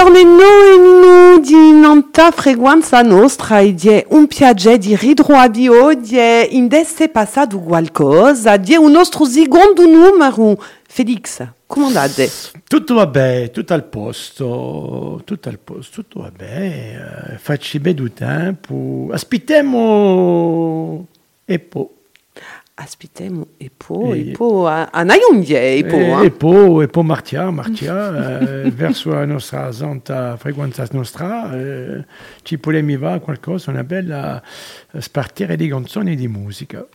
[0.00, 0.24] Noi
[0.78, 8.56] nu di nanta frequenza nostra e di un piacere di ridroabio di indesse passato qualcosa
[8.56, 10.62] di un nostro secondo numero.
[10.86, 12.30] Felix, come andate?
[12.66, 17.36] Tutto va bene, tutto al posto, tutto al posto, tutto va bene.
[17.40, 19.08] Facci bene tempo.
[19.10, 21.06] Aspettiamo
[21.44, 21.96] e poi.
[22.80, 25.02] Aspettiamo e poi, e poi, a, a
[25.78, 26.22] e poi.
[26.22, 32.04] E, e poi, e poi Martia, Martia, eh, verso la nostra santa frequenza nostra, eh,
[32.42, 32.56] ci
[32.96, 34.40] va qualcosa, una bella
[34.96, 36.86] spartire di canzoni e di musica.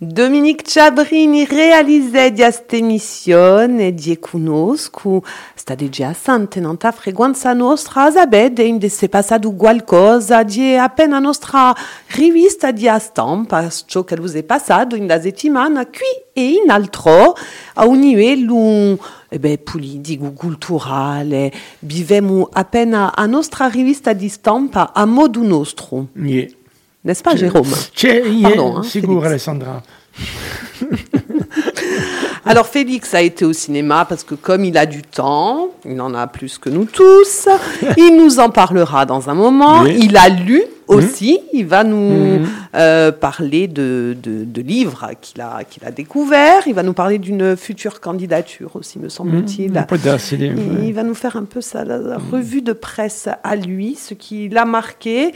[0.00, 2.44] Dominique Ciabrini realizze di
[2.76, 5.24] emissione di conosco,
[5.56, 6.14] sta di già
[6.54, 11.74] nanta frequenza nostra, sapete, in se passato qualcosa di appena nostra
[12.14, 17.34] rivista di stampa, ciò che è passato in la settimana qui e in altro,
[17.74, 25.04] a un livello eh beh, politico, culturale, vivemo appena a nostra rivista di stampa a
[25.06, 26.06] modo nostro.
[26.14, 26.57] Yeah.
[27.08, 27.64] N'est-ce pas, Jérôme
[28.42, 29.82] Pardon, hein, Sigur, Alessandra.
[32.44, 36.12] Alors Félix a été au cinéma parce que comme il a du temps, il en
[36.12, 37.48] a plus que nous tous,
[37.96, 39.86] il nous en parlera dans un moment.
[39.86, 42.46] Il a lu aussi, il va nous mhm.
[42.74, 47.56] euh, parler de, de, livres qu'il a, qu'il a découverts, il va nous parler d'une
[47.56, 49.72] future candidature aussi, me semble-t-il.
[49.72, 50.84] Mhm.
[50.84, 51.84] Il, va nous faire un peu sa
[52.32, 55.32] revue de presse à lui, ce qui l'a marqué.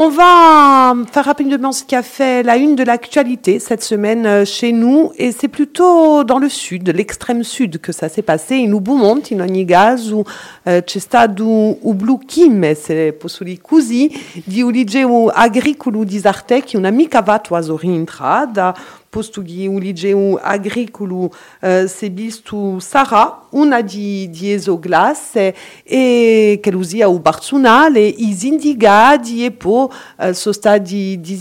[0.00, 4.44] On va faire rapidement ce qui a fait la une de l'actualité cette semaine euh,
[4.44, 8.64] chez nous, et c'est plutôt dans le sud, l'extrême sud, que ça s'est passé.
[8.64, 10.24] In Ubumont, in ogni caso,
[10.64, 14.08] c'è stato un blu kim, se possibile così,
[14.46, 18.76] di un liceo agricolo di Zarte che una mica va a rientrata,
[19.10, 27.08] postugi u liceu agricolo uh, se bistu Sara, una di, di esoglasse e che usia
[27.08, 29.90] u Barzunale, i indigadi e po
[30.32, 31.36] sono stati di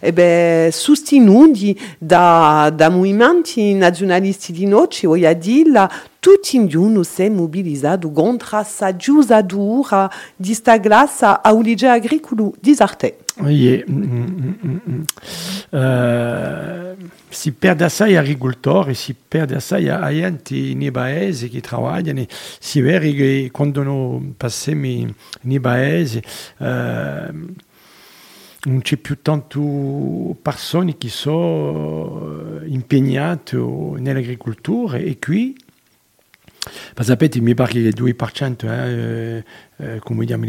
[0.00, 8.10] e sostenuti da, da movimenti nazionalisti di noce, o Yadilla, tutti ognuno si è mobilizzato
[8.10, 8.56] contro
[10.36, 10.76] di sta
[11.42, 11.52] a
[11.92, 13.23] agricolo di.
[13.42, 15.02] Mm,
[15.70, 16.96] uh,
[17.28, 20.08] si perde assai agricoltori, e si perde assai a
[20.74, 22.24] nei paesi che lavorano,
[22.60, 26.22] si vede che quando noi passiamo nei paesi
[26.58, 27.54] uh,
[28.66, 35.56] non c'è più tanto persone che sono impegnate nell'agricoltura e qui
[37.02, 39.44] sapete, mi pare che il 2% eh,
[39.76, 40.00] eh,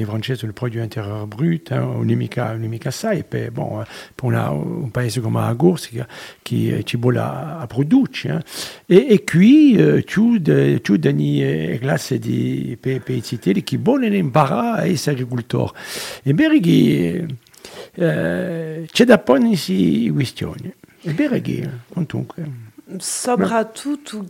[0.02, 3.52] in francese, il prodotto intérieur brut, eh, non è mica, non è mica assai, per,
[3.52, 3.84] bon,
[4.14, 6.08] per una, un paese come la Corsica
[6.42, 8.44] che ci a, a produrre.
[8.86, 8.96] Eh.
[8.96, 10.04] E, e qui eh,
[10.82, 13.64] tutte le classi di per, per cittadini
[14.74, 15.72] a essere agricoltori.
[16.24, 16.34] E
[17.94, 18.88] eh,
[22.36, 22.74] c'è.
[22.98, 24.24] Soprattutto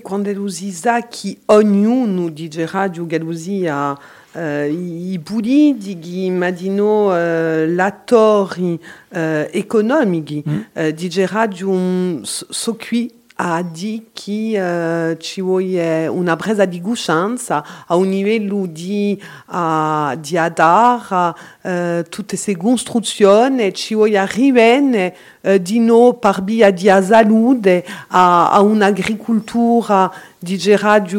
[0.00, 3.92] quando usiza che ognuno dice radio galuzia
[4.32, 8.80] uh, i budi di madino uh, latori
[9.10, 9.18] uh,
[9.50, 10.60] economici mm.
[10.72, 17.64] uh, dice radio so qui ha dit che uh, ci vuole una presa di coscienza
[17.86, 25.16] a un livello di, uh, di adar uh, tutte queste costruzioni ci vuole arrivare
[25.62, 30.58] di no per via di salute a, a un'agricoltura di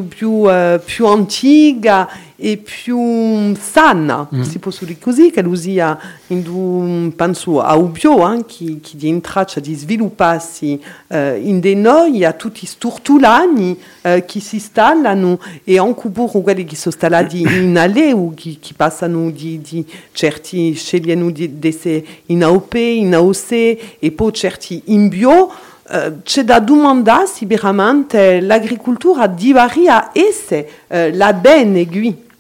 [0.08, 0.48] più,
[0.86, 2.08] più antica
[2.44, 4.42] e più sana, mm.
[4.42, 5.98] si può dire così, che usia
[6.28, 11.76] in un, penso a Ubio, eh, che, che di traccia di svilupparsi uh, in de
[11.76, 16.96] noi, a tutti i stortulani uh, che si installano e anche pure quelli che sono
[17.30, 22.74] in Ale o che, che passano di, di certi, scegliano di, di essere in AOP,
[22.74, 23.52] in AOC
[24.00, 25.52] e poi certi in bio,
[25.92, 32.30] Uh, c'è da domandare se veramente l'agricoltura divaria uh, la bene qui.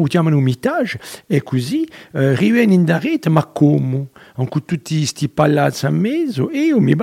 [0.00, 4.08] oh, chiamano mitage e così uh, riviene in rete ma come?
[4.34, 6.94] Con tutti questi palazzi a mezzo e io mi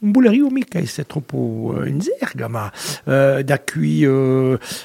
[0.00, 0.12] un
[0.50, 2.70] mica è troppo uh, in zerga ma
[3.04, 4.06] uh, da qui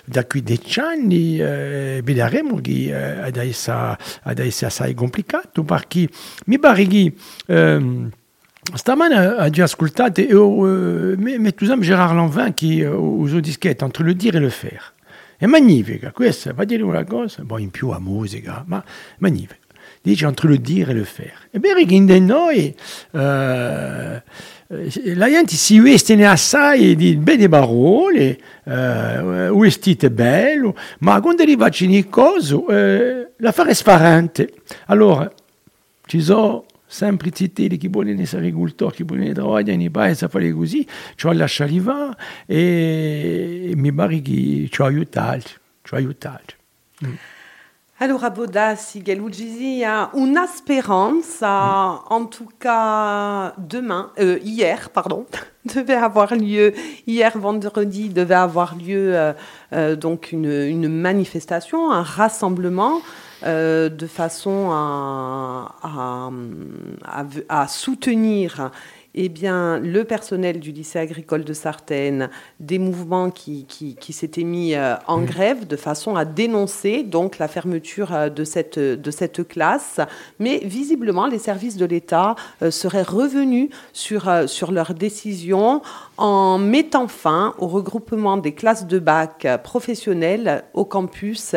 [0.06, 2.94] da qui dieci anni vedremo che
[10.32, 12.54] uh, metto esempio Gérard Lanvin
[12.88, 14.94] uh, usa dischetto entre le dire e le faire.
[15.44, 18.82] È magnifica, questa va dire una cosa, bon, in più a musica, ma
[19.18, 19.58] magnifica.
[20.02, 21.34] Dice entre le dire e le faire.
[21.52, 22.74] E bene che in noi
[23.12, 24.22] uh, la
[25.28, 32.56] gente si veste assai di belle parole, uh, vestite bello, ma quando arriva a cosa,
[32.56, 34.54] uh, l'affare è sfarante.
[34.86, 35.30] Allora,
[36.06, 36.64] ci sono
[36.94, 41.26] sempre citati chi vuole essere agricoltori, chi vuole lavorare nei paesi a fare così, ci
[41.26, 44.82] ho lasciato arrivare e, mi pare che ci
[45.82, 46.56] ci.
[47.04, 47.14] Mm.
[48.00, 55.26] Alors, Abodas, il y a une espérance, en tout cas demain, euh, hier, pardon,
[55.66, 56.74] devait avoir lieu,
[57.08, 59.34] hier vendredi, devait avoir lieu euh,
[59.74, 63.00] euh, donc une, une, manifestation, un rassemblement
[63.46, 66.30] euh, de façon à, à,
[67.06, 68.72] à, à soutenir
[69.16, 72.30] eh bien, le personnel du lycée agricole de Sartène,
[72.60, 75.26] des mouvements qui, qui, s'étaient mis euh, en mmh.
[75.26, 80.00] grève de façon à dénoncer donc la fermeture euh, de cette, de cette classe.
[80.40, 82.36] Mais visiblement, les services de l'État
[82.72, 85.84] seraient revenus sur, sur leur décision
[86.18, 91.56] en mettant fin au regroupement des classes de bac professionnelles au campus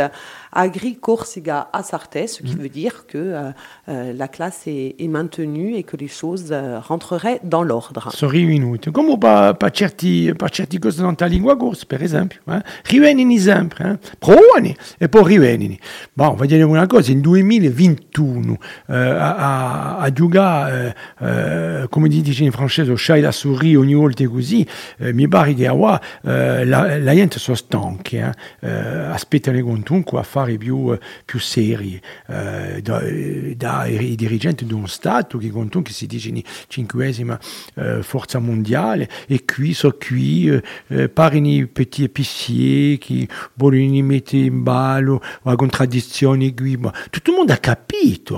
[0.52, 2.58] Agri Corsica Sarthe, ce qui mmh.
[2.58, 3.50] veut dire que euh,
[3.88, 8.10] euh, la classe est, est, maintenue et que les choses euh, rentreraient dans l'ordre.
[8.12, 8.92] Sorry minuto.
[8.92, 12.40] Come pa, pa, certi, pa certi cose ta lingua corsa, per esempio.
[12.48, 12.60] Eh?
[12.84, 13.98] Rivenini sempre, eh?
[14.18, 15.78] provani e poi rivenini.
[16.12, 18.58] Bon, va dire una cosa, in 2021
[18.88, 24.26] eh, a, a, giocare, eh, come dice in francese, o sciai la souris ogni volta
[24.28, 24.66] così,
[24.98, 28.32] eh, mi pare che ah, la, la gente sono stanchi, eh?
[28.60, 35.38] aspettano comunque a fare affari più, più seri eh, dai da dirigenti di uno Stato
[35.38, 36.32] che contano che si dice
[36.68, 37.38] cinquesima
[37.74, 44.04] eh, forza mondiale e qui sono qui eh, eh parano i petit épiciers che vogliono
[44.04, 48.36] mettere in ballo la contraddizione qui ma tutto il mondo ha capito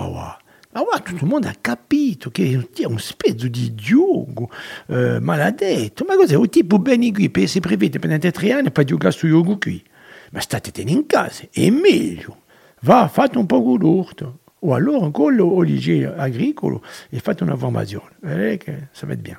[0.98, 4.48] tutto il mondo ha capito che è un spezzo di gioco
[4.86, 6.04] eh, maledetto.
[6.04, 6.36] Ma cos'è?
[6.36, 9.82] Un tipo bene qui, prevede per tre anni per giocare su gioco qui?
[10.30, 12.42] Ma state-tene in casa, è meglio.
[12.80, 14.40] Va, fate un po' d'urto.
[14.60, 18.16] O allora ancora au lycée agricolo e fate una formazione.
[18.20, 19.38] Vedete che ça va être bien.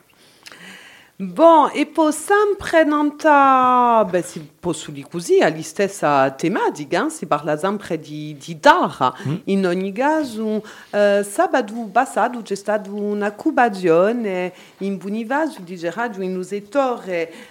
[1.21, 8.37] Bon, e possiamo prenanta, beh, si posuli così, agli stessa tematica, si parla sempre di,
[8.41, 9.13] di Dara.
[9.27, 9.35] Mm.
[9.45, 15.77] In ogni caso, eh, sabato passato c'è stata una cubazione in Bunivaso di
[16.19, 16.41] in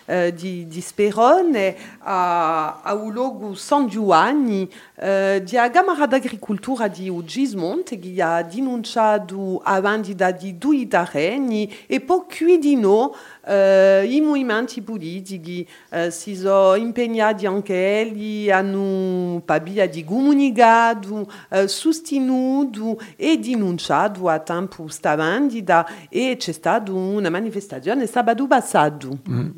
[0.06, 7.10] eh, di, di Sperone a, a un luogo San Giovanni eh, di Camera d'Agricoltura di
[7.10, 13.10] Ugismonte che ha denunciato avanti da di due terreni e poi qui di noi
[13.48, 21.66] Uh, I movimenti politici uh, si sono impegnati anche elli, hanno pabia di comunicato, uh,
[21.66, 29.18] sostenuto e denunciato a tempo stavandida e c'è stata una manifestazione sabato passato.
[29.30, 29.48] Mm.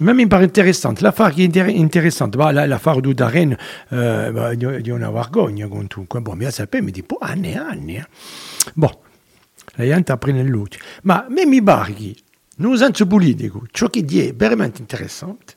[0.00, 1.00] Même il me paraît intéressante.
[1.00, 3.56] L'affaire qui est intéressante, bah, l'affaire du Darren,
[3.92, 6.20] euh, bah, di, di una vergogna comunque.
[6.20, 7.96] Bon, mi sapere, mi dico, anni e anni.
[7.96, 8.06] Eh.
[8.74, 8.90] Bon,
[9.76, 10.78] la gente apprende luce.
[11.02, 12.14] Ma me mi pare che
[12.60, 15.54] Nous senso politico, ciò che è veramente interessante,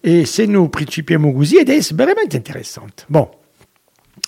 [0.00, 3.04] e se noi principiamo così ed è veramente interessante.
[3.06, 3.28] Bon,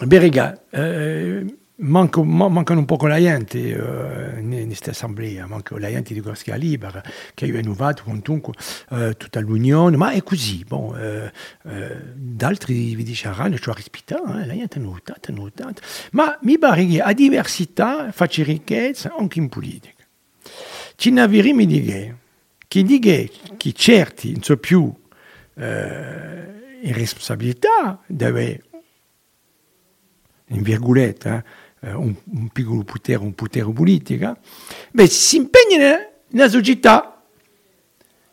[0.05, 1.45] Berega, eh,
[1.79, 6.55] manco, mancano un po' la gente eh, in questa assemblea, manca la gente di Corsia
[6.55, 7.03] Libera,
[7.35, 8.53] che ha innovato comunque
[8.91, 10.65] eh, tutta l'Unione, ma è così.
[10.65, 11.33] Bon, eh,
[11.65, 16.39] eh, d'altri vi diceranno, ci ho rispettato, eh, la gente ha notato, ha notato, ma
[16.43, 19.97] mi pare che a diversità faccia ricchezza anche in politica.
[21.01, 22.17] Ci mi dighe,
[22.67, 24.93] chi dighe che certi non so più
[25.55, 28.63] eh, in responsabilità deve
[30.47, 31.45] in virgolette,
[31.83, 34.39] eh, un, un piccolo potere, un potere politico,
[34.91, 37.23] beh, si impegnano nella società.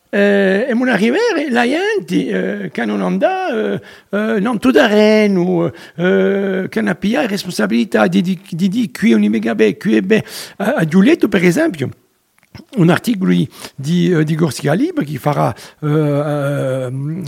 [0.08, 3.80] Eh, e non arrivare la gente eh, che non andà eh,
[4.10, 9.76] eh, non tutto o eh, che non ha responsabilità di dire qui on est bene,
[9.76, 10.24] qui è bene.
[10.56, 11.90] A Giulietto, per esempio,
[12.76, 13.32] un articolo
[13.74, 17.22] di, di Gorsia Libre che farà uh, uh,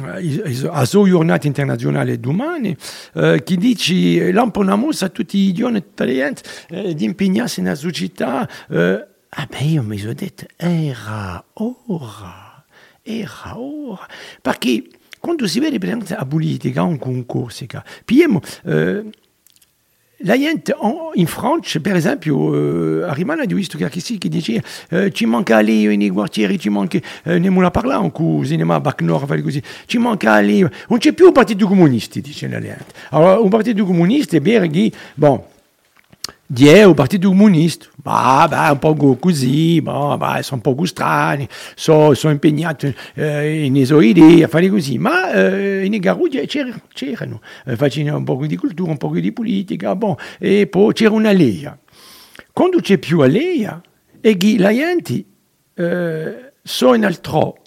[0.70, 2.76] a giornata internazionale domani
[3.14, 6.34] uh, che dice l'imponamos a tutti i giovani italiani
[6.70, 8.76] uh, di impegnarsi nella società uh,
[9.30, 12.48] ah io mi sono detto era ora
[13.02, 14.06] era ora.
[14.40, 14.84] Perché
[15.18, 17.66] quando si vede per esempio la politica un concorso
[18.04, 19.10] pigliamo uh,
[20.22, 20.74] la gente
[21.14, 25.26] in Francia, per esempio, eh, a Rimana ho visto che si che dice eh, ci
[25.26, 29.40] manca lì nei quartieri, ci manca, eh, ne la parla un coup, cinema Bac Nord,
[29.42, 32.86] così, ci manca lì, non c'è più un partito comunista, dice la gente.
[33.10, 35.40] Allora, un partito comunista è vero che, bon,
[36.50, 41.46] Die au Partito Comunista, bah, bah, un po' così, bah, bah, sono un po' strani,
[41.74, 47.42] sono, sono impegnati eh, in idee a fare così, ma eh, in Garuglia c'erano, c'erano
[47.66, 51.32] eh, facevano un po' di cultura, un po' di politica, bon, e poi c'era una
[51.32, 51.78] Leia.
[52.50, 53.82] Quando c'è più Leia,
[54.18, 55.24] e che la gente
[55.74, 57.58] eh, sono in altro,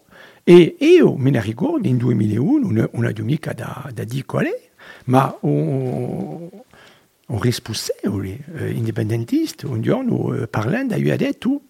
[0.44, 4.70] e io me ne ricordo in 2001, una, una domenica da, da è,
[5.06, 6.50] ma un,
[7.32, 11.62] un responsabile eh, indipendentista un giorno eh, parlando lui ha detto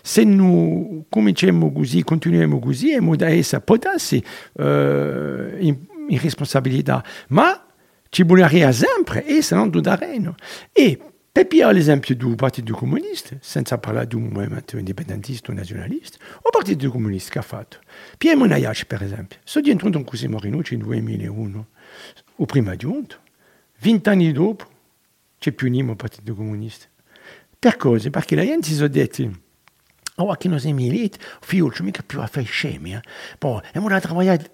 [0.00, 4.22] se noi cominciamo così, continuiamo così, e da essere potassi
[4.54, 5.76] eh, in,
[6.08, 7.66] in, responsabilità, ma
[8.08, 10.36] ci bisognerebbe sempre essere non da reno.
[10.72, 10.98] E
[11.30, 16.50] per pigliare l'esempio del Partito Comunista, senza parlare di un movimento indipendentista o nazionalista, o
[16.50, 17.78] Partito Comunista che ha fatto?
[18.16, 21.66] Pierre Monagliac, per esempio, sono entrato in Cosimo Rinucci nel 2001,
[22.36, 23.16] o prima giunto,
[23.80, 24.72] vent'anni dopo,
[25.44, 26.86] c'è più Nimo il Partito Comunista.
[27.58, 28.08] Per cosa?
[28.08, 29.30] Perché la gente si sono detti,
[30.14, 33.02] oh, che non sei milite, figlio, mica più a fare scemi, eh?
[33.36, 34.50] Poi, andiamo a lavorare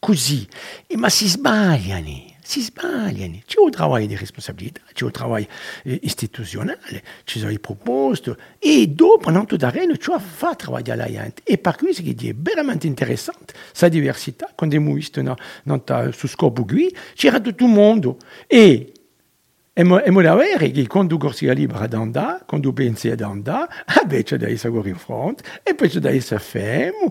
[0.00, 0.44] così.
[0.88, 3.38] E, ma si sbagliano, si sbagliano.
[3.46, 5.46] C'è un lavoro di responsabilità, c'è un lavoro
[5.84, 9.56] eh, istituzionale, ci sono i proposti, e dopo, tutto
[9.96, 11.42] ci fa lavorare la gente.
[11.44, 16.26] E per questo che è veramente interessante, questa diversità, quando abbiamo visto no, no, su
[16.26, 18.16] scopo qui, c'era tutto il mondo.
[18.48, 18.92] E
[19.74, 20.10] E mo, e
[21.84, 24.46] ad andare, quando pensi ad andare, ah beh, c'è da
[24.86, 27.08] in fronte, e poi c'è da essere fermo,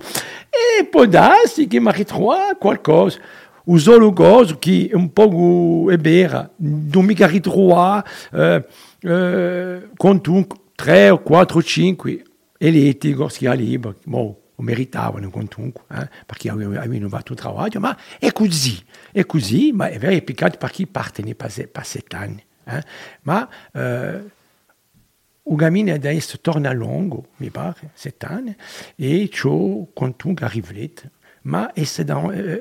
[0.47, 3.19] e può darsi che mi ritrova qualcosa.
[3.65, 8.67] O solo cosa che un po' è vera, non mica ritrova eh,
[9.01, 12.23] eh, con tu 3 o 4 5
[12.59, 13.95] eletti corsia libera.
[14.05, 18.79] Mo, meritavano comunque, eh, perché avevano fatto un lavoro, ma è così,
[19.11, 21.23] è così, ma è vero, è peccato perché parte
[22.27, 22.49] ne.
[22.63, 22.83] Eh?
[23.21, 24.39] Ma eh,
[25.43, 28.55] o cammino adesso torna lungo, mi pare, sette anni,
[28.95, 29.85] e ciò
[30.45, 30.71] arriva
[31.43, 32.59] Ma è da, eh,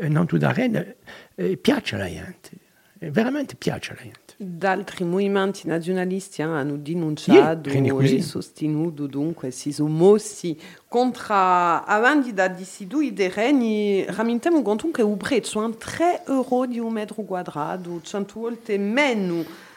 [1.34, 2.50] eh, piace alla gente,
[2.98, 4.18] veramente piace alla gente.
[4.42, 12.32] D'altri movimenti nazionalisti eh, hanno denunciato yeah, e sostenuto dunque si sono mossi contro avanti
[12.32, 18.00] da disidu de regni ramintemo comunque un prezzo a 3 euro di un metro quadrato,
[18.00, 19.68] 100 volte meno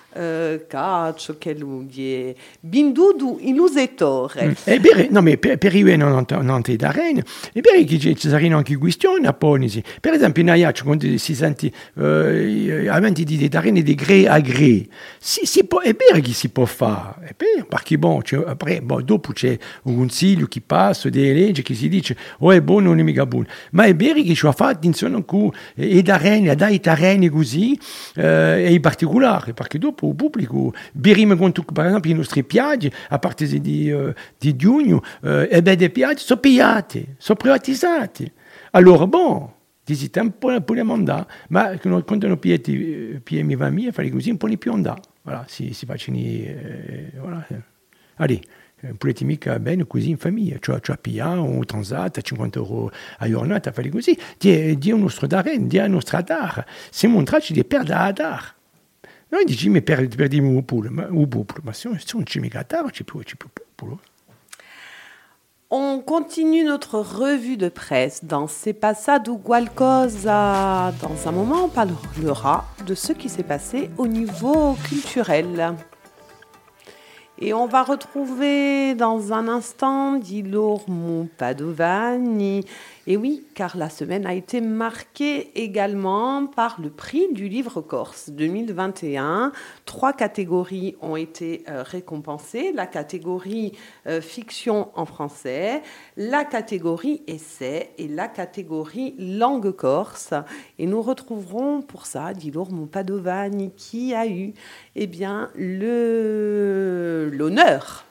[0.68, 4.46] caccio che lui bindudu illusetore.
[4.48, 4.52] Mm.
[4.64, 6.62] E bene, no, ma per, per io non, non
[7.54, 9.84] e questioni a.
[10.00, 13.60] Per esempio in Aiaccio, quando si sente eh, avanti di da
[15.20, 15.82] si, si può,
[16.50, 17.66] può fare, è vero,
[17.98, 22.52] bon, après, bon, dopo c'è un consiglio che passa, delle leggi che si dice, oh
[22.52, 23.00] è buono, non
[23.86, 26.18] è vero che ci ha fatto attenzione con e da
[30.08, 30.74] o pubblico.
[30.92, 35.62] Berime conto, per esempio, i nostri piaggi, a parte di, uh, di giugno, uh, e
[35.62, 38.32] beh, dei piaggi sono pigliati, sono privatizzati.
[38.72, 39.52] Allora, bon,
[39.84, 44.38] dite un po' per mandare, ma quando hanno pigliato mi va mia, fare così, un
[44.38, 45.02] po' di più andare.
[45.24, 47.46] Voilà, si, si facciano, eh, voilà.
[48.16, 48.42] Allez,
[48.82, 52.92] non potete mica bene così in famiglia, cioè, cioè pigliare un transat a 50 euro
[53.18, 57.26] a giornata, fare così, di, di un nostro dare, di un nostro dar, siamo in
[57.26, 58.56] traccia di perdere a dar.
[63.82, 63.98] On.
[65.72, 70.94] On continue notre revue de presse dans C'est pas ça d'où qualcosa.
[71.02, 75.74] Dans un moment, on parlera de ce qui s'est passé au niveau culturel.
[77.40, 82.66] Et on va retrouver dans un instant Dilormo Padovani
[83.06, 88.30] et oui, car la semaine a été marquée également par le prix du livre corse
[88.30, 89.52] 2021.
[89.84, 92.72] Trois catégories ont été euh, récompensées.
[92.72, 93.74] La catégorie
[94.08, 95.82] euh, fiction en français,
[96.16, 100.34] la catégorie essai et la catégorie langue corse.
[100.80, 104.54] Et nous retrouverons pour ça Dilor Padovani qui a eu
[104.96, 106.46] eh bien, l'honneur,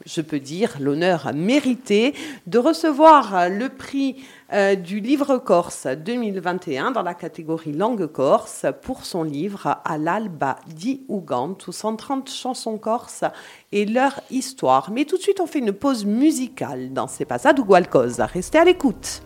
[0.05, 2.13] je peux dire, l'honneur mérité
[2.47, 4.17] de recevoir le prix
[4.53, 10.57] euh, du livre corse 2021 dans la catégorie langue corse pour son livre À l'alba
[10.67, 13.25] di Ougante, où 130 chansons corses
[13.73, 14.91] et leur histoire.
[14.91, 18.21] Mais tout de suite, on fait une pause musicale dans ces passages ou Gualcoz.
[18.21, 19.23] Restez à l'écoute.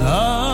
[0.00, 0.47] Ah.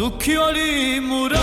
[0.00, 1.39] tu chioli murati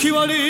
[0.00, 0.49] 決まり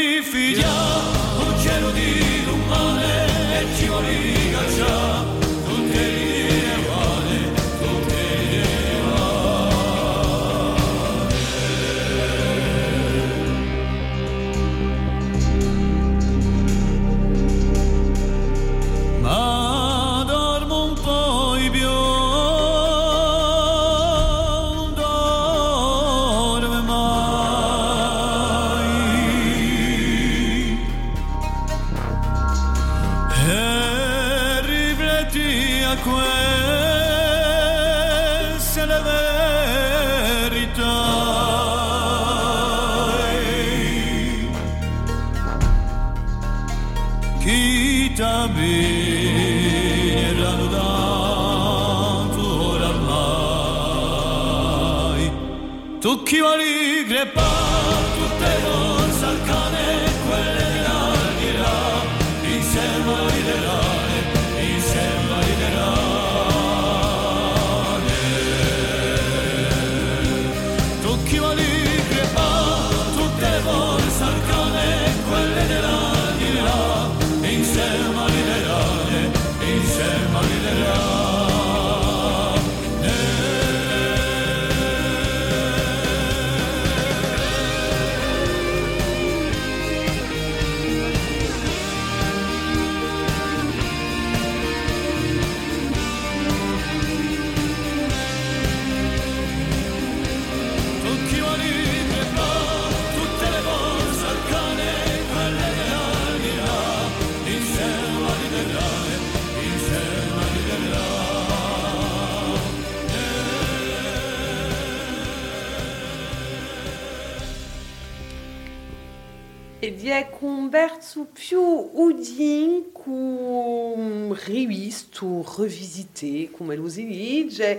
[124.40, 127.78] cum rivisto, revisité, come lo si dice,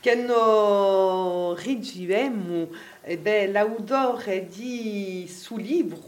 [0.00, 2.68] che no rigivemo
[3.02, 5.98] e beh, l'autore di su libro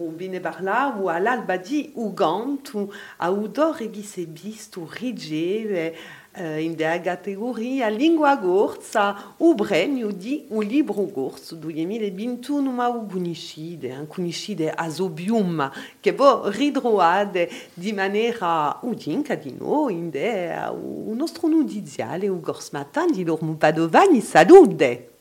[0.40, 5.94] parlavo all'alba di Ugantu, autore che si è visto rigeve
[6.34, 13.06] eh, in der categoria lingua gorza o premio di un libro gorzo 2021 ma u
[13.06, 21.16] conoscide, un conoscide asobium che può ridroade di maniera udinca di noi in der un
[21.16, 25.11] nostro nudiziale u gors matan di lor Padovani salute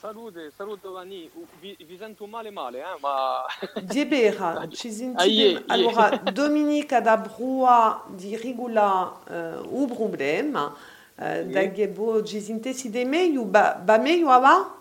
[0.00, 3.44] Salute, salute Vani, vi, vi sento male male, eh, ma...
[3.84, 5.62] Diebera, ci sentite...
[5.66, 10.74] Allora, Dominica da Brua di Rigula uh, u problema,
[11.16, 14.74] uh, da gebo ci sentesi de meglio, ba, ba meglio ava?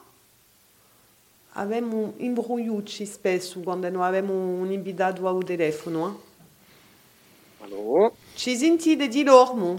[1.56, 6.08] Avemo imbrogliucci spesso quando non abbiamo un invitato al telefono.
[7.60, 7.64] Eh?
[7.66, 8.10] Allora?
[8.36, 9.78] Ci sentite di loro?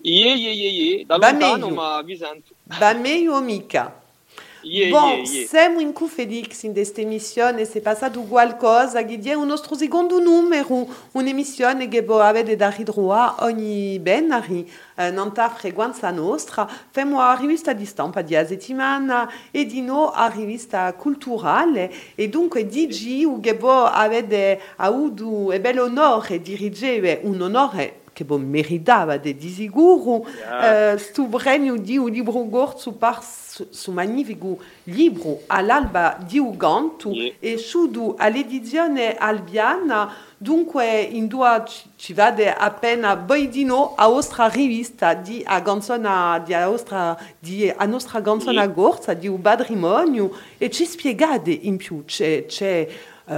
[0.00, 2.52] Ie, ie, ie, ie, da lontano, ma vi sento.
[2.64, 4.02] Ba meglio mica.
[4.62, 5.46] Yeah, Bom, yeah, yeah.
[5.46, 10.86] siamo in Felix in questa emissione, se passato qualcosa che è un nostro secondo numero,
[11.12, 17.72] un'emissione che può avere da ridroa ogni venerdì, eh, nella frequenza nostra, facciamo la rivista
[17.72, 23.84] di stampa di settimana e di no a rivista culturale e dunque DG che può
[23.84, 30.24] avere avuto e bel onore di ricevere un onore che bon meritava de di sicuro
[30.26, 30.92] Yeah.
[30.94, 33.22] eh, stu premio di un libro gorzo par
[33.56, 37.32] su, su magnifico libro all'alba di Ugantu Yeah.
[37.40, 41.62] e sudo all'edizione albiana dunque in due
[41.96, 47.84] ci, vade appena boidino a nostra rivista di a canzona di a nostra di a
[47.86, 48.74] nostra canzona Yeah.
[48.74, 52.86] gorza di un patrimonio e ci spiegate in più c'è, c'è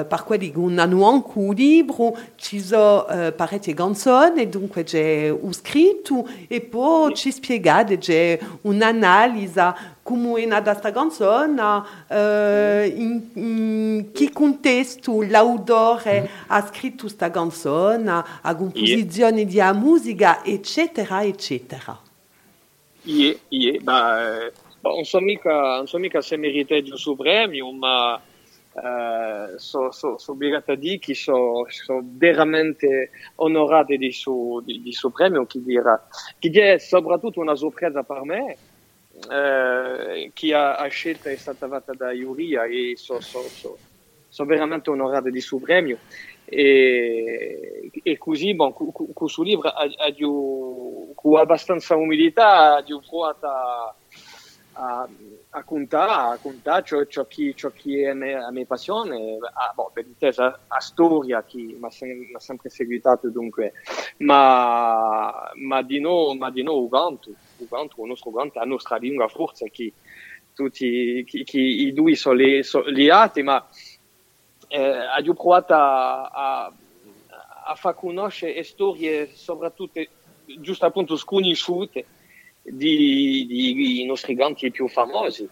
[0.04, 5.30] per quelli che non hanno anche un libro ci sono eh, parecchie canzoni dunque c'è
[5.30, 9.60] un scritto e poi ci spiegate c'è un'analisi
[10.02, 18.04] come è nata questa canzone eh, in, in che contesto l'autore ha scritto questa canzone
[18.04, 21.98] la composizione di musica eccetera eccetera.
[23.02, 27.70] Ie, ie, bah, eh, non so mica, non so mica se merita il suo premio,
[27.72, 28.20] ma
[28.82, 34.80] eh, sono so, so obbligata a dire che sono so veramente onorata di suo, di,
[34.82, 38.56] di suo premio, che, dirà, che è soprattutto una sorpresa per me,
[39.30, 43.78] eh, che ha scelta è stata fatta da Iuria e sono so, so,
[44.28, 45.98] so veramente onorata di suo premio.
[46.44, 49.70] E, e così, bon, questo libro
[51.14, 53.94] con abbastanza umiltà, giù provato a,
[54.80, 55.08] a,
[55.50, 59.38] a contare, a contare ciò, ciò, che, ciò che è a me, a me passione,
[59.40, 63.72] a, boh, per intesa, a storia che mi ha sempre seguitato dunque,
[64.18, 69.26] ma, ma di no, ma di no Uganto, Uganto, il nostro Uganto, la nostra lingua
[69.26, 69.92] forse che
[70.54, 73.66] tutti, che, che i due sono li, so, liati, ma
[74.68, 76.72] eh, giù provato a, a,
[77.66, 80.00] a far conoscere storie soprattutto
[80.60, 82.06] giusto appunto sconosciute
[82.70, 85.48] di, di, di nostri ganti più famosi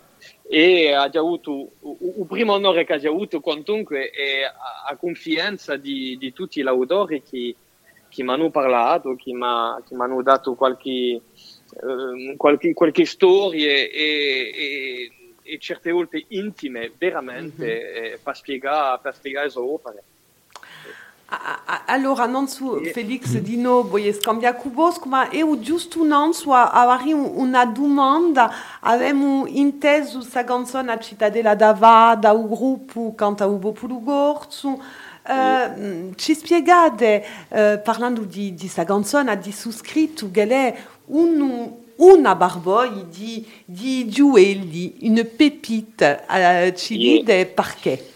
[0.49, 4.97] e ha già avuto il primo onore che ha già avuto quantunque è a, a
[4.97, 7.55] confidenza di, di tutti i laudatori che,
[8.09, 15.13] che mi hanno parlato, che mi hanno dato qualche, eh, qualche, qualche storia e, e,
[15.43, 18.05] e certe volte intime veramente mm-hmm.
[18.05, 20.05] eh, per spiegare, per spiegare le opere.
[21.87, 27.13] Allora, non su Felix di nou voglio scambiare con voi, ma io giusto non avere
[27.13, 28.53] una domanda.
[28.81, 33.13] Abbiamo inteso questa canzone a Cittadella d'Avada, un gruppo
[33.73, 34.81] Pulugorzu.
[35.29, 41.73] Uh, ci spiegate, uh, parlando di, di questa canzone, di suo scritto, che è un,
[41.97, 46.25] una barboglia di, di gioielli, una pepite.
[46.29, 47.47] Uh, ci dite yeah.
[47.47, 48.11] perché?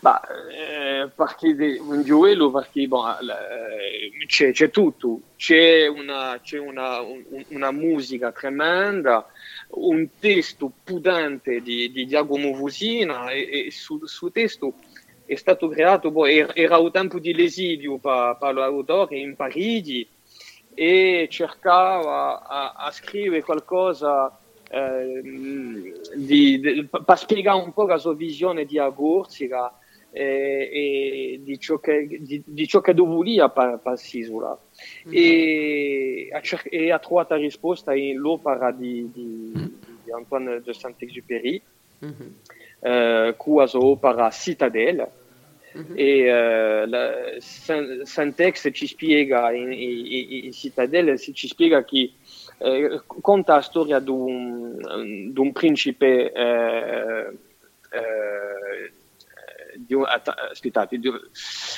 [0.00, 6.58] Bah, eh, perché di, un gioiello, perché bon, eh, c'è, c'è, tutto, c'è, una, c'è
[6.58, 9.26] una, un, una, musica tremenda,
[9.70, 14.74] un testo pudente di, di Giacomo Fusina e, e su, su testo
[15.24, 20.06] è stato creato, boh, era il tempo di l'esilio per, per l'autore in Parigi
[20.74, 24.38] e cercava a, a scrivere qualcosa
[24.72, 29.76] di, di, per spiegare un po' la sua visione di Agorzica
[30.10, 34.58] e, e di, ciò che, di, di ciò che dovulia per, per Sisula.
[35.08, 35.16] Mm-hmm.
[35.16, 36.30] E,
[36.70, 39.52] e, ha trovato risposta nell'opera di, di,
[40.04, 41.62] di Antoine de Saint-Exupéry,
[42.04, 42.30] mm-hmm.
[42.80, 45.10] eh, con la sua opera Citadelle.
[45.76, 45.94] mm-hmm.
[45.96, 52.12] e uh, la, Santex ci spiega in, in, in Citadelle ci spiega che
[52.62, 57.38] eh, conta la storia di un, principe eh,
[57.90, 58.92] eh,
[59.74, 61.10] di un, aspettate, di,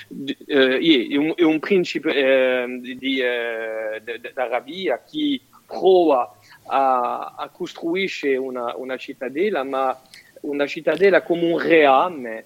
[0.08, 8.74] di, eh, un, un principe eh, di, eh, d'Arabia che prova a, a costruire una,
[8.76, 9.98] una cittadella, ma
[10.42, 12.44] una cittadella come un reame,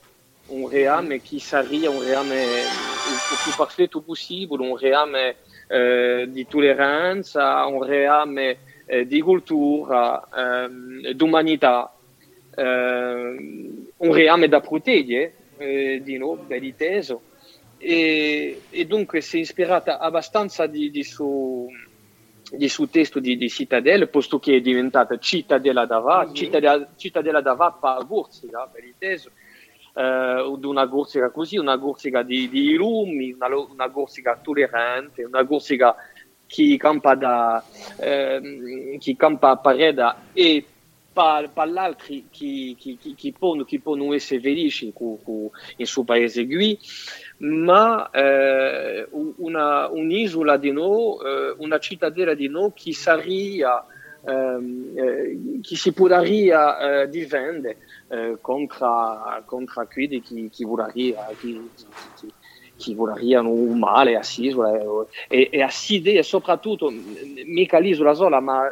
[0.49, 5.37] un reame che sarebbe un reame il più perfetto possibile, un reame
[5.69, 11.93] di tolleranza, un reame eh, di cultura, eh, d'umanità,
[12.59, 17.23] un reame da proteggere, eh, di no, ben teso.
[17.77, 21.69] E, e, dunque si è ispirata abbastanza di, di, su,
[22.51, 26.35] di suo testo di, di Citadelle, posto che è diventata Cittadella d'Ava, mm-hmm.
[26.35, 29.31] Cittadella, Cittadella d'Ava pa Gorsica, ben inteso,
[29.99, 35.97] eh, una Gorsica così, una Gorsica di, di lumi, una, una Gorsica tollerante, una Gorsica
[36.47, 37.63] che campa, da,
[37.99, 40.65] eh, che campa a pareda e
[41.13, 44.93] per, l'altri che, che, che, possono, che possono essere felici
[45.77, 46.79] il suo paese qui,
[47.39, 53.67] ma eh, una, un'isola di noi, eh, una cittadella di noi che sarebbe,
[54.27, 57.77] ehm, eh, che si potrebbe eh, difendere
[58.09, 61.61] eh, contro, contro quelli che, che vorrebbero, che,
[62.21, 62.27] che,
[62.77, 64.79] che vorrebbero un male a Sisola
[65.29, 66.93] e, e a Side e soprattutto,
[67.45, 68.63] mica l'isola sola, ma,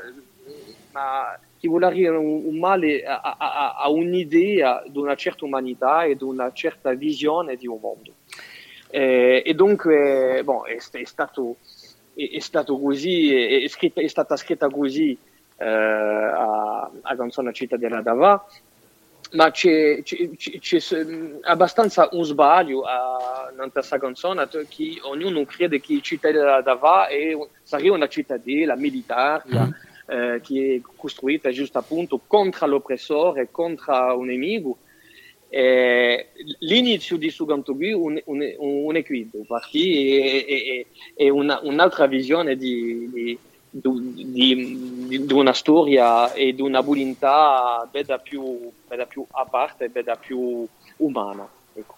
[0.93, 6.17] ma che vorrebbe un, un male a, a, a, un'idea di una certa umanità e
[6.17, 8.13] di una certa visione di un mondo.
[8.89, 11.57] Eh, e dunque, bon, è, è, stato,
[12.15, 15.17] è, è, stato, così, è, scritta, è stata scritta così
[15.57, 18.47] eh, a, a canzone Cittadella d'Ava,
[19.33, 21.07] ma c'è, c'è, c'è,
[21.43, 27.09] abbastanza un sbaglio a, questa canzone che ognuno crede che Cittadella d'Ava
[27.63, 29.43] sarebbe una cittadella militare.
[29.49, 29.71] Mm
[30.07, 34.79] eh, che è costruita giusto appunto contro l'oppressore, contro un nemico.
[35.49, 42.07] Eh, l'inizio di Sugantogui è un, un, un equilibrio, perché è, è, è una, un'altra
[42.07, 43.39] visione di, di,
[43.81, 50.17] di, di, una storia e di una volontà bella più, bella più a parte, bella
[50.17, 51.47] più umana.
[51.75, 51.95] Ecco.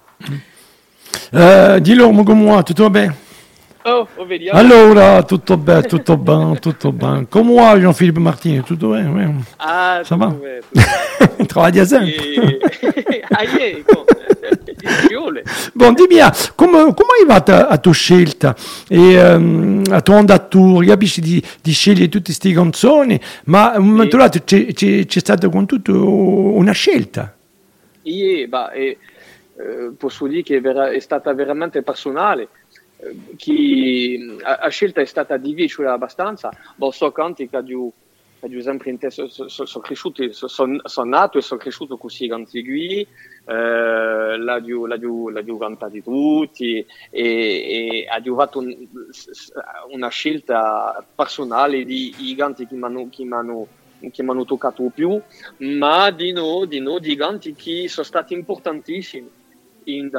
[1.30, 3.26] Uh, dillo come moi, tutto bene?
[3.82, 4.06] Oh.
[4.50, 7.26] Allora, tutto bene, tutto bene, tutto bene.
[7.28, 8.60] Come va Jean-Philippe Martini?
[8.62, 9.44] Tutto bene?
[9.56, 10.60] Ah, Ça va bene,
[11.46, 12.12] Travaille à sempre.
[12.12, 13.22] E...
[13.30, 13.82] ah, yeah.
[15.72, 16.20] Bon, dimmi,
[16.54, 18.54] come, come hai fatto a, a tua scelta
[18.88, 20.86] e um, a tua andatura?
[20.86, 24.28] Capisci di, di scegliere tutte queste canzoni, ma a un momento e...
[24.44, 27.34] c'è, c'è, c'è stata con tutto una scelta.
[28.02, 28.98] Io, bah, eh,
[29.96, 32.48] posso dire che è, vera, è stata veramente personale
[33.36, 37.56] chi a, scelta è stata difficile abbastanza, ma so che
[38.62, 43.06] sempre in testa, sono so, so cresciuto, sono so nato e sono cresciuto così contigui,
[43.48, 48.76] eh, l'ho, l'ho cantati tutti e, e ho fatto un,
[49.90, 53.08] una scelta personale di i canti che mi hanno
[54.12, 55.20] che mi hanno toccato più,
[55.58, 59.28] ma di no, di no, di canti che sono stati importantissimi
[59.84, 60.10] in,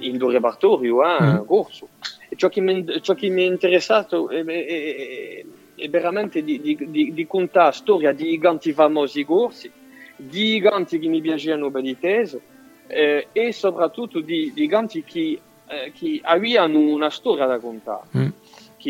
[0.00, 1.46] in do repertorio eh, mm.
[1.46, 1.88] corso.
[2.28, 5.44] E ciò che mi, ciò che mi è interessato è, è,
[5.76, 9.70] è, veramente di, di, di, di, contare storia di giganti famosi corsi,
[10.16, 12.40] giganti che mi piacevano per di tese
[12.86, 18.06] eh, e soprattutto di giganti che, eh, che avevano una storia da contare.
[18.16, 18.28] Mm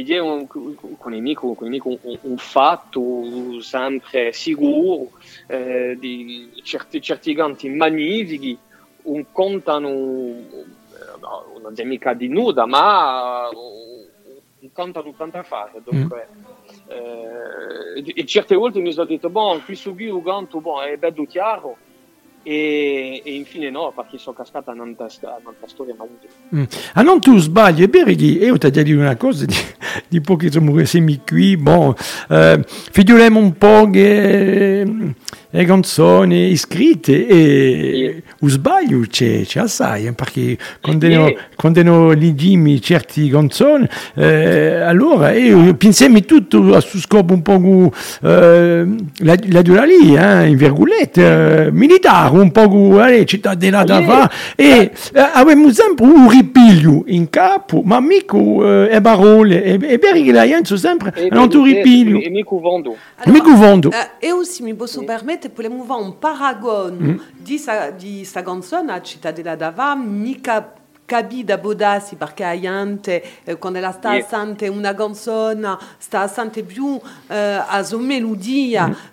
[0.02, 5.10] che un, con nemico, con nemico un, un, fatto sempre sicuro
[5.46, 8.58] eh, di certi, certi ganti magnifici
[9.02, 15.80] un contano, eh, non è mica di nuda, ma un contano tanta fare.
[15.84, 16.44] Dunque, mm.
[16.86, 21.24] Eh, e certe volte mi sono detto, bon, qui su qui canto, bon, è bello
[21.24, 21.76] chiaro,
[22.44, 24.94] e, e, infine no, perché sono cascata in una
[25.66, 26.26] storia maluca.
[26.54, 26.64] Mm.
[26.92, 29.56] Ah non tu sbagli, vero che io ti ho detto una cosa di,
[30.08, 30.72] di pochi siamo
[31.26, 31.94] qui, bon,
[32.28, 35.14] eh, figuriamo un po' che
[35.54, 41.32] le canzoni iscritte e o sbaglio c'è, c'è assai, perché quando, yeah.
[41.54, 48.86] quando leggiamo certe canzoni, eh, allora io pensiamo tutto a su scopo un po' eh,
[49.18, 54.30] la, la lì, eh, in virgolette, eh, militare, un po' eh, cittadina da yeah.
[54.54, 60.32] e eh, abbiamo sempre un ripiglio in capo, ma mica eh, parole, e, e perché
[60.32, 62.20] la gente sempre non tu ripiglio.
[62.20, 62.96] E mica vendo.
[63.26, 63.90] Mica vendo.
[64.18, 67.16] e aussi mi posso permettere volevamo fare un paragone mm.
[67.36, 73.78] di, sa, di sta canzone a Cittadella d'Ava, mica capita Bodassi perché Ayante, eh, quando
[73.78, 74.26] la sta yeah.
[74.26, 79.12] sente una canzone, sta sente più eh, a sua melodia, mm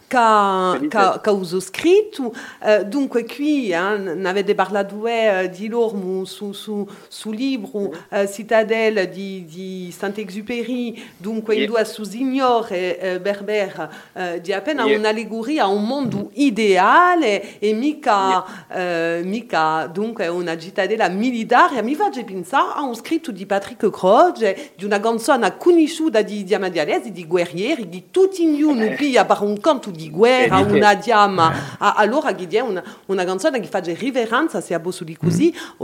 [1.21, 2.34] che uso scritto.
[2.60, 8.30] Uh, dunque qui eh, ne avete parlato eh, di loro su, su, su libro eh,
[8.30, 11.63] Citadelle di, di Saint-Exupéry, dunque yeah.
[11.63, 14.97] in due su signore eh, Berber eh, di appena yeah.
[14.97, 19.17] un'allegoria a un mondo ideale e mica, yeah.
[19.17, 21.82] eh, mica dunque una cittadella militare.
[21.82, 27.12] Mi faccio pensare a un scritto di Patrick Croce, di una canzone conosciuta di Diamadialesi,
[27.12, 31.78] di guerrieri, di tutti gli uni, pia per un canto di di guerra, una diama.
[31.78, 34.74] Allora che è una, una canzone che fa riverenza, se
[35.16, 35.76] così, mm.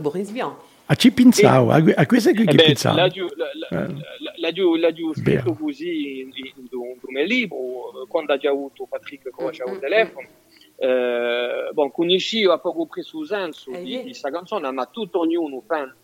[0.00, 0.54] Boris Vian.
[0.86, 2.98] A ci pensavo, a, a questo eh beh, pensavo.
[2.98, 3.08] L'ho
[5.14, 10.26] scritto così in, in, in, un libro, quando ha avuto Patrick Croce al telefono.
[10.76, 11.90] Eh, bon,
[12.52, 15.94] a poco preso senso di questa canzone, ma tutto ognuno pensa,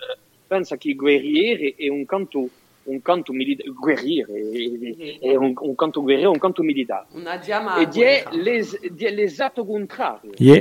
[0.46, 2.48] pensa che guerrieri è un canto
[2.88, 7.06] un canto militare, guerriero, è un, un, canto guerriero, un canto militare.
[7.12, 10.32] Una chiama e di è, les, l'esatto contrario.
[10.36, 10.60] Yeah.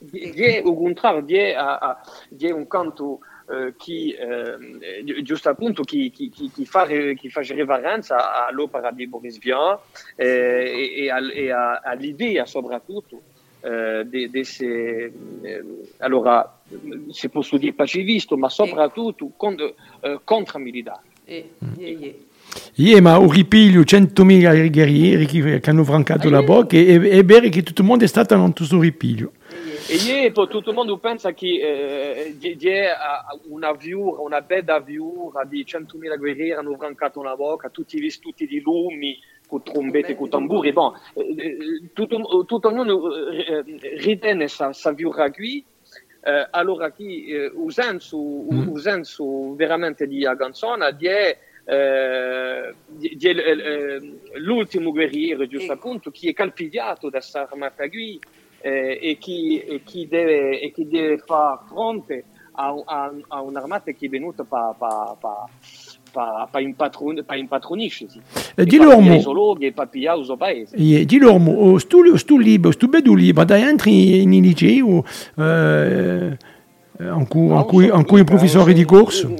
[0.00, 6.30] Di è il contrario, di è, un canto eh, che, eh, giusto appunto, che, che,
[6.30, 9.78] che, fa, che fa riverenza all'opera di Boris Vian
[10.16, 13.22] eh, e, e, all'idea soprattutto
[13.60, 15.64] eh, di, di se, eh,
[15.98, 16.60] allora,
[17.10, 19.54] se posso dire pacifista, ma soprattutto con,
[20.00, 20.58] eh, contra
[21.30, 22.12] E, yeah,
[22.74, 23.00] yeah.
[23.00, 27.62] ma un ripiglio 100.000 guerrieri che, hanno francato ah, la bocca e è vero che
[27.62, 29.30] tutto il mondo è stato questo ripiglio.
[29.86, 32.88] E yeah, tutto il mondo pensa che eh, c'è
[33.48, 38.60] una viura, una bella viura di 100.000 guerrieri hanno francato la bocca, tutti vestiti di
[38.60, 39.16] lumi,
[39.46, 40.72] con trombette, con tamburi.
[40.72, 43.64] Bon, eh, tutto, tutto il mondo eh,
[43.98, 45.64] ritiene questa viura qui
[46.22, 48.68] eh, allora chi eh, usenso, mm.
[48.68, 56.28] usenso veramente di canzone di è eh, di, di, eh, l'ultimo guerriero giusto appunto chi
[56.28, 58.18] è calpigliato da questa armata qui
[58.60, 63.92] eh, e, chi, e, chi deve, e chi deve fare fronte a, a, a un'armata
[63.92, 65.48] che è venuta per pa, pa,
[66.10, 68.20] pa, pa impatron, pa impatroniscisi.
[68.54, 69.20] Eh, di l'uomo...
[69.20, 70.76] solo che papia uso paese.
[70.76, 75.04] Yeah, di l'uomo, stu, stu libro, stu bedu libro, da entri in liceo,
[75.36, 76.36] eh,
[77.28, 79.32] cui professori di corso?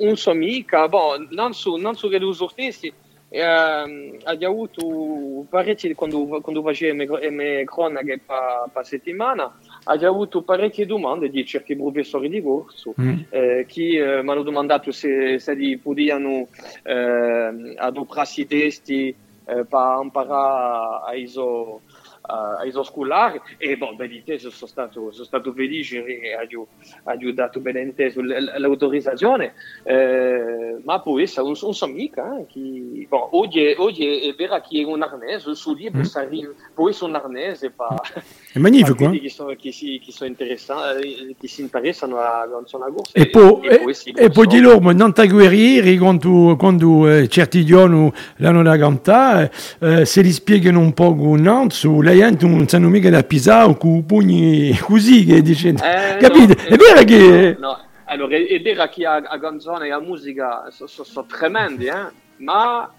[0.00, 2.92] Non so mica, bon, non so, non so che lo sortessi,
[3.30, 9.54] eh, ha avuto parecchi quando, quando facevo le cronache per settimana,
[9.88, 13.18] ha avuto parecchie domande di certi professori di corso mm.
[13.30, 16.48] eh, che eh, mi hanno domandato se, se potevano
[16.82, 21.80] eh, adoperarsi testi eh, per imparare a iso
[22.28, 26.66] a, a scolari e bon, ben inteso sono stato, sono stato felice e ho
[27.04, 34.28] aiutato ben inteso l'autorizzazione eh, ma poi un, un amica eh, che bon, oggi, oggi
[34.28, 36.50] è vero che è un arnese suo libro mm.
[36.74, 38.00] poi sono arnese pa,
[38.58, 39.28] magnifico eh?
[39.28, 40.30] sono, si, sono
[41.40, 42.46] si interessano a
[42.92, 46.56] corsa e, e, poi, e, poi, sì, e poi di loro non ti guerrieri quando,
[46.56, 51.40] quando eh, certi giorni l'hanno da cantare eh, se li spiegano un po' con
[52.14, 56.54] gente non sanno mica da pisare con i pugni così, che dice, eh, capite?
[56.54, 57.56] No, è vero che...
[57.58, 57.86] No, no.
[58.10, 62.10] Allora, è vero che a, a canzone e a musica sono so, so tremendi, eh?
[62.38, 62.90] ma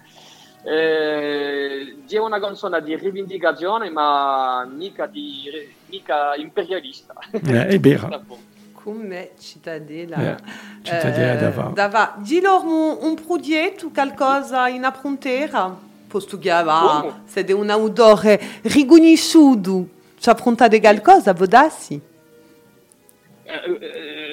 [0.62, 5.50] eh, c'è una canzone di rivendicazione, ma mica, di,
[5.86, 7.14] mica imperialista.
[7.30, 8.08] Eh, è vero.
[8.82, 10.36] Come cittadella.
[10.36, 10.36] Eh,
[10.82, 11.70] cittadella eh, dava.
[11.74, 12.14] dava.
[12.18, 15.88] Di loro un, un progetto, qualcosa in approntera?
[16.08, 19.86] Postugiava, sede un autore riconosciuto,
[20.18, 22.08] ci affrontate qualcosa, Vodassi?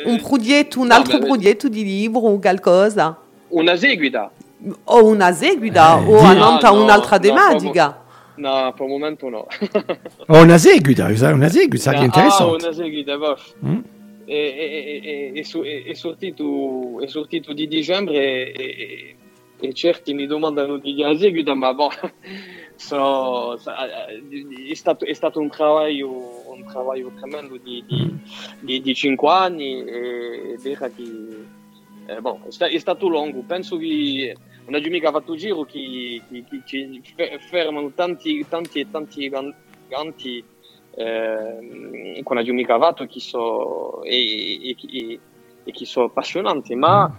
[0.06, 3.18] un progetto, un altro no, progetto di libro o qualcosa?
[3.50, 4.32] Una seguita.
[4.86, 8.04] O una seguita, eh, o no, no, un'altra tematica.
[8.38, 9.48] No, per il momento no.
[10.28, 12.66] o una seguita, una seguita, no, che interessante.
[12.66, 13.38] Ah, una seguita, boh.
[13.66, 13.80] Mm?
[14.26, 19.16] È, è, è, è, è, sortito, è sortito di dicembre e,
[19.60, 21.90] e certi mi domandano di dire seguito, ma boh,
[22.76, 28.20] so, è, stato, è stato un lavoro, un lavoro tremendo di, di,
[28.60, 31.46] di, di 5 anni e è vero che
[32.08, 34.36] eh, bon, è stato lungo, penso che
[34.66, 39.30] non ho mica fatto giro che, che, che fermano tanti tanti e tanti
[39.88, 40.44] ganti
[40.96, 45.20] eh, con la mica fatto che so, e, e, e,
[45.64, 47.14] e che sono appassionanti, ma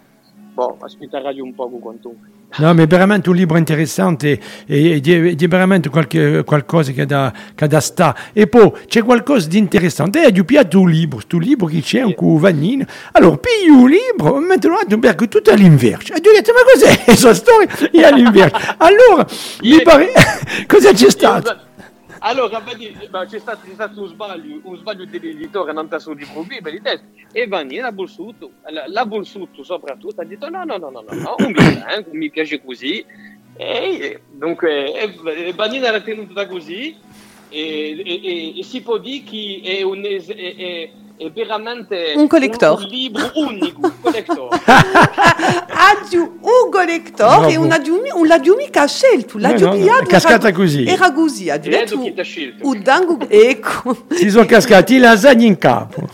[0.54, 2.14] boh, aspettare un po' quanto
[2.56, 7.04] No, ma è veramente un libro interessante e, e, e è veramente qualche, qualcosa che
[7.04, 8.16] da, che da sta.
[8.32, 10.24] E poi c'è qualcosa di interessante.
[10.24, 12.84] E ho piato un libro, questo libro che c'è un con Vanino.
[13.12, 16.14] Allora, piglio un libro, maintenant perché tutto è all'inverso.
[16.14, 17.68] E ho detto, ma cos'è questa storia?
[17.90, 18.56] È all'inverso.
[18.78, 19.26] Allora,
[19.62, 20.12] mi pare...
[20.66, 21.67] cosa c'è stato?
[22.20, 22.62] Allora,
[23.26, 26.80] c'è stato, c'è stato un sbaglio, un sbaglio dell'editore non su di problemi
[27.32, 28.52] e Vanni l'ha bolsuto,
[28.86, 33.04] l'ha bolsuto soprattutto, ha detto no, no, no, no, no, un mi, mi piace così.
[33.56, 36.96] E dunque, Vanni l'ha tenuto da così
[37.48, 40.04] e, e, e, si può dire che è un...
[40.04, 42.78] È, è, è veramente un collector.
[42.78, 44.48] Un, un libro unico, un collector.
[44.64, 50.06] Aggiu, un collector no, e un aggiumi, un l'aggiumi che ha scelto, l'aggiumi no, no,
[50.06, 50.84] cascata così.
[50.86, 52.66] Era così, ha detto chi ti ha scelto.
[52.66, 54.06] Un dango, ecco.
[54.10, 56.08] Si sono cascati i lasagna in capo.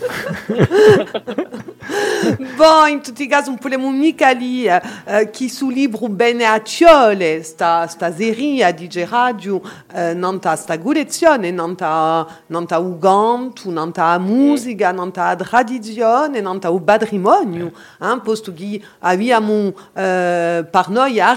[2.55, 6.61] bon, in tutti i casi un po' mica lì uh, chi su libro bene a
[6.63, 12.79] ciole sta, sta serie di radio uh, non ta sta gulezione, non ta, non ta
[12.79, 17.71] ugantu, non ta musica, non ta tradizione, non ta patrimonio,
[18.01, 21.35] hein, posto che abbiamo uh, per noi a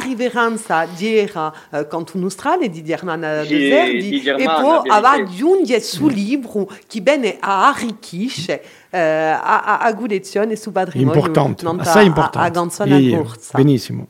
[0.94, 7.36] diera uh, canto nostrale di Germana Deserdi e poi aveva giunge su libro che bene
[7.40, 11.14] arricchisce eh, a, a gulezione su patrimonio.
[11.14, 12.38] Importante, assai importante.
[12.38, 13.56] A, a Ganzona yeah, Corsa.
[13.56, 14.06] Benissimo.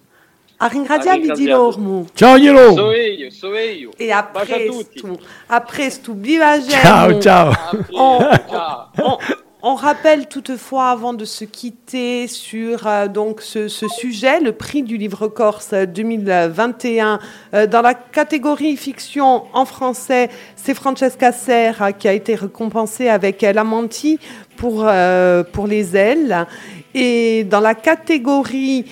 [0.61, 2.07] A ringraziarvi di Lormo.
[2.15, 2.75] Ciao Yelo.
[2.75, 3.91] So io, so io.
[3.97, 6.81] E après stu bivagem.
[6.81, 7.53] Ciao, ciao.
[9.63, 14.97] on, rappelle toutefois, avant de se quitter, sur euh, donc ce, sujet, le prix du
[14.97, 17.19] livre Corse 2021
[17.55, 23.43] euh, dans la catégorie fiction en français, c'est Francesca Serra qui a été récompensée avec
[23.43, 24.19] La Menti
[24.57, 26.47] pour, euh, pour les ailes.
[26.95, 28.87] Et dans la catégorie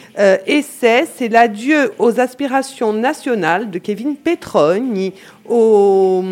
[0.47, 5.15] essai, c'est l'adieu aux aspirations nationales de Kevin Petroni,
[5.49, 6.23] au,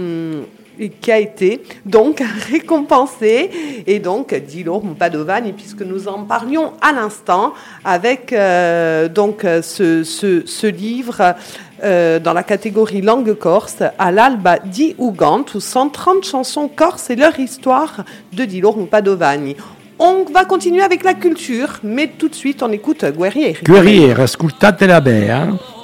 [1.01, 3.51] qui a été donc récompensé.
[3.87, 7.55] Et donc, Dilo Padovani, puisque nous en parlions à l'instant,
[7.85, 11.35] avec euh, donc ce, ce, livre.
[11.83, 17.17] Euh, dans la catégorie langue corse, à l'Alba di Ugant, où 130 chansons corses et
[17.17, 19.57] leur histoire de Dilo Padovani.
[19.99, 23.63] On va continuer avec la culture, mais tout de suite on écoute Guerrieri.
[23.63, 25.51] Guerrieri, ascoltatela bene.
[25.51, 25.75] Eh?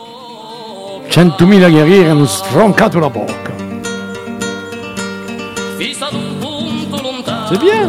[1.11, 3.60] 100.000 guerrieri hanno stroncato la bocca.
[7.49, 7.89] C'est bien.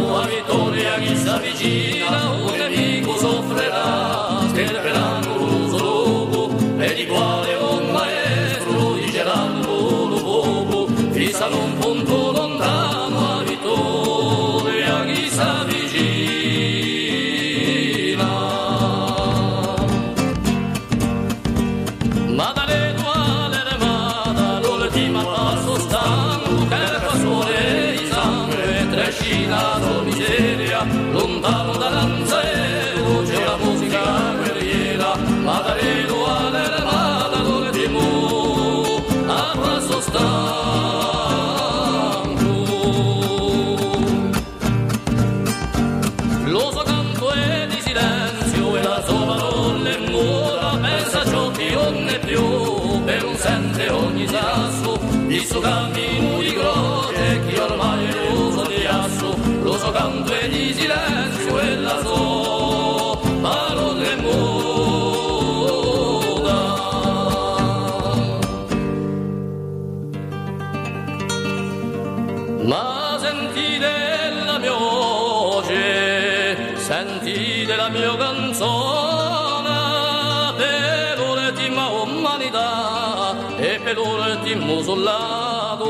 [84.84, 85.88] soldados,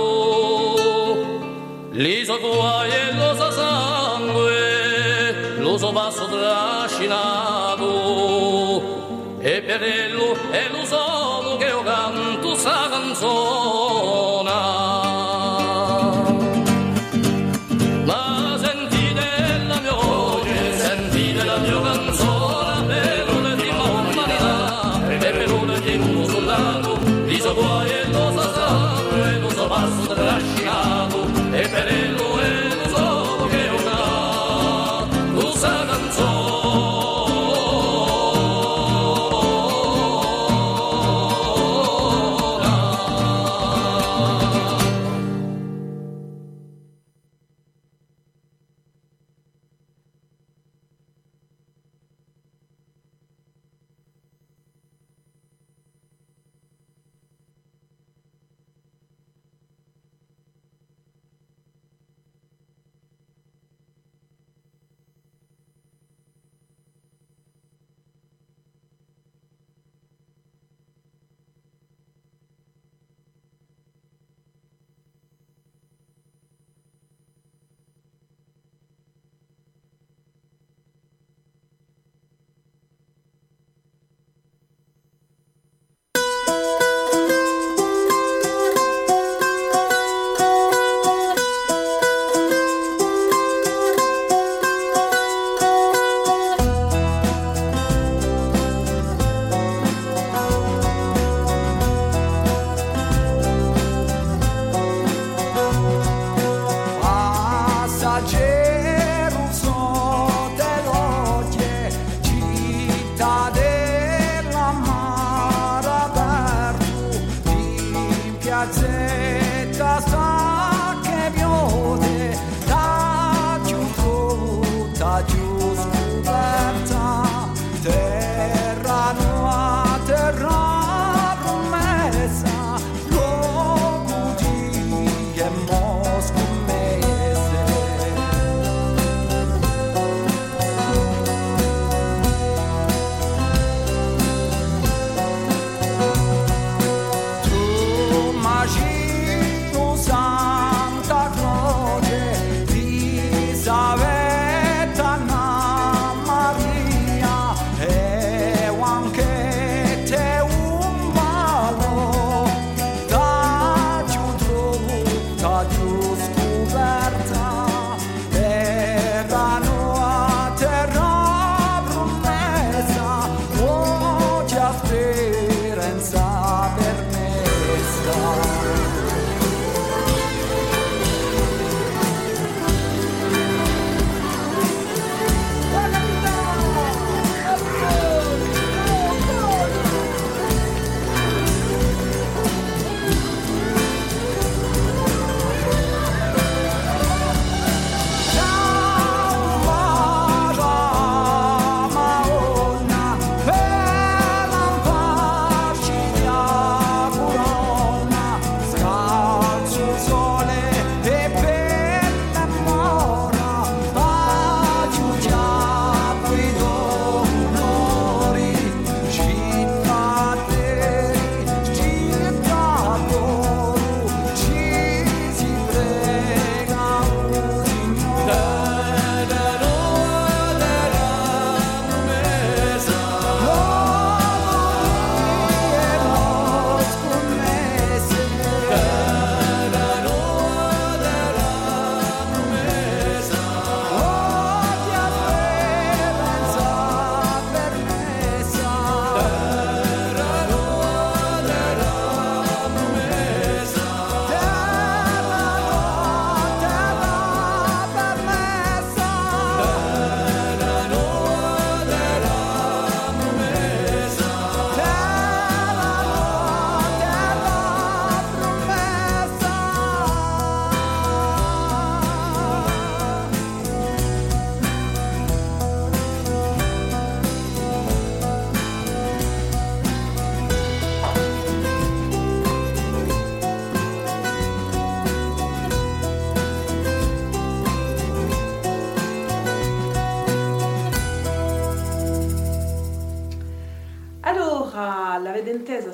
[1.93, 4.63] li soguaie los a sangue,
[5.59, 7.91] lo so basso trascinato,
[9.41, 13.92] e per ello è lo solo che io canto sa canzone.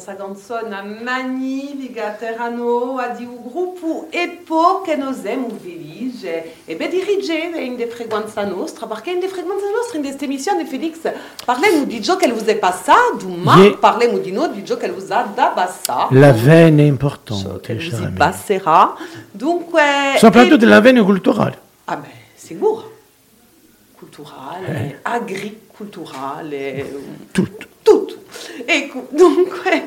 [0.09, 6.27] Parentesa, questa canzone magnifica terrano di un gruppo EPO che noi siamo felici
[6.65, 10.65] e beh dirigere in de frequenza nostra, perché in de frequenza nostra, in questa emissione,
[10.67, 10.99] Felix,
[11.45, 13.77] parliamo di ciò che vous è passato, ma Yeah.
[13.77, 16.15] parliamo di noi, di ciò che vous ha da passare.
[16.19, 18.17] La veine è Ciò importante, che cher vous ami.
[18.17, 18.95] passerà.
[19.31, 19.83] Dunque...
[20.17, 21.59] Soprattutto e- la veine culturale.
[21.85, 22.97] Ah beh, sicuro.
[23.95, 27.01] Culturale, agriculturale,
[27.33, 27.67] Tutto.
[27.89, 28.17] Tutto.
[28.65, 29.85] Ecco, dunque,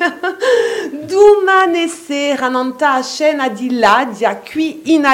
[1.06, 5.06] domani sera non a scena di Ladia qui in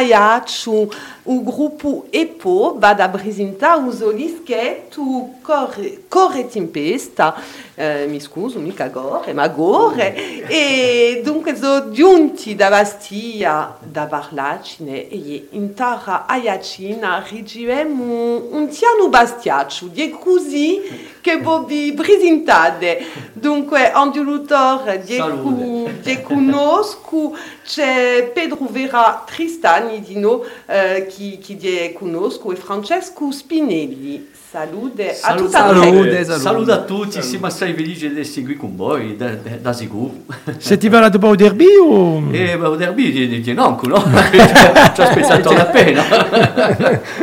[1.27, 7.35] il gruppo EPO va a presentare un solischetto Corre, corre Tempesta,
[7.75, 15.07] eh, mi scuso, mica Gore, ma Gore, e dunque sono giunti da Bastia, da Barlacine,
[15.07, 20.81] e in terra Aiacina riceviamo un tiano bastiaccio, di così
[21.21, 23.05] che vi presentate.
[23.33, 27.35] Dunque, ondulutore, di conosco,
[27.67, 34.35] c'è Pedro Vera Tristani di no, eh, chi, chi di conosco, e Francesco Spinelli.
[34.49, 36.39] Salute a Salute, la salute, salute.
[36.39, 40.13] salute a tutti, siamo assai felici di essere qui con voi, da, da- da sicuro.
[40.57, 42.31] Se ti va la dopo derby o...
[42.31, 43.97] E beh, il derby di, di, di Nonco, no?
[44.01, 46.01] Ci ha aspettato la pena.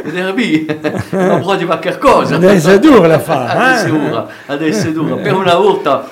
[0.05, 0.67] Il derby,
[1.13, 2.35] non di qualche cosa.
[2.35, 3.91] Adesso è dura la fa, Adesso è eh?
[3.99, 5.17] dura, adesso è dura.
[5.17, 6.11] Per una volta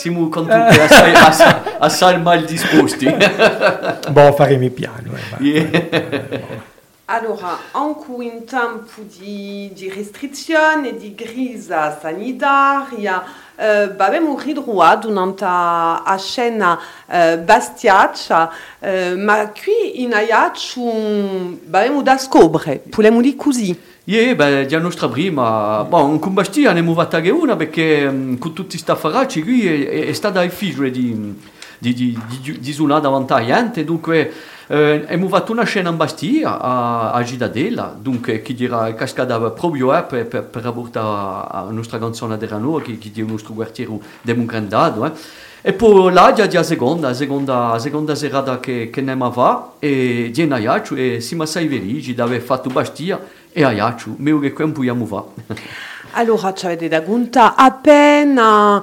[0.00, 3.04] siamo con tutti assai, assai, assai mal disposti.
[4.08, 5.12] Boh, faremo piano.
[5.38, 5.44] Eh.
[5.44, 6.68] Yeah.
[7.04, 13.22] Allora, anche in tempo di, di restrizione, di grisa sanitaria,
[13.56, 13.66] eh,
[13.98, 20.88] abbiamo ritrovato un'altra a scena eh, bastiaccia, eh, ma qui in Aiaccio
[21.66, 23.78] abbiamo da scoprire, possiamo dire così.
[24.10, 28.38] Yeah, beh, già nostra prima, bon, con Bastia ne abbiamo fatta che una perché mm,
[28.38, 31.38] con tutti questi affaracci qui è, è, è stata difficile di,
[31.78, 34.32] di, di, di, di suonare davanti alla gente, dunque
[34.66, 39.96] eh, abbiamo fatto una scena in Bastia a, a Gidadella, dunque chi dirà cascata proprio
[39.96, 43.54] eh, per, per, per portare la nostra canzone di Rano, che, che è il nostro
[43.54, 45.12] quartiere democratico, eh.
[45.62, 50.40] E poi là già la seconda, seconda, seconda serata che, che ne va e di
[50.40, 53.20] Aiaccio e siamo assai felici di aver fatto Bastia
[53.52, 55.28] e Aiaccio, meglio che qui non possiamo fare.
[56.12, 58.82] Allora, avete da conta appena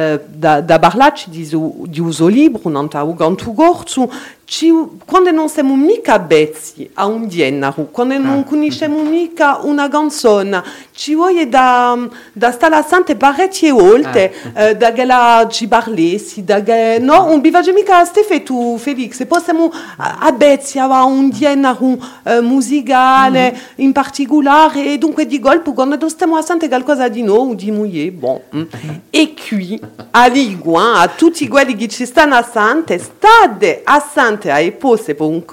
[0.27, 4.09] da, da parlarci di, su- di uso libero, non ta ugantu gorzu,
[4.51, 4.69] ci,
[5.05, 11.15] quando non siamo mica bezzi a un denaro, quando non conosciamo mica una canzone, ci
[11.15, 11.97] vuole da,
[12.33, 17.39] da stare sante parecchie volte, eh, da che la ci parlessi, da che, no, non
[17.39, 23.57] bisogna mica ste fetu, Felix, e possiamo a a bezzi a un denaro eh, musicale
[23.75, 28.11] in particolare, e dunque di colpo, quando stiamo a sente qualcosa di nuovo, di muoie,
[28.11, 28.37] bon.
[28.53, 28.63] mm.
[29.09, 29.79] E qui,
[30.11, 35.13] a Liguan, a tutti quelli che ci stanno a sante, state a sante a epose
[35.13, 35.45] per un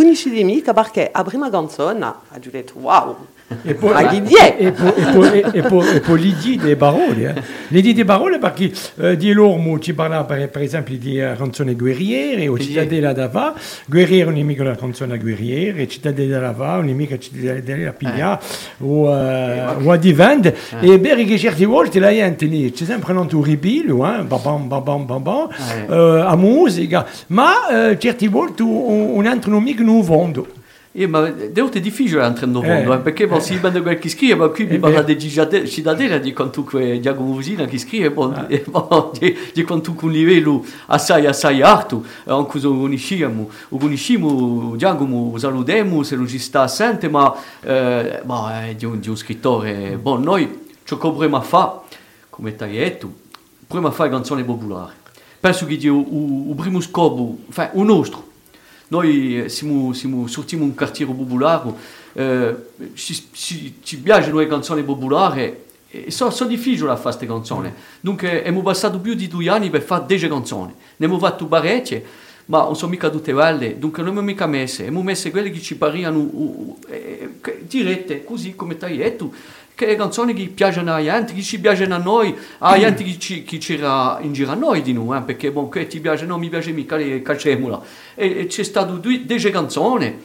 [0.44, 3.16] mica, perché a prima canzone, ha detto, wow,
[3.62, 3.74] E
[4.34, 4.56] è?
[4.58, 5.62] e poi, e e
[5.94, 7.34] e poi l'idea dei parole.
[7.34, 7.42] Eh.
[7.68, 11.74] L'idea dei parole perché eh, di loro ci parla per, per esempio di eh, canzoni
[11.74, 13.54] guerriere o cittadella da va.
[13.86, 18.38] Guerriere è mica la canzone guerriere, cittadella da va non è mica cittadella piglia
[18.80, 20.54] o, eh, o a divende.
[20.80, 25.06] E beh, che certe volte la gente lì c'è sempre un turibilo, eh, babam, babam,
[25.06, 25.48] babam,
[25.88, 25.92] Eh.
[25.94, 29.82] eh, a musica, ma eh, certe volte un, un altro non mica
[30.92, 31.26] non vondo.
[31.26, 32.96] Eh, ma devo è difficile entrare nel mondo, Eh.
[32.96, 36.18] eh, perché poi si vede quel che scrive, ma qui mi Eh, parla di cittadella
[36.18, 39.10] di quanto que Giacomo Usina che scrive, poi eh, poi
[39.52, 45.38] di, quanto un livello assai assai alto, eh, anche se lo conosciamo, conosciamo, Giacomo lo
[45.38, 49.98] salutiamo se lo ci sta assente, ma, eh, ma è di un, di un scrittore,
[50.00, 51.80] bon, noi ciò che dovremmo fare,
[52.30, 53.12] come ti hai detto,
[53.66, 54.92] prima fare canzoni popolari.
[55.40, 58.27] Penso che il, primo scopo, enfin, il nostro,
[58.88, 61.72] noi siamo, siamo, sortiamo un quartiere popolare,
[62.14, 62.56] eh,
[62.94, 67.72] ci, ci, ci piacciono le canzoni popolari e sono so difficili a fare queste canzoni.
[68.00, 70.72] Dunque abbiamo passato più di due anni per fare 10 canzoni.
[70.72, 72.04] Ne abbiamo fatto parecchie,
[72.46, 74.82] ma non sono mica tutte belle, dunque non abbiamo mica messe.
[74.82, 77.30] Abbiamo messo quelle che ci parivano, uh, uh, eh,
[77.66, 79.32] dirette, così come ti hai detto,
[79.86, 83.44] che canzoni che piacciono a gente, che ci piacciono a noi, a gente che, ci,
[83.44, 86.40] che c'era in giro a noi di noi, eh, perché bon, che ti piace, non
[86.40, 87.80] mi piace mica le calcemola.
[88.16, 90.18] E, e c'è stato due, dieci canzoni,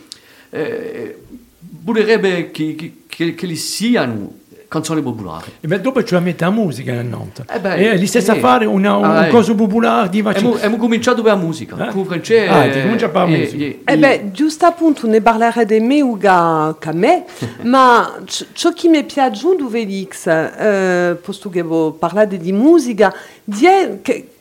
[0.50, 1.18] eh,
[1.60, 4.40] vorrebbe che, che, che, che li siano
[4.74, 5.52] canzoni popolari.
[5.60, 7.46] E beh, dopo c'è la metà musica a Nantes.
[7.48, 9.30] Eh beh, e gli stessi a fare una, un ah, eh.
[9.30, 10.56] coso popolare di vaccino.
[10.56, 11.92] Abbiamo, cominciato per la musica, Eh?
[11.92, 12.48] con francese.
[12.48, 13.64] Ah, ti comincia per la e- musica.
[13.64, 17.26] e- Eh beh, giusto appunto, ne parlerete meglio che me,
[17.62, 21.64] ma ciò che mi è piaciuto, Felix, eh, posto che
[22.00, 23.14] parlate di musica,
[23.46, 24.33] è che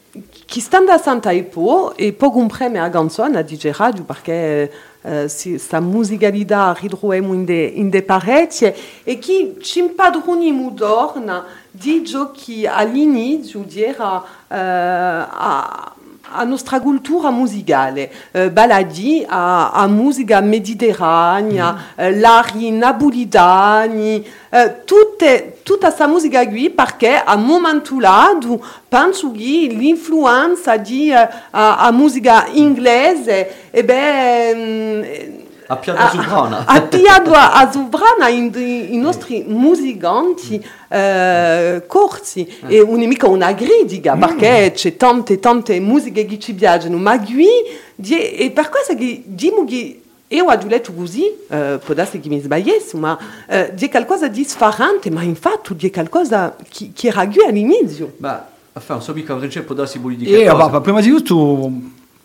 [0.53, 4.71] chi sta da Santa e po, e poi comprende la canzone a DJ Radio, perché
[5.01, 11.47] eh, si, sta musicalità ritroviamo in de, in de parecchie, e che ci impadroniamo d'orna
[11.71, 15.95] di ciò che all'inizio era eh, a,
[16.35, 25.59] a nostra cultura musicale, eh, baladi a, a musica mediterranea, eh, l'ari napolitani, eh, tutte,
[25.63, 31.91] tutta questa musica qui perché a momento lato penso che l'influenza di eh, a, a
[31.91, 35.42] musica inglese e beh, mm,
[35.73, 36.65] A Piazza Soprana.
[36.67, 42.47] a Piazza a Soprana in, i nostri musicanti eh, corsi.
[42.67, 46.99] E non è mica una critica perché c'è tante tante musiche che ci piacciono.
[46.99, 47.49] Ma qui
[47.95, 52.29] die- e per questo che diciamo che io ho letto così, eh, può darsi che
[52.29, 57.27] mi sbagliassi, ma eh, di qualcosa di sfarrante, ma infatti di qualcosa che, che era
[57.27, 58.15] qui all'inizio.
[58.19, 61.71] Ma, enfin, non so mica può darsi E prima di tutto,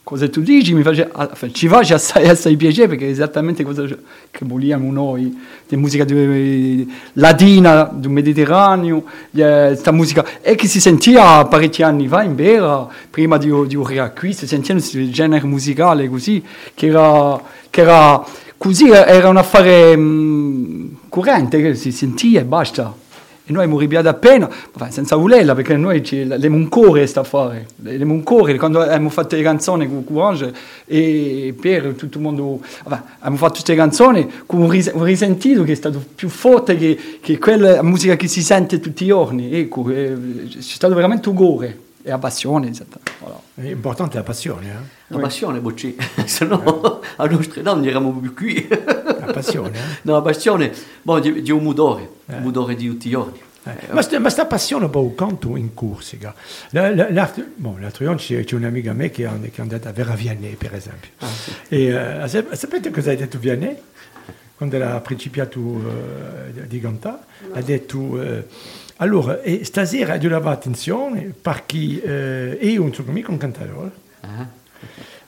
[0.08, 1.12] cosa tu dici, mi face,
[1.52, 5.38] ci face assai, assai piacere perché è esattamente cosa che vogliamo noi,
[5.68, 12.24] di musica di, latina, del Mediterraneo, questa musica, e che si sentiva parecchi anni fa
[12.24, 16.42] in vera, prima di, di arrivare qui, si sentiva questo genere musicale così,
[16.74, 23.06] che era, che era così, era un affare mm, corrente, che si sentiva e basta.
[23.50, 27.22] E noi abbiamo ripiato appena, vabbè, senza volerla, perché noi ci, abbiamo un cuore sta
[27.22, 30.54] a fare, abbiamo un cuore, quando abbiamo fatto le canzoni con Courage
[30.86, 35.64] e per tutto il mondo, vabbè, abbiamo fatto queste canzoni con un, ris- un risentito
[35.64, 39.50] che è stato più forte che, che quella musica che si sente tutti i giorni,
[39.54, 40.12] ecco, è,
[40.50, 42.72] c'è stato veramente un cuore e la passione.
[43.20, 43.40] Voilà.
[43.56, 44.96] È importante la passione, eh?
[45.08, 45.96] La passione, bocci.
[46.26, 48.68] Se no, a nostre donne non eravamo più qui.
[49.28, 49.82] La passione, eh?
[50.04, 50.72] No, la passione,
[51.02, 53.40] bon, di, di un mudore, un mudore di tutti i giorni.
[53.64, 56.34] Eh, Ma, sta, ma sta passione poi quanto in Corsica?
[56.70, 59.62] La- la- l'altro bon, l'altro giorno c'è, c'è un'amica a me che è, che è
[59.62, 61.10] andata a vera Vianney, per esempio.
[61.68, 63.76] E eh, sap- sapete cosa ha detto Vianney?
[64.56, 65.60] Quando ha principiato
[66.56, 67.20] eh, di cantare,
[67.54, 68.22] ha detto...
[68.22, 68.46] eh,
[69.00, 74.48] allora, e stasera devo avere attenzione perché eh, io non sono mica un cantatore, Ah.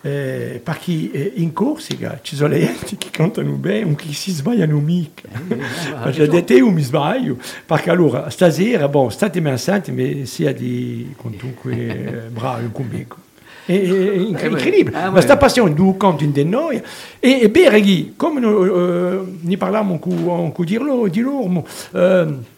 [0.01, 4.79] Eh, perché eh, in Corsica ci sono le gente che cantano bene, che si sbagliano
[4.79, 5.27] mica.
[6.03, 11.13] Perché ha detto io mi sbaglio, perché allora stasera, bon, statemi assenti, ma sia di
[11.17, 13.15] quantunque eh, conmigo.
[13.65, 15.21] È, è Eh, beh, incredibile, ah, ma beh.
[15.21, 16.81] sta passione du canto in de noi
[17.19, 22.57] e, e beh, ragazzi, come eh, ne parlavamo con, con Dirlo, di loro, eh,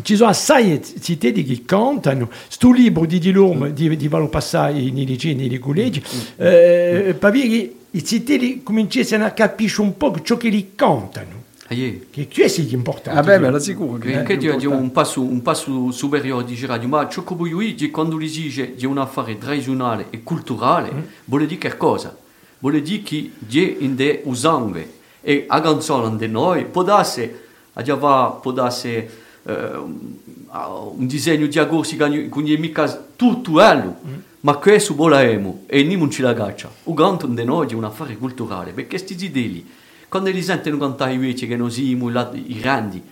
[0.00, 4.90] ci sono assai città che cantano, sto libro di Di Lorme di, di Valo Passai
[4.90, 6.02] nei licei, nei collegi,
[6.36, 11.40] eh, per dire che i città cominciassero a capire un po' ciò che li cantano,
[11.72, 11.74] Ah,
[12.10, 13.18] che questo è importante.
[13.18, 13.96] Vabbè, me lo sicuro.
[14.02, 14.66] è di, di importante.
[14.66, 18.74] un passo, un passo superiore di radio, ma ciò che voglio dire, quando si dice
[18.74, 20.90] di un affare tradizionale e culturale,
[21.24, 22.14] vuol dire che cosa?
[22.58, 27.30] Vuol dire che è in de usangue e a canzone di noi può darsi,
[27.72, 29.08] a già può darsi eh,
[29.44, 33.96] un disegno di agorsi che non è mica tutto bello,
[34.40, 36.70] ma questo volevamo e non ci la caccia.
[36.84, 39.64] Il canto di noi è un affare culturale, perché questi idee
[40.08, 43.02] quando li sentono cantare invece che noi siamo i grandi,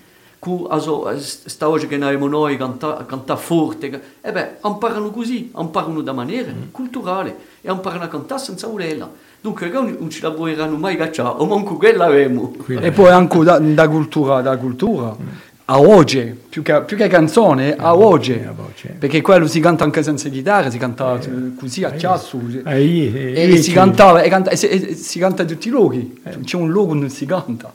[1.19, 6.13] sta oggi che noi abbiamo noi cantare canta forte, e beh, imparano così, imparano da
[6.13, 9.11] maniera culturale e imparano a cantare senza volerla.
[9.41, 12.55] Dunque, non non ci lavoreranno mai cacciare, o manco quella abbiamo.
[12.67, 15.17] E poi anche da, da cultura, da cultura,
[15.73, 18.33] a oggi, più che, più che canzone, a oggi.
[18.33, 18.89] a oggi.
[18.99, 22.39] Perché quello si canta anche senza chitarra, si canta eh, così a chiasso.
[22.39, 22.61] così.
[22.67, 25.49] Eh, io- io- E, io si cantava, e, canta- e si, e si canta in
[25.49, 26.21] tutti i luoghi.
[26.45, 27.73] C'è un luogo dove si canta.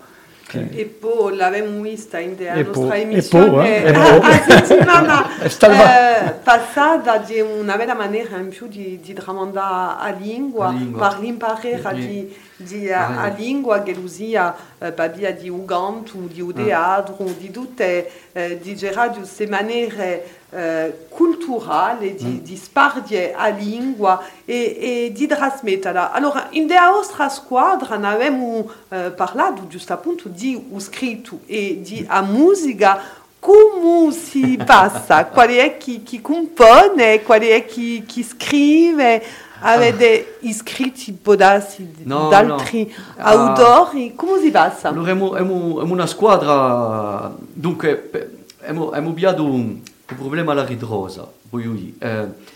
[0.58, 4.30] E poi l'abbiamo vista in E nostra e emissione eh, e a- poi.
[4.32, 9.96] a settimana È stata- eh, passata di una bella maniera in più di, di tramandare
[10.00, 11.08] a lingua, La lingua.
[11.10, 12.08] per l'imparare Sì.
[12.08, 13.36] di, de ah, a, é.
[13.38, 17.01] língua que usia eh, para de Uganto, de o ah.
[17.39, 22.41] de tutte, eh, de gerar de se maneira eh, cultural e de,
[22.76, 22.89] ah.
[22.89, 26.12] de a língua e, e de transmitê-la.
[26.14, 28.72] Alors, em de outras quadras, nós temos
[29.18, 33.01] falado justamente de o escrito e de a música
[33.45, 39.22] como se passa, qual é que, que compõe, qual é que, que escreve,
[39.66, 43.03] avete iscritti podassi No, d'altri no.
[43.18, 43.32] Ah.
[43.32, 44.89] autori, come si passa?
[44.89, 48.09] Allora, abbiamo una squadra, dunque,
[48.61, 49.82] abbiamo, abbiato un, un
[50.18, 51.93] problema alla ritrosa, voglio dire.
[51.99, 52.53] Eh,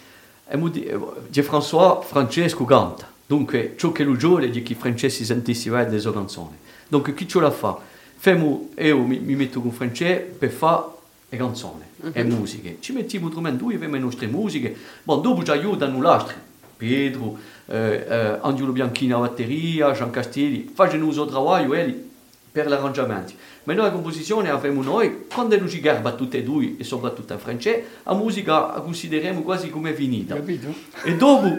[0.47, 6.13] eh, François Francesco canta, dunque, ciò che lui è di che Francesco sentisse le sue
[6.13, 6.57] canzoni.
[6.87, 7.77] Dunque, chi ce la fa?
[8.17, 10.83] Femo, io mi, mi metto con Francesco per fare
[11.29, 12.77] le canzoni e musiche.
[12.79, 16.35] Ci mettiamo tra due, abbiamo le nostre musiche, ma dopo ci aiutano gli altri.
[16.79, 22.09] Pedro, eh, eh, Angelo Bianchini alla batteria, Jean Castelli, il suo lavoro elli,
[22.49, 23.33] per l'arrangiamento.
[23.63, 27.33] Ma noi la composizione abbiamo noi, quando noi ci garba tutte e due, e soprattutto
[27.33, 30.35] in francese, la musica la consideriamo quasi come finita.
[30.35, 30.73] Capito?
[31.03, 31.53] E dopo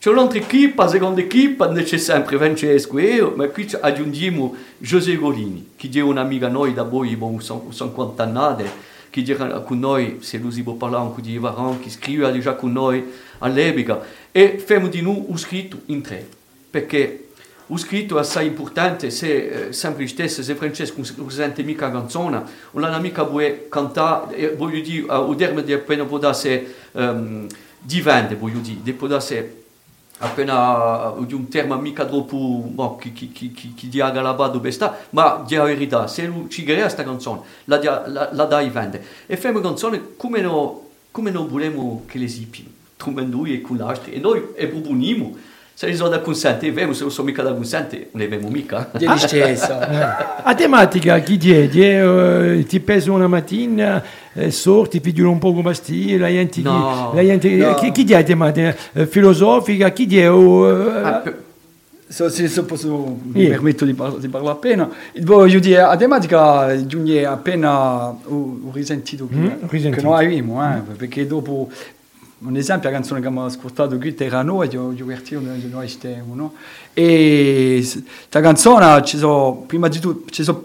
[0.00, 4.56] c'è un'altra equipe, la seconda equipe, dove c'è sempre Francesco e io, ma qui aggiungiamo
[4.78, 8.64] José Golini, che è un'amica noi da voi, bon, 50 anni,
[9.08, 12.54] che è con noi, se lui si può parlare anche di Ivaran, che scrive già
[12.54, 13.04] con noi
[13.38, 14.02] all'epoca,
[14.36, 16.26] e facciamo di noi un scritto in tre,
[16.68, 17.28] perché
[17.66, 21.92] un scritto è assai importante, se eh, sempre stesso, se Francesco non sente mica la
[21.92, 26.66] canzone, non ha mica vuole cantare, e voglio dire, al termine di appena può darsi
[26.92, 27.46] um,
[27.78, 29.62] divende, voglio dire, di può darsi
[30.18, 34.98] appena di un termine mica troppo boh, chi, chi, chi, chi, chi dia galabato besta,
[35.10, 38.68] ma di la verità, se lui ci crea questa canzone, la, dia- la, la dai
[38.68, 39.00] vende.
[39.26, 40.80] E facciamo canzone come noi
[41.30, 42.73] non vogliamo che le sipi,
[43.12, 45.36] noi e con l'altro, e noi e proponiamo,
[45.76, 48.48] se li sono da consente, vediamo se non sono mica da consente, non ne abbiamo
[48.48, 48.90] mica.
[50.44, 51.68] A tematica, chi è?
[51.68, 54.02] È, eh, ti pesa una mattina,
[54.34, 57.12] eh, sorti, ti un po' come stile, la gente, No.
[57.14, 57.74] la gente- No.
[57.74, 60.30] chi, chi è a tematica eh, filosofica, chi è?
[60.30, 61.42] o, eh, Ah, per-
[62.06, 63.48] Se, se, se posso, mi Sì.
[63.48, 64.88] permetto di, par- di parlare appena.
[65.22, 70.06] Voglio dire, a tematica giunge appena ho, ho risentito che, Mm, che risentito.
[70.06, 71.70] non avevamo, eh, perché dopo,
[72.44, 76.54] un esempio, la canzone che abbiamo ascoltato qui noi, io, io divertivo, noi stiamo, no?
[76.92, 80.62] E questa canzone, ci sono, prima di tutto, ci sono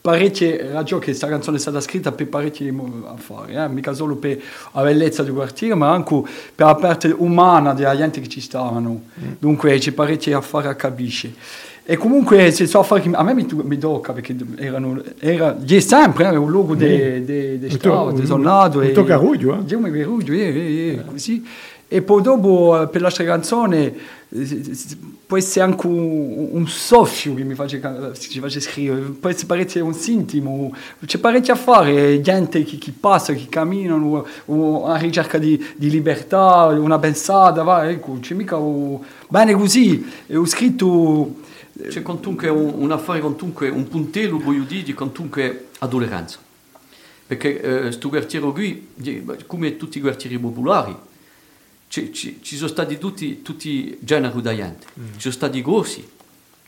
[0.00, 2.72] parecchie ragioni che questa canzone è stata scritta per parecchi
[3.06, 3.68] affari, eh?
[3.68, 4.40] mica solo per
[4.72, 6.22] la bellezza del quartiere, ma anche
[6.54, 9.02] per la parte umana della gente che ci stavano.
[9.38, 11.34] Dunque c'è parecchi affari a capisce.
[11.90, 16.30] E comunque se so che a me mi, mi tocca perché erano, era, è sempre
[16.30, 17.24] eh, un luogo di
[17.66, 18.82] to- strada, di sonato.
[18.82, 19.64] e- tocca ruggio, eh?
[19.64, 21.42] Dio mi veruggio, eh, eh, eh, così.
[21.88, 23.94] E poi dopo, eh, per la canzone,
[24.28, 24.76] eh,
[25.24, 27.80] può essere anche un, un soffio che mi face,
[28.18, 30.74] ci face scrivere, può essere parecchio un sintimo,
[31.06, 35.88] c'è parecchio a fare, gente che, che passa, che camminano, o a ricerca di, di
[35.88, 38.98] libertà, una pensata, va, ecco, c'è mica un...
[39.26, 41.46] bene così, ho scritto...
[41.86, 46.38] C'è comunque un, un affare, comunque un puntello, voglio dire, di comunque adolescenza.
[47.26, 48.88] Perché questo quartiere qui,
[49.46, 50.96] come tutti i quartieri popolari,
[51.88, 54.86] ci, ci- ci sono stati tutti, tutti generi di gente.
[54.94, 56.06] Ci sono stati corsi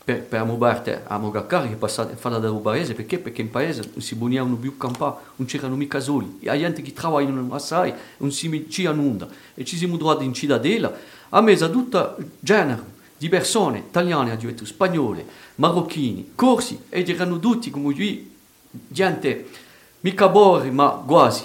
[0.03, 3.19] per, per la parte a Mogaccari che passate fanno da paese, perché?
[3.19, 6.39] Perché in paese non si buoniavano più campare, non c'erano mica soli.
[6.41, 9.29] E la gente che lavorano assai non si mettevano nulla.
[9.55, 10.95] E ci siamo trovati in cittadella,
[11.31, 17.69] a mezzo a tutto genere di persone, italiane, addirittura, spagnole, marocchini, corsi, ed erano tutti
[17.71, 18.35] come qui,
[18.89, 19.47] gente
[20.01, 21.45] mica borri, ma quasi.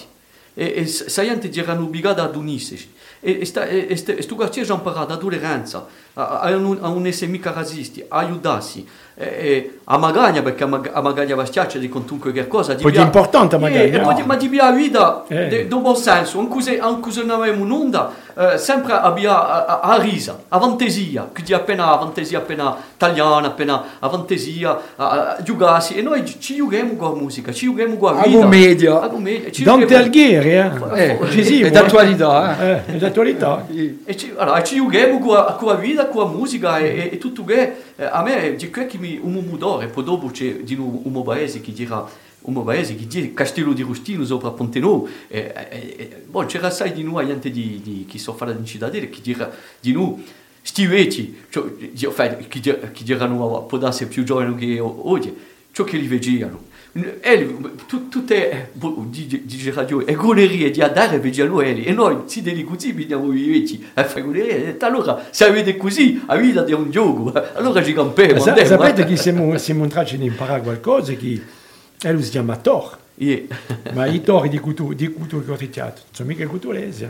[0.53, 0.85] E, e
[1.25, 2.93] gente erano obbligati ad unirsi.
[3.19, 6.39] E, e, sta, e, e, sta- e sto quartiere ha imparato ad tolleranza, a, a,
[6.43, 6.49] a
[6.89, 11.35] non essere mica razzisti, a aiutarsi, e, e a magagna, perché a, mag- a magagna
[11.35, 12.73] va stiaccia di qualunque che cosa.
[12.73, 13.81] di Poi è via- importante a magagna.
[13.81, 15.47] Eh, e poi ma di via vita, Eh.
[15.49, 19.79] de- do buon senso, anche se, anche se non avevamo un'onda, eh, sempre abbia a,
[19.79, 25.35] a, a risa, a fantasia, quindi appena a fantasia appena italiana, appena a fantasia, a,
[25.37, 28.37] a giugarsi, e noi ci giochiamo con la musica, ci giochiamo con la A vita.
[28.39, 29.01] commedia.
[29.01, 29.63] A commedia.
[29.63, 30.71] Dante Alighieri, eh?
[30.95, 32.71] Eh, Decisivo, è d'attualità, eh.
[32.71, 33.65] Eh, è d'attualità.
[34.05, 37.09] E ci, allora, ci giochiamo con, la- con la vita, con la musica e, e,
[37.13, 40.57] e tutto che eh, a me di che che mi un mudore, poi dopo c'è
[40.57, 42.03] di nuovo un paese che dirà
[42.45, 46.67] un paese che dice Castello di Rustino sopra Ponte Nou e, e, e, bon, c'era
[46.67, 50.23] assai di noi gente di, di, che so fare in cittadella che dirà di noi
[50.61, 55.33] stiveti cioè, di, enfin, che, che diranno può darsi più giovani che oggi
[55.71, 56.73] ciò che li vedevano
[57.21, 58.69] ele, tu, tu te,
[59.09, 62.93] dice, dice radio, è goleria di andare e a lui, e noi, si deli così,
[62.93, 66.89] vediamo i vecchi, e fa goleria, e allora, se avete così, la vita è un
[66.89, 68.39] gioco, allora ci campiamo.
[68.39, 71.41] Sa- Sapete che siamo, siamo entrati in imparare qualcosa che
[72.11, 73.43] lui si chiama Thor, Yeah.
[73.93, 77.03] ma i tori di cultura, di cultura corritiato, sono mica culturesi.
[77.05, 77.09] eh.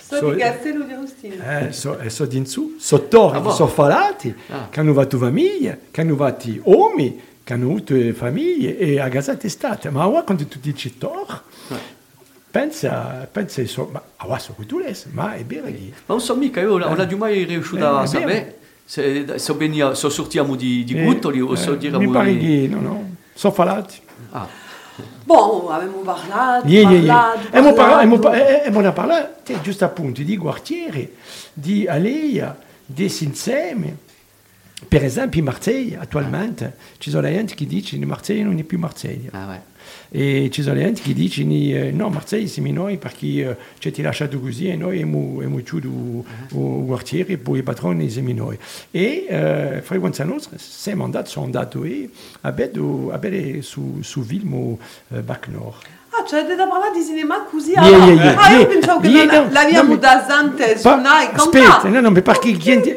[0.00, 1.34] Sto So- di Castello di Agostino.
[1.44, 3.52] Eh, so, eh, so di in su, so tori, Ah, boh.
[3.52, 4.66] sono falati, Ah.
[4.68, 9.48] che hanno fatto famiglie, che hanno fatto uomini, che hanno avuto famiglie e a gasate
[9.48, 9.88] state.
[9.90, 11.42] Ma ora quando tu dici Thor,
[12.50, 14.56] pensa, pensa, so, ma ora sono
[15.12, 15.92] ma è vero che...
[16.06, 19.94] Ma non so mica, io non ho mai riuscito Eh, a sapere se, se venia,
[19.94, 22.40] se sortiamo di, di Eh, Guttoli o eh, se diciamo Mi pare di...
[22.62, 23.98] che no, no, Só falati.
[24.32, 24.46] Ah.
[25.24, 27.32] Bon, abbiamo parlato, yeah, yeah, yeah.
[27.46, 28.18] Abbiamo parlato.
[28.18, 28.66] parlato.
[28.66, 31.16] Abbiamo parlato, giusto appunto, di quartieri,
[31.50, 33.96] di Aleia, di Sinseme.
[34.86, 36.72] Per esempio, in Marseille, attualmente, ah.
[36.98, 39.30] ci sono gente che dice che Marseille non è più Marseille.
[39.32, 39.60] Ah, ouais.
[40.12, 44.40] E ci sono gente che dice che no, Marsiglia siamo noi perché ci ti lasciato
[44.40, 48.58] così e noi abbiamo chiuso il quartiere e poi i patroni siamo noi.
[48.90, 52.10] E eh, frequenza nostra, siamo andati, sono andato e
[52.40, 54.78] abbiamo abbiamo su, su Vilmo
[55.08, 55.98] eh, Bac Nord.
[56.12, 57.70] Ah, cioè da parlare di cinema così?
[57.70, 58.04] Yeah, allora.
[58.06, 58.66] yeah, yeah, ah, io yeah.
[58.66, 62.50] pensavo che Yeah, non- no, l'abbiamo no, da Zante aspetta, no, no, mais perché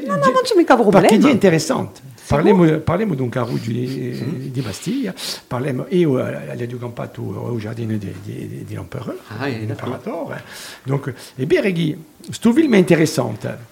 [0.08, 1.08] No, no, non c'è mica problema.
[1.08, 2.02] Perché è interessante.
[2.34, 5.14] Parliamo, parliamo di un carruggio di, di Bastiglia,
[5.46, 10.44] parliamo, io eh, l'ho campato au giardino di, di, di l'Empereur, Ah, yeah, l'Imperatore.
[10.82, 13.72] Donc, e bien, reghi, questo film è interessante.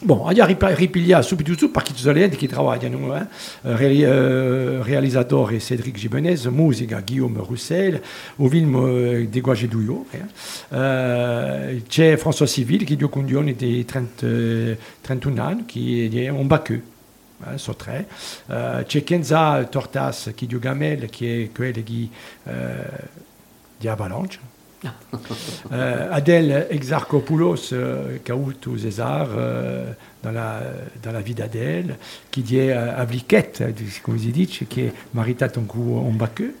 [0.00, 3.26] Bon, a ripigliare subito su perché ci sono gente che lavorano, eh?
[3.62, 8.00] Re- eh, realizzatore Cédric Gimenez, musica Guillaume Roussel,
[8.36, 10.76] un film eh, di Guage Douillot, eh?
[10.76, 16.46] Eh, c'è François Civil che è conduzione di 30, eh, 31 anni, che è un
[16.46, 16.96] baccheux.
[17.46, 18.06] Eh.
[18.46, 22.08] Eh, c'è Kenza Tortas che è Gamel, che è quello che,
[22.44, 23.08] eh,
[23.78, 24.38] di Avalanche.
[25.70, 30.60] Eh, Adèle Exarchopoulos, euh, qui a eu tout César euh, dans, la,
[31.02, 31.96] dans la vie d'Adèle,
[32.30, 33.62] qui dit euh, Avliquette,
[34.02, 36.54] comme vous dit, qui est maritat en coup en baqueux.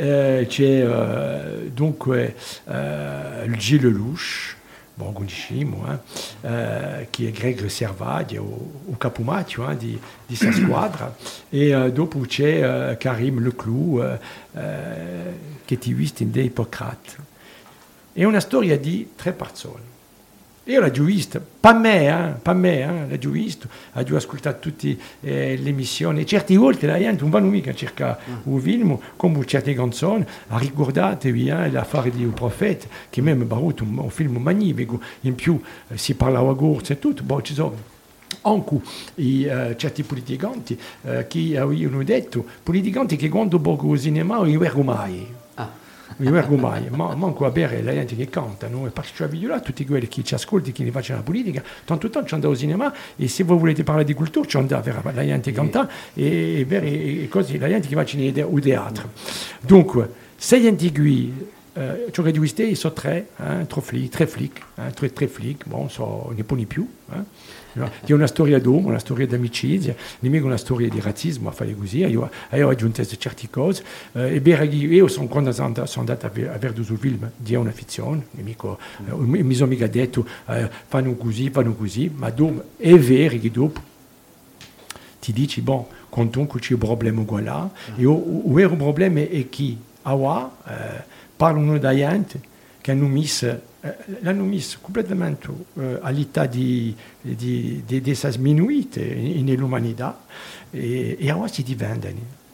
[0.00, 4.56] Euh, euh, donc euh, le Gilles Lelouch,
[4.96, 6.00] bon, conosciamo, hein,
[6.44, 11.14] euh, qui est Greg Servaglia, au, au capomaccio hein, di, di sa squadra,
[11.50, 14.02] e euh, dopo c'è euh, Karim Leclou,
[15.64, 17.30] che ti visto in De Ippocrate.
[18.12, 19.91] È una storia di tre persone.
[20.66, 20.90] Io l'ho
[21.58, 26.24] per me, eh, per me, eh, l'ho visto, ho ascoltato tutte eh, le emissioni.
[26.24, 31.48] Certe volte la gente non va mica a cercare un film, come certe canzoni, ricordatevi
[31.48, 35.60] eh, l'affare di un profeta, che même ha avuto un, un film magnifico, in più
[35.88, 37.74] eh, si parlava a gorza e tutto, boh, ci sono
[38.42, 38.80] anche
[39.16, 44.56] i, eh, certi politicanti eh, che avevano detto, politicanti che quando borgo al cinema non
[44.56, 45.26] vengono mai.
[45.54, 45.81] Ah.
[46.16, 48.82] Vengono mai, ma manco a bere la gente che canta, no?
[48.92, 52.28] perché ci abituati tutti quelli che ci ascoltano, che ne facciano la politica, tanto tanto
[52.28, 55.52] ci al cinema e se voi volete parlare di cultura ci a vedere la gente
[56.14, 59.10] e, e, bere, e così, la gente che va al teatro.
[59.60, 64.26] Dunque, se gente qui eh, ciò che di questi sono tre, eh, tre flic, tre
[64.26, 66.86] flic, eh, tre, tre flic, bon, so, ne poni più.
[67.74, 67.90] Eh.
[68.04, 71.98] C'è una storia d'uomo, una storia d'amicizia, nemmeno una storia di razzismo, a fare così.
[71.98, 73.84] Io, io ho aggiunto certe cose.
[74.12, 76.30] Eh, e beh, io sono, quando sono andato, a
[76.96, 82.10] film di una fizione, nemico, eh, mi sono mica detto eh, fanno così, fanno così,
[82.14, 83.80] ma dopo, è vero che dopo
[85.20, 87.70] ti dici, bon, comunque c'è un problema uguale.
[87.96, 91.04] E il vero problema è che ora eh,
[91.36, 92.40] parlano da gente
[92.80, 93.60] che hanno messo,
[94.20, 100.24] l'hanno messo completamente eh, all'età di, di, di, di essere sminuite nell'umanità
[100.70, 102.40] e, e ora si diventano.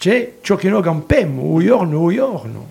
[0.00, 2.68] C'è ciò che noi campiamo, o giorno, o giorno.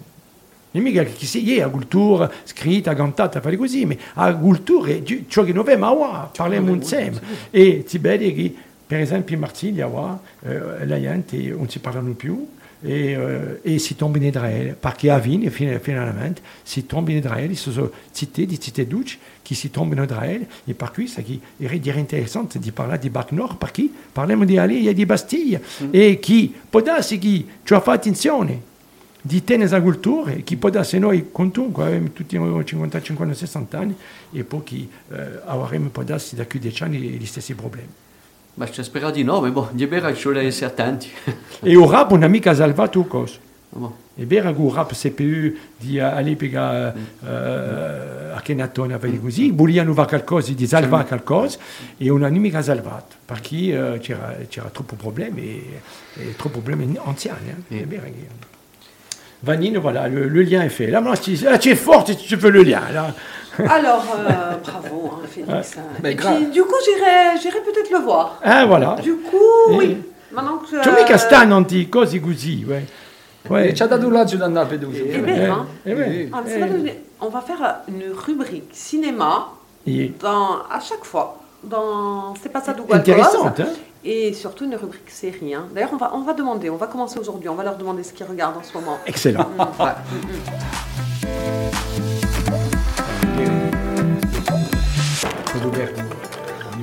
[0.72, 4.92] Non mica che si è la cultura scritta, cantata, fare così, ma la cultura
[5.28, 7.22] ciò che noi vediamo ora, parliamo insieme.
[7.52, 8.52] E si vede che,
[8.88, 12.48] per esempio, in Marsiglia, ora, eh, la gente non si parlano più,
[12.82, 17.72] e, e si tomba in Israele, perché a Vigne finalmente si tomba in Israele, ci
[17.72, 22.60] sono città di città duce che si tombano in Israele e per cui è interessante
[22.60, 25.90] di parlare di Bac Nord perché parliamo di Alea e di Bastiglia mm.
[25.92, 28.68] e che può darsi che ci fa attenzione
[29.22, 33.96] di te nella cultura che può essere noi comunque abbiamo tutti 50, 50, 60 anni
[34.32, 38.08] e poi che eh, avremo può darsi da qui 10 anni gli stessi problemi.
[38.60, 40.74] Ma ci spero di no, ma boh, di bere ci vuole essere.
[41.64, 43.38] E il rap non ha mica salvato cosa?
[43.70, 50.68] Che il rap CPU di all'epoca eh, a Kenatone aveva così, volevano fare qualcosa, di
[50.68, 51.58] salvare qualcosa
[51.96, 53.56] e non hanno mica salvato perché
[53.94, 55.82] eh, c'era, c'era troppo problemi e,
[56.16, 57.54] e troppo problemi anziani.
[57.70, 57.82] eh.
[57.82, 58.28] È vero che...
[59.42, 60.88] Vanine, voilà, le, le lien est fait.
[60.88, 62.82] Là, maintenant, tu, là, tu es forte tu fais le lien.
[62.92, 63.16] Là.
[63.68, 65.76] Alors, euh, bravo, hein, Félix.
[66.04, 66.36] Mais Et grave.
[66.38, 68.40] puis, du coup, j'irai j'irai peut-être le voir.
[68.44, 68.96] Ah, voilà.
[69.02, 69.98] Du coup, Et- oui.
[70.32, 70.82] Maintenant que...
[70.82, 72.86] Tu mica stanno anti cose così, ouais.
[73.50, 73.74] Ouais.
[73.74, 75.02] Ci ha dato l'agio di andare a Pedusa.
[75.04, 75.66] Eh hein.
[75.86, 76.30] Eh ouais.
[76.32, 77.04] Ah, mais c'est pas donné.
[77.22, 79.48] On va faire une rubrique cinéma
[79.88, 81.38] Et- dans, à chaque fois.
[81.64, 83.68] Dans C'est pas ça d'où Intéressante, hein
[84.06, 85.54] Et surtout une rubrique série.
[85.56, 85.66] hein.
[85.74, 88.14] D'ailleurs, on va, on va demander, on va commencer aujourd'hui, on va leur demander ce
[88.14, 88.98] qu'ils regardent en ce moment.
[89.08, 89.50] Excellent.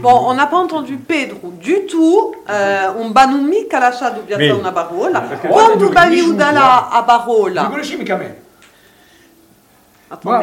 [0.00, 2.34] Bon, on n'a pas entendu Pedro du tout.
[2.48, 3.10] Euh, on
[5.48, 5.86] Quando
[6.20, 7.02] udala a
[7.48, 7.68] là,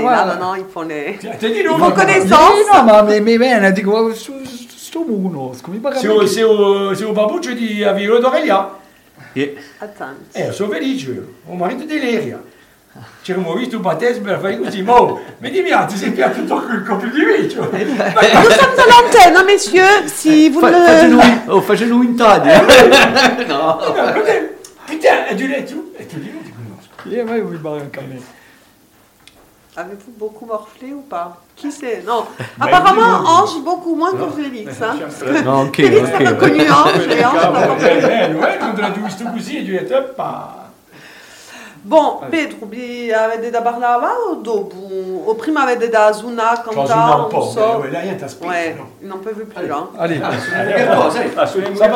[0.02, 0.36] guarda.
[0.36, 1.18] non, il faut les...
[1.92, 2.66] Connaissance.
[2.74, 6.94] No, ma mi, mi viene, dico, su, sto conosco, mi pare Se o, se o,
[6.94, 8.70] se o babbuccio di Aviro d'Aurelia,
[9.34, 10.36] E Attends.
[10.36, 12.42] eh, sono felice ho marito di Leria.
[13.24, 16.64] Ci abbiamo visto un battesimo per fare così, ma oh, mi dimmi, ti sei piaciuto
[16.74, 17.64] il copio di vecchio.
[17.64, 20.06] Nous sommes à l'antenne, hein, messieurs.
[20.06, 22.54] Si vous un, oh, facendo un taglio.
[23.48, 23.80] no.
[24.86, 25.92] Putain, e tu l'hai tu?
[25.98, 27.10] E tu lì non ti conosco.
[27.10, 28.22] Io mai mi pare anche a me.
[29.76, 31.36] Avez-vous beaucoup morflé ou pas?
[31.60, 32.04] Qui sait?
[32.06, 32.28] Non.
[32.60, 34.80] Apparemment, Ange beaucoup moins que Félix.
[34.80, 36.38] Hein, parce que No, ok, Félix n'a pas ok.
[36.38, 37.86] connu Ange et Ange n'a pas connu.
[37.90, 40.14] Eh, bello, eh, quando l'ho visto così, e tu hai detto,
[41.86, 44.76] Bon, Pedro, vi avete da parlare o dopo?
[45.26, 47.84] O prima avete da Zuna Cosa cantare, un po', non so.
[47.86, 48.86] eh, là, rien t'aspetta, Ouais, no?
[49.02, 49.70] ils n'en peuvent plus.
[49.72, 49.90] Hein.
[49.98, 51.20] Allez, cosa?
[51.36, 51.46] Ah,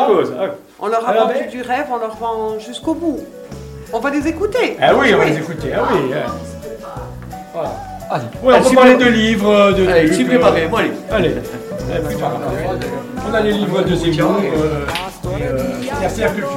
[0.05, 0.43] cosa.
[0.43, 0.51] eh.
[0.79, 3.19] On leur a Alors, vendu mais- du rêve, on leur vend jusqu'au bout.
[3.93, 4.75] On va les écouter.
[4.77, 6.11] Eh oui, on va les écouter, ah oui.
[6.11, 6.15] eh.
[7.53, 7.69] Voilà.
[8.11, 8.25] allez.
[8.43, 10.91] Ouais, on peut parler de livres, de Allez, si euh, préparez, moi allez.
[11.11, 11.35] Allez.
[11.89, 12.15] Eh.
[13.29, 14.85] On a les livres de Zemmour, euh,
[15.39, 15.59] et, euh,
[16.09, 16.49] c'est la culture.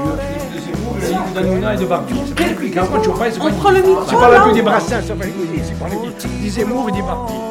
[1.27, 2.14] di Danuna e de Barbie.
[2.14, 4.03] Ça fait depuis qu'avant, tu vois, on prend le micro.
[4.09, 5.62] C'est pas la plus des brassins, ça va écouter.
[5.64, 7.51] C'est pas la plus des Zemmour et des Barbie.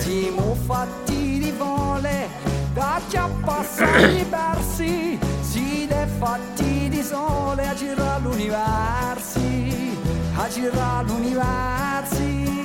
[0.00, 2.28] Siamo fatti di vole
[2.72, 9.40] da chiappassagli persi, siete fatti di sole a girare l'universo,
[10.36, 12.59] a girare l'universo.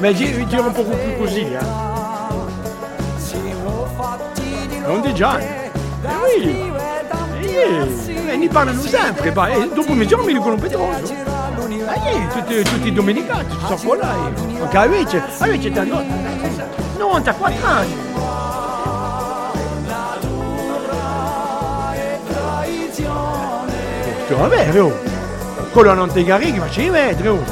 [0.00, 1.58] Mais gira un po' più così, eh.
[4.86, 5.48] Non di da Eh
[6.22, 6.72] oui.
[7.38, 11.12] Eh, ne parlano sempre, ma e dopo mezz'ora mi dicono Pedroso.
[11.12, 14.14] Eh, tutti, tutti i domenicani, tutto sta là.
[14.62, 15.84] Anche a Vice, a Vice c'è
[16.96, 17.94] 94 anni.
[24.26, 24.98] Tu va bene, oh.
[25.72, 27.44] Quello non ti carichi, ma ci metri, oh.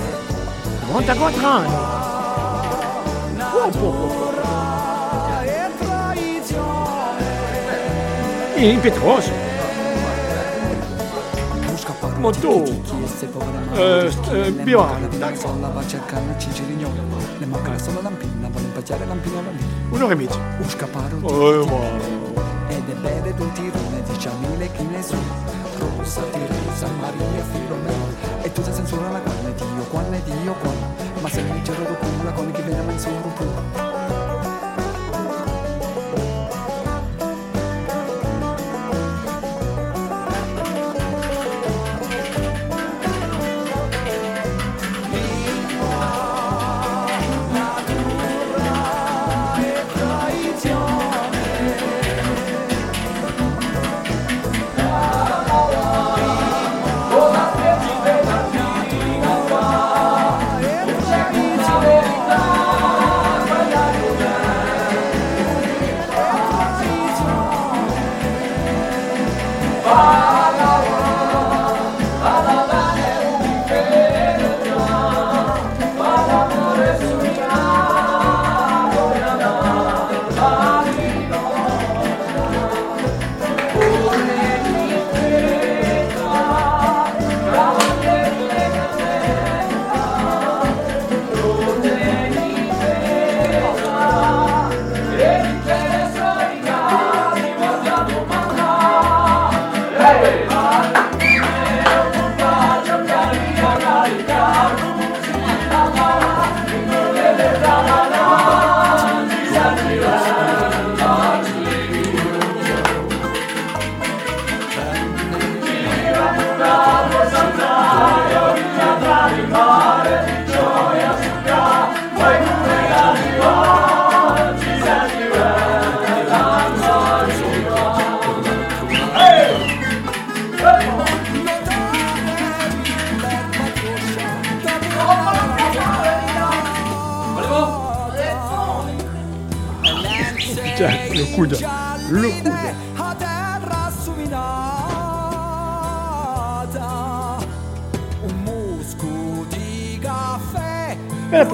[0.87, 1.88] 94 anni.
[8.55, 9.31] Eh, impetuoso.
[12.19, 12.65] Ma tu,
[13.75, 16.91] eh, eh, Bioano, va cercando cicirigno,
[17.39, 18.67] le manca solo lampina, vuole.
[19.91, 20.37] Un remito.
[20.37, 21.19] Un scaparo.
[21.23, 22.37] Oh, ma.
[22.69, 25.15] Ed è bere d'un tirone, diciamile chi ne su,
[25.79, 28.08] rosa, tiresa, Maria, Filomena.
[28.49, 31.21] E tu sei censura la quale Dio, quale Dio, quale?
[31.21, 33.88] Ma se mi un giro con la quale che viene a mensura pura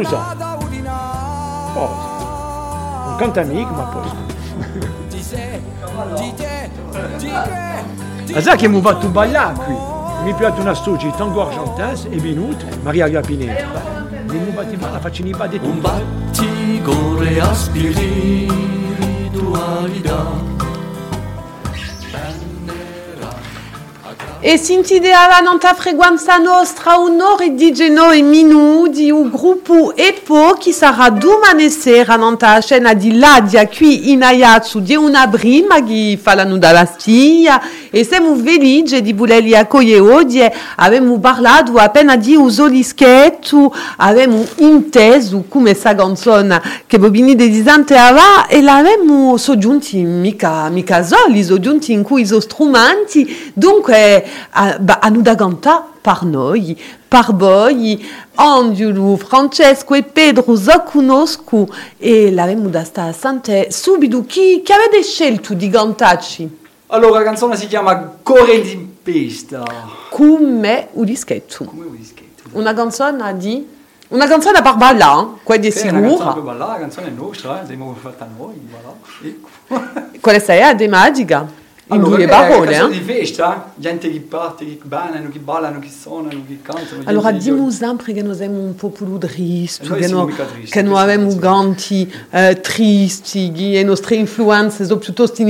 [0.05, 0.17] so.
[0.37, 1.25] da udinare
[1.77, 1.91] Oh,
[8.31, 8.57] ma ça
[9.09, 9.77] ballare qui.
[10.25, 13.65] Mi piace una storia di tango argentin è venuto Maria Gapinetti.
[14.29, 15.89] Mi mi batti la faccio di Un tutto.
[15.89, 18.63] batticore a spiritualità.
[24.41, 26.99] E sintideava nanta frequenza nostra
[27.43, 27.55] e
[29.11, 34.95] un gruppo EPO che sarà domani sera nanta scena di Ladia qui in Ayatsu di
[34.95, 40.43] una prima che falano dalla spia e siamo felici di volerli accogliere oggi
[40.77, 47.97] abbiamo parlato appena di uso l'ischetto abbiamo inteso come sta canzone che Bobini de Disante
[47.97, 54.99] aveva e l'abbiamo soggiunti mica, mica soli, soggiunti in cui sono strumenti dunque a, ba,
[55.01, 56.79] a nous da cantare per noi,
[57.09, 61.67] per voi, Angelo, Francesco e Pedro so conosco
[61.97, 66.59] e l'abbiamo da stare sante subito chi, chi avete scelto di cantarci?
[66.89, 69.63] Allora, la canzone si chiama Core di Pesta.
[70.11, 72.43] come un dischetto Come vuoi scritto?
[72.53, 73.67] una canzone di
[74.09, 77.11] una canzone per ballare, quella di Sì, è una canzone per ballare, la canzone è
[77.13, 80.05] nostra, eh, l'abbiamo fatta noi, voilà.
[80.21, 82.73] Quella è di magica in Allora, due parole
[86.63, 87.05] canzone eh?
[87.05, 87.37] Allora,
[87.71, 89.19] sempre che noi siamo un popolo
[89.95, 94.99] che noi, mica tristi, che noi abbiamo ganti eh, tristi, che le nostre influenze sono
[94.99, 95.43] piuttosto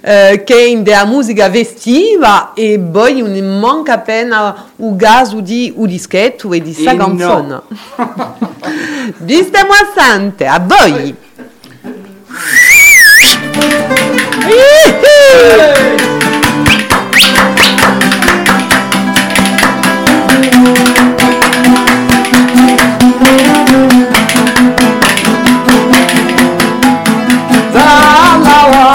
[0.00, 5.86] eh, che in della musica festiva e poi non manca appena un caso di un
[5.86, 7.06] dischetto e di sta E no.
[7.06, 7.60] canzone.
[9.18, 11.14] Vi stiamo assente, a voi!
[14.50, 14.56] 嘿
[15.00, 16.40] 嘿
[27.72, 28.89] 咱老王。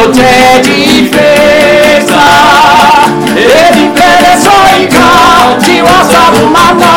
[0.00, 2.22] notte difesa
[3.34, 6.92] ele di preso in calci la salmana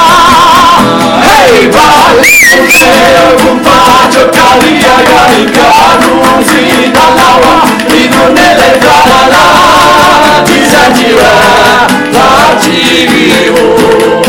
[1.22, 10.66] Ehi vai, se un faccio calia carica Nusi dall'aua, di non è le dalla de
[10.66, 14.23] sentirà, la ci vivo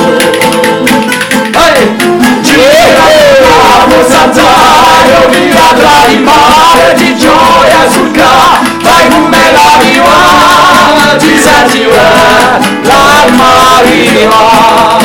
[5.77, 11.85] tra il mare di gioia sul ca, vai come la viva, ti senti
[12.83, 15.03] l'alma viva.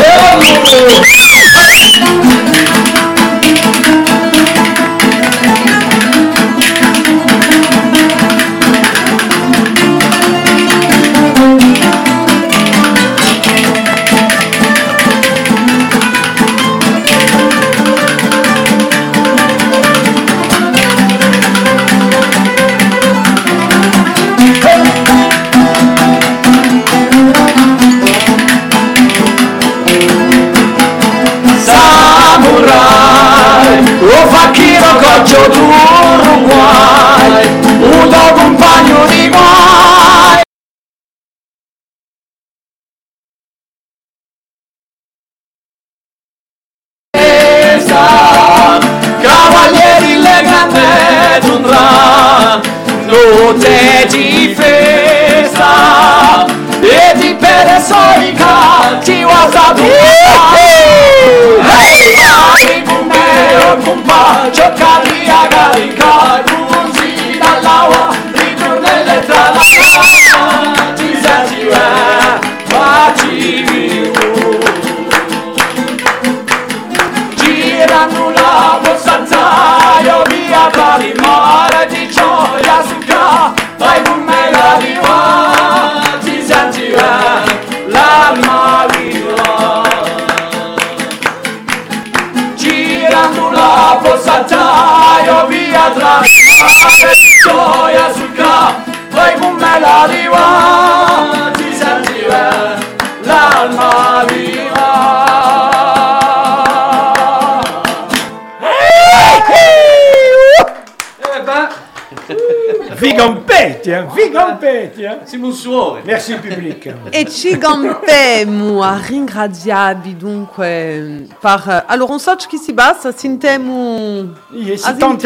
[116.19, 116.93] Merci public.
[117.11, 121.85] E ci gampemo a ringraziarvi dunque par...
[121.87, 122.73] Allora, un so che si
[123.15, 124.35] sentiamo...
[124.51, 124.77] Si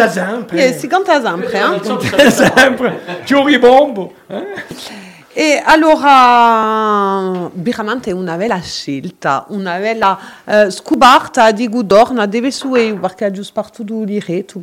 [0.10, 0.68] sempre.
[0.68, 2.32] Eh, si canta sempre, eh?
[2.32, 3.22] sempre.
[3.26, 4.14] Giuri bombo.
[4.28, 5.04] eh?
[5.36, 13.32] E allora, veramente una bella scelta, una bella eh, scoperta di Gudorna, deve sue, perché
[13.32, 14.04] giusto tu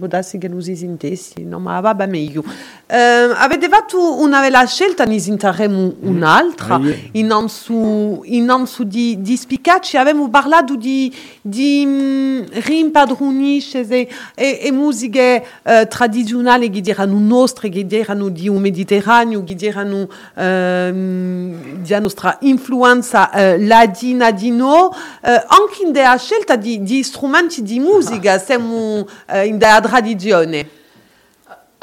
[0.06, 2.44] darsi che lo si sintessi, no, ma va meglio.
[2.92, 6.74] Eh, avete fatto una bella scelta, ne sentiremo un'altra?
[6.74, 6.96] Ah, yeah.
[7.12, 15.86] Innanzu, innanzu di, di spicacci, abbiamo parlato di, di mm, rimpadronisce e, e musiche eh,
[15.86, 23.30] tradizionali che diranno nostre, che diranno di un Mediterraneo, che diranno ehm, di nostra influenza
[23.30, 24.92] eh, ladina di no,
[25.22, 29.06] eh, anche in della scelta di, di strumenti di musica, siamo
[29.44, 30.78] in della tradizione.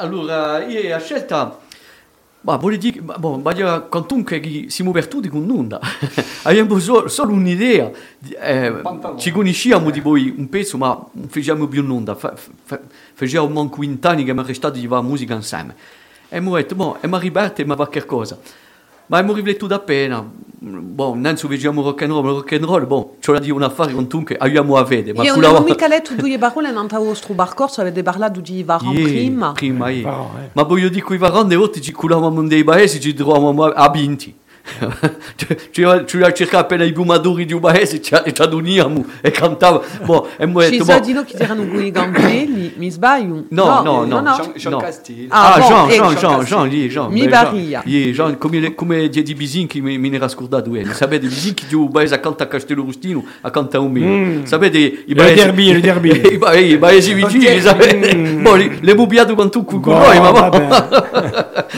[0.00, 1.58] Allora, io ho scelta...
[2.40, 5.80] Ma vuol dire, ma, boh, ma io, quantunque che siamo perduti con nulla,
[6.44, 7.90] abbiamo solo, solo un'idea,
[8.40, 8.80] eh,
[9.16, 12.80] ci conosciamo di voi un pezzo, ma non facciamo più nulla, fa, fa,
[13.12, 15.74] facciamo manco vent'anni che mi è restato di fare musica insieme.
[16.28, 18.38] E mi ho detto, boh, e mi riberte, ma qualche cosa.
[19.06, 20.24] Ma abbiamo riflettuto appena,
[20.60, 23.52] boh, non so vediamo rock and roll, ma rock and roll, boh, c'ho da dire
[23.52, 26.68] un affare quantunque, abbiamo a vedere, ma Io quella- non ho mica letto due parole
[26.70, 29.52] in un vostro barcorso, avete parlato di Varan Yeah, prima.
[29.52, 30.10] prima yeah.
[30.10, 30.50] Eh.
[30.52, 34.34] Ma voglio dire, con i varandi volte ci culavamo dei paesi, ci trovavamo a vinti.
[35.36, 39.30] Ci, ci, ci cercare appena i più maduri di un paese, ci, ci aduniamo e
[40.66, 40.76] e di
[44.20, 44.52] no.
[44.56, 44.74] Jean.
[45.28, 46.44] Ah, Ah, Jean, Jean, Jean Jean.
[46.44, 47.10] Jean, lì, Jean.
[47.12, 47.82] Mi beh, varia.
[47.84, 50.70] Jean, yeah, Jean, come, come di Bisinchi mi, mi era scordato.
[50.92, 54.46] Sapete, i Bisinchi di un paese accanto a Castello Rustino, accanto a un mio.
[54.46, 55.34] Sapete, i Il paesi...
[55.42, 56.20] derby, derby.
[58.80, 58.94] Le
[60.34, 60.66] noi.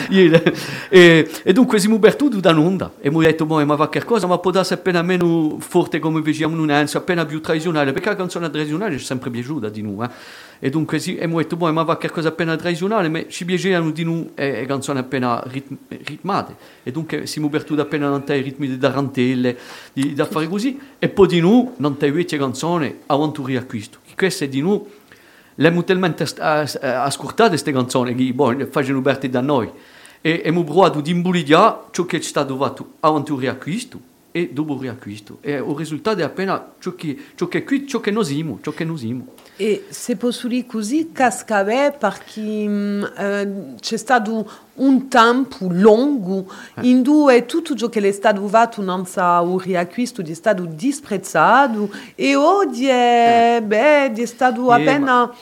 [0.09, 0.43] Yeah.
[0.89, 4.03] e, e dunque siamo perduti da un'onda e mi ho detto, boh, ma va che
[4.05, 8.09] cosa, ma può darsi appena meno forte come vediamo noi, anzi appena più tradizionale, perché
[8.09, 10.11] la canzone tradizionale ci è sempre piaciuta di noi, eh.
[10.63, 13.27] E dunque sì, e mi ho detto, boh, ma va che cosa appena tradizionale, ma
[13.29, 16.55] ci piacevano di noi e, e canzoni appena rit- ritmate.
[16.83, 19.57] E dunque siamo perduti appena non i ritmi di tarantelle,
[19.95, 23.99] di, da fare così, e poi di noi non te vecchie canzoni avventuri a questo.
[24.15, 24.83] È di noi
[25.55, 29.71] l'abbiamo talmente ast- as- eh, ascoltate queste canzoni che boh, le facciano parte da noi
[30.21, 34.51] e abbiamo provato di imbolidiare ciò che ci è stato fatto avanti il riacquisto e
[34.53, 38.01] dopo il riacquisto e il risultato è appena ciò che, ciò che è qui, ciò
[38.01, 39.27] che noi siamo, ciò che noi siamo.
[39.57, 47.45] E se posso dire così, perché mm, eh, c'è stato un tempo lungo in cui
[47.45, 52.87] tutto ciò che è stato fatto non sa un riacquisto è stato disprezzato e oggi
[52.87, 55.35] è, beh, è stato Yeah, appena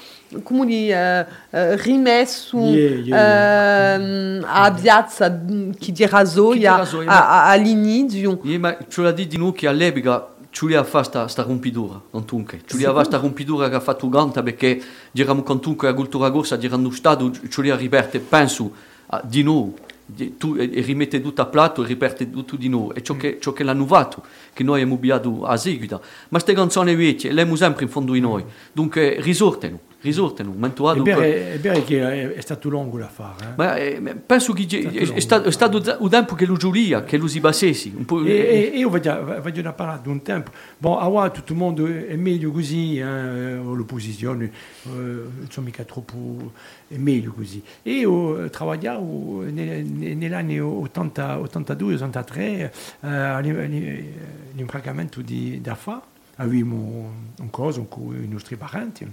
[0.43, 6.85] come dire, eh, eh, rimesso Yeah, yeah, ehm, a piazza mm, chi dirà Zoya, dirà
[6.85, 8.41] Zoya, a- a- all'inizio.
[8.59, 12.25] Ma ce l'ha detto di noi che all'epoca ci voleva fare sta, sta rompidura, non
[12.25, 12.59] tunche.
[12.67, 14.81] Ci voleva fare sta rompidura che ha fatto Ganta perché
[15.11, 18.73] diciamo con tunque la cultura corsa, girando stato, ci voleva riperte, penso,
[19.07, 19.73] a- di noi.
[20.11, 22.93] di- tu, e, e rimette tutto a plato e riparte tutto di noi.
[22.95, 24.23] E ciò che, ciò che l'hanno fatto,
[24.55, 25.97] che noi abbiamo abbiato a seguito.
[26.01, 28.43] Ma queste canzoni vecchie, le abbiamo sempre in fondo di noi.
[28.73, 30.53] Dunque risorteno, risorteno.
[30.53, 33.47] È Mentuado, vero, è vero che è, stato lungo l'affare.
[33.47, 33.53] eh?
[33.57, 36.57] ma eh, penso che ge- è, è stato, è stato già un tempo che lo
[36.57, 37.93] giuria, che lo si basessi.
[37.97, 40.51] Un po', E, e, e io voglio, voglio una parlare di un tempo.
[40.79, 45.83] Bon, a voi tutto il mondo è meglio così, eh, l'opposizione, eh, non sono mica
[45.85, 46.53] troppo,
[46.87, 47.61] è meglio così.
[47.83, 52.71] E io eh, lavoravo ne- ne- negli anni 80, 82-83
[53.01, 56.01] eh, all'imbragamento di d'affari,
[56.37, 59.11] avevamo un coso con i nostri parenti.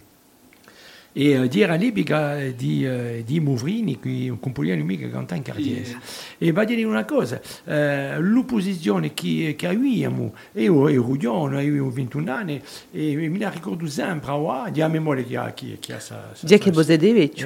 [1.18, 5.44] E eh, di era l'epica di, eh, di Movrini, qui un componente mica canta in
[5.44, 5.98] cardiese.
[6.38, 11.90] E va a dire una cosa, eh, l'opposizione che, che avevamo, io ero giovane, avevo
[11.90, 12.62] 21 anni,
[12.92, 16.32] e mi la ricordo sempre, ah, di a memoria che ha, che, che ha sa,
[16.34, 16.84] sa, Già che voi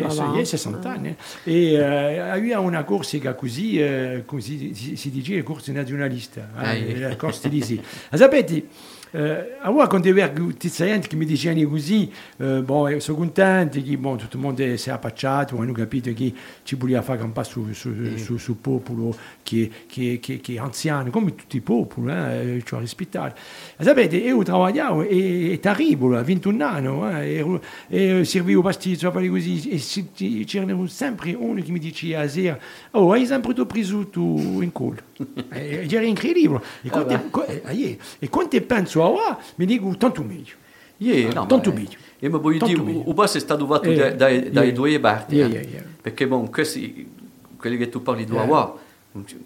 [0.04, 0.40] allora.
[0.40, 1.16] eh, 60 anni.
[1.44, 6.80] E eh, aveva una corsica così, eh, così si, si dice corsa nazionalista, Ah, eh,
[6.98, 7.10] yeah.
[7.10, 7.80] la corsa di sì.
[8.12, 8.66] Sapete,
[9.12, 14.16] eh, allora quando tutti gente che mi dicevano così, eh, boh, sono contento che boh,
[14.16, 16.34] tutto il mondo si è appacciato, hanno capito che
[16.64, 21.10] ci voleva fare un su, su, su, su popolo che, che, che, che è anziano,
[21.10, 23.40] come tutti i popoli, eh, ci ho rispettato.
[23.78, 29.12] E sapete, io lavoravo e è terribile, a 21 anni, eh, ero- e servivo pasticcio,
[29.12, 32.60] fare così, e c'era sempre uno che mi diceva a sera,
[32.92, 34.98] oh, hai sempre preso tu in culo.
[35.52, 36.62] e, era incredibile.
[36.82, 40.56] E quando, co- eh, eh, e quando penso a ora, mi dico tanto meglio.
[40.98, 41.98] Yeah, no, tanto meglio.
[42.20, 44.76] E ma voglio dire, passo è stato fatto Eh, dai, dai, dai yeah.
[44.76, 45.36] due parti.
[45.36, 45.52] Yeah, eh.
[45.52, 45.84] yeah, yeah.
[46.02, 47.10] Perché bon, questi,
[47.58, 48.36] quelli che tu parli di Eh.
[48.36, 48.78] Wawa,
[49.14, 49.38] non ci-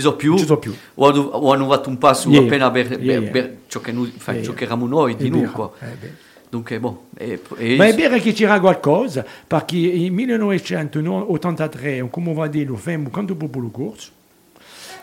[0.00, 0.74] sono più, sono più.
[0.94, 3.30] O, hanno, o hanno fatto un passo Yeah, appena per, per, yeah, yeah.
[3.30, 4.52] per ciò, che noi, Yeah, ciò yeah.
[4.54, 5.30] che eravamo noi di eh,
[5.98, 6.26] beh.
[6.50, 12.46] Dunque, bon, e, e- Ma è vero che c'era qualcosa, perché in 1983, come va
[12.46, 14.10] dire, femmmo quanto popolo corso,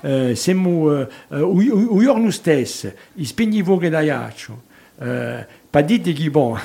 [0.05, 4.61] eh, siamo, eh, eh, un giorno stesso, i spegnivo che da Iaccio,
[4.99, 6.57] eh, per dire che, bon,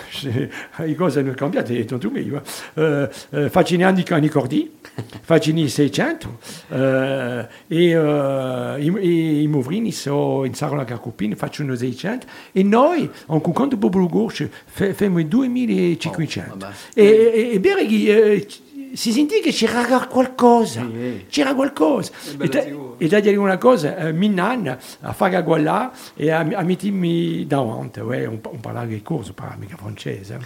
[0.76, 2.42] le cose hanno cambiato, è tanto meglio,
[2.74, 4.78] eh, eh, faccio anni con i cordi,
[5.22, 6.38] faccio i 600,
[6.68, 13.10] eh, e, eh, i, i, movrini sono in Sara la Carcopina, facciano 600, e noi,
[13.26, 16.66] con quanto popolo corso, fe- facciamo 2500.
[16.66, 18.46] Oh, e, e, e bene che, eh,
[18.92, 21.24] si sentiva che c'era qualcosa, Sì.
[21.28, 22.12] c'era qualcosa.
[22.38, 27.90] E, e da dire une chose, eh, Minnan, à Fagaguala et à, à Mitimi Dawant,
[28.02, 30.38] ouais, un, on parlait greco, on parlait mica francese.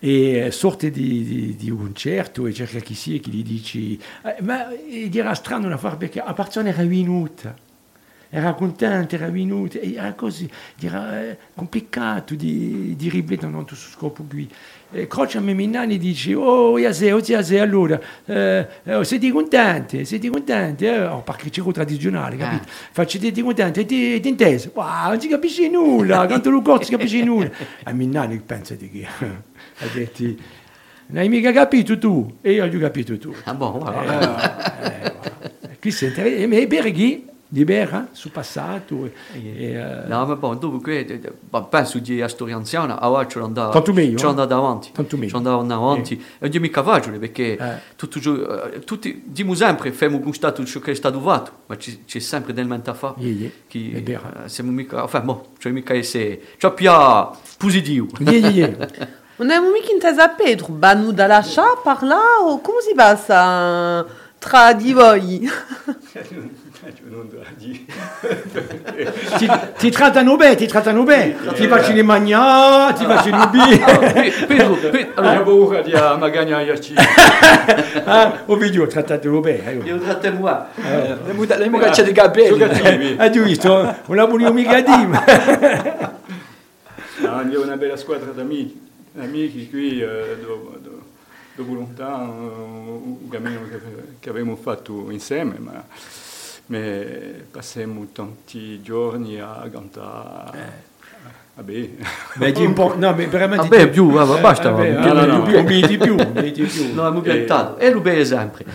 [0.00, 0.46] Eh.
[0.48, 4.42] E sorte di, di, di, un certo e cerca chi sia che gli dici, eh,
[4.42, 7.54] ma era strano una far perché la persona era venuta
[8.28, 10.50] era contenta, era venuto, era così,
[10.80, 14.50] era complicato di, di ripetere tutto questo scopo qui.
[14.92, 20.04] E Croce a me Minnani dice, oh, Iase, oh, Iase, allora, eh, eh, siete contenti,
[20.04, 21.04] siete contenti, eh?
[21.04, 22.64] oh, perché c'era tradizionale, capito?
[22.92, 24.70] Faccio, siete contenti, ti, ti inteso?
[24.74, 27.50] Wow, non si capisce nulla, quanto lo corso si capisce nulla.
[27.82, 30.22] A Minnani pensa di che, ha detto,
[31.08, 33.34] non hai mica capito tu, e io ho capito tu.
[33.44, 34.82] Ah, bon, voilà.
[34.82, 35.14] Eh,
[35.80, 39.04] Qui si interessa, ma Berghi libera sul passato.
[39.04, 42.98] E, e, eh, No, ma bon, dopo che, eh, ma penso di a storia anziana,
[42.98, 44.28] a ora ci andava, Tanto meglio, ci eh?
[44.28, 45.28] andava avanti, Tanto meglio.
[45.30, 47.80] ci andava avanti, e mica facile, perché Eh.
[47.96, 52.52] tutto, eh, tutti, diciamo sempre, abbiamo gustato ciò che è stato fatto, ma c'è sempre
[52.52, 53.50] del mente a fare, Yeah, yeah.
[53.66, 54.02] che
[54.44, 56.90] eh, siamo mica, enfin, bon, cioè mica essere, cioè più
[57.58, 58.08] positivo.
[58.20, 59.08] yeah, yeah, yeah.
[59.38, 64.04] On a mica intesa Pedro, Banu dall'accia, par là, o come si passa
[64.38, 65.46] tra di voi?
[69.38, 73.30] ti, ti trattano bene, ti trattano bene, ti faccio le mangiare, ti faccio
[74.46, 76.94] Pedro, Pe- allora, paura di magagnarci.
[78.08, 79.72] Ah, o video trattato bene.
[79.72, 79.80] eh.
[79.84, 80.54] io tratto moi.
[81.58, 83.16] Le mugacce di capelli.
[83.18, 83.96] Hai visto?
[84.52, 85.18] Mica abbiamo
[87.64, 88.80] una bella squadra d'amici,
[89.18, 90.78] amici qui eh, do-
[91.56, 93.80] dopo lontano, eh, un cammino che,
[94.20, 95.82] che avevamo fatto insieme, ma,
[96.66, 96.78] ma
[97.50, 100.94] passiamo tanti giorni a cantare.
[101.58, 101.88] Vabbè,
[102.34, 105.42] metti un po', no, veramente vabbè, più, eh, vabbè, basta, vabbè, vabbè, no, no, no.
[105.42, 106.92] più, metti più, metti più.
[106.92, 107.86] No, mi piace tanto, eh.
[107.86, 108.66] e lui beve sempre,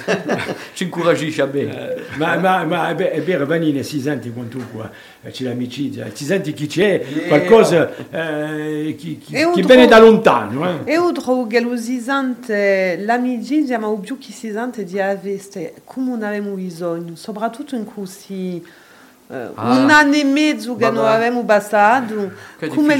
[0.72, 1.96] ci incoraggisce bene.
[1.96, 4.90] Eh, ma, ma, ma è vero, Vanine, si sente con tu qua,
[5.20, 10.82] eh, c'è l'amicizia, si sente chi c'è, qualcosa eh, chi, chi, chi viene da lontano.
[10.86, 10.92] Eh.
[10.94, 16.14] Io trovo che lo si sente l'amicizia, ma più che si sente di avere, come
[16.14, 18.64] abbiamo bisogno, soprattutto in cui si...
[19.26, 19.72] Ah.
[19.72, 20.96] un anno e mezzo che Vabbè.
[20.96, 22.94] non avevamo passato, Che come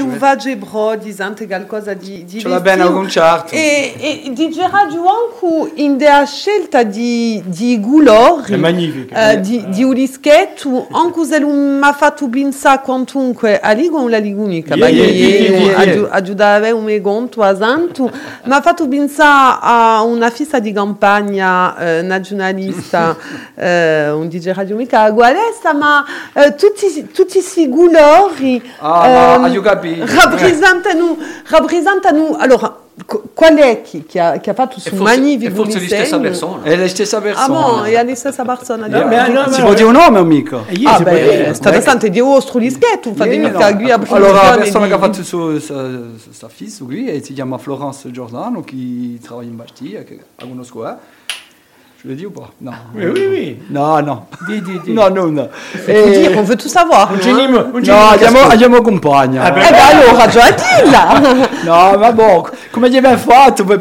[1.35, 3.53] di qualcosa di, di Ce l'ha bene a concerto.
[3.53, 9.13] E, e di Gerardo anche in della scelta di, di Gulori, È magnifico.
[9.13, 14.09] eh, di, di Ulischetto, anche se non mi ha fatto pensare quantunque a Liga o
[14.09, 18.11] la Ligunica, Yeah, yeah, yeah, yeah, aiutare un megonto a Santo,
[18.45, 23.15] mi ha fatto pensare a una fissa di campagna eh, nazionalista,
[23.53, 26.03] eh, un DJ Radio Mica a Gualesta, ma
[26.55, 31.17] tutti, tutti questi gulori Ah, rappresentano,
[31.47, 32.77] rappresentano allora,
[33.33, 36.21] qual è chi, chi ha, chi ha fatto forse, magnifico e forse la stessa disegno?
[36.21, 36.63] persona.
[36.63, 38.87] È la stessa Ah, bon, è la stessa persona.
[38.87, 40.63] No, ma- no, si può dire un nome o mica?
[40.69, 41.53] Io Ah, si può beh, dire.
[41.53, 43.59] sta interessante, di ostro l'ischetto, fatemi Yeah, il no.
[43.59, 45.85] cagui a Allora, la persona che ha fatto su, sa,
[46.31, 46.49] sa
[47.21, 50.95] si chiama Florence Giordano, qui travaille in Bastia, che la conosco, eh.
[52.05, 52.51] Je le dis ou pas?
[52.61, 52.71] Non.
[52.93, 53.57] Oui, oui, oui.
[53.71, 54.27] No, no.
[54.47, 54.93] Di, di, di.
[54.93, 55.49] No, no, no.
[55.51, 57.11] Faut dire, on veut tout savoir.
[57.11, 57.17] Hein.
[57.25, 59.41] un No, andiamo, andiamo compagna.
[59.41, 59.65] Ah, beh.
[59.65, 63.79] Eh ben allora, Gioatilla No, ma boh, come gli abbiamo fatto per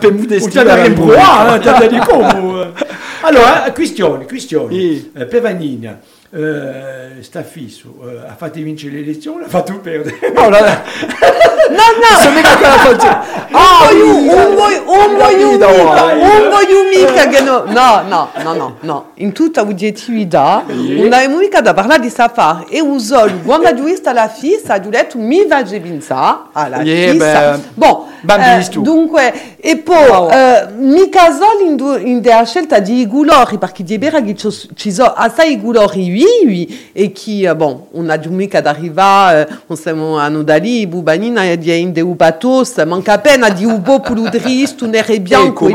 [1.59, 2.73] t'aveva di come.
[3.21, 4.73] Allora, questione, questione.
[4.73, 5.11] Sì.
[5.15, 5.99] Eh, per Vanina,
[6.35, 10.19] eh, sta fisso, eh, ha fatto vincere le elezioni, l'ha fatto perdere.
[10.35, 10.83] No, la-
[11.67, 12.21] No, no!
[12.21, 16.13] Sono mica quella faccia- Ah, Ah, un io- voglio un voglio Capito, mica, guarda.
[16.13, 19.11] un voglio mica che no, no, no, no, no, no.
[19.15, 22.67] In tutta oggettività, non abbiamo mica da parlare di safari.
[22.69, 27.13] E uso, quando ho visto la fissa, ho detto, mi va a pensare alla Yeah,
[27.13, 27.61] fissa.
[27.73, 30.29] Bon, eh, dunque, e poi, Wow.
[30.31, 33.07] eh, mi casò in, du- in scelta di
[33.57, 33.97] perché di
[34.75, 35.59] ci sono assai
[36.11, 37.13] vivi, e
[37.45, 42.77] eh, bon, non abbiamo mica ad arrivare, eh, siamo a Nodali, Bubanina, di Inde Upatos,
[42.85, 44.01] manca appena di Ubo
[45.21, 45.67] Bianco.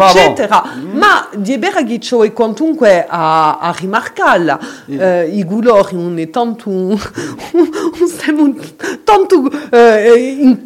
[0.92, 7.00] Ma di che ci è comunque a, a rimarcarla, eh, Igulori non è tanto, non
[8.22, 8.54] siamo
[9.04, 10.62] tanto eh, in-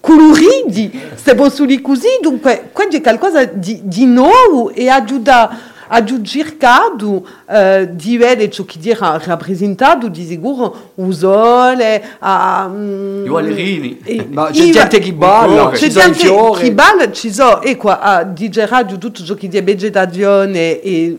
[0.00, 5.58] coloriti, se posso dire così, dunque qua c'è qualcosa di, di nuovo e aiuta
[5.92, 13.26] a cercato eh, di vedere ciò che era rappresentato di sicuro il sole, a, mm,
[13.26, 13.98] I ballerini.
[14.04, 16.28] e- Ma i- c'è gente che balla, c'è i gente
[16.60, 21.18] che balla, ci sono, ecco, a digera di tutto ciò che è vegetazione e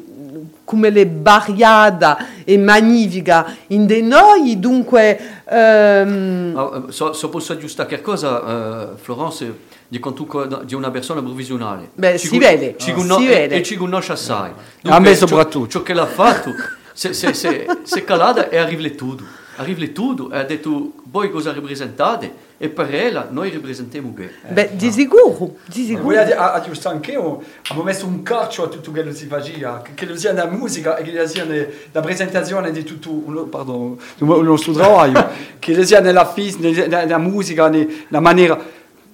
[0.71, 5.19] come le barriada e magnifica in de noi, dunque...
[5.49, 9.53] ehm, Ah, eh, so, so posso aggiustare qualcosa, eh, Florence,
[9.89, 11.89] di quanto di una persona provvisionale.
[11.93, 13.55] Beh, si vede, ci cono- si e- vede.
[13.55, 14.51] E ci conosce assai.
[14.83, 15.67] A me ciò- soprattutto.
[15.67, 16.51] Ciò che l'ha fatto,
[16.93, 19.25] se, se, se, se calata e arriva tutto.
[19.61, 22.49] Arriva tutto e ha detto, voi cosa rappresentate?
[22.57, 24.31] E per lei noi rappresentiamo bene.
[24.49, 26.03] beh, di sicuro, di sicuro.
[26.03, 29.27] Voglio dire, a, a giusto anch'io, abbiamo messo un calcio a tutto quello che si
[29.27, 33.11] faceva, che, che sia la musica e che sia ne- la presentazione di tutto
[33.49, 35.29] pardon, il nostro lavoro,
[35.59, 38.59] che sia nella fis, nella, nella musica, nella maniera.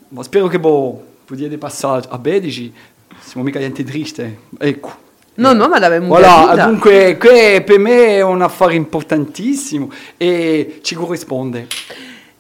[0.10, 2.74] Ma spero che boh, dei passaggi a Bedici,
[3.20, 5.06] siamo mica gente triste, ecco.
[5.38, 6.66] No, no, ma l'avevamo Voilà, capita.
[6.66, 11.68] dunque, que per me è un affare importantissimo e ci corrisponde.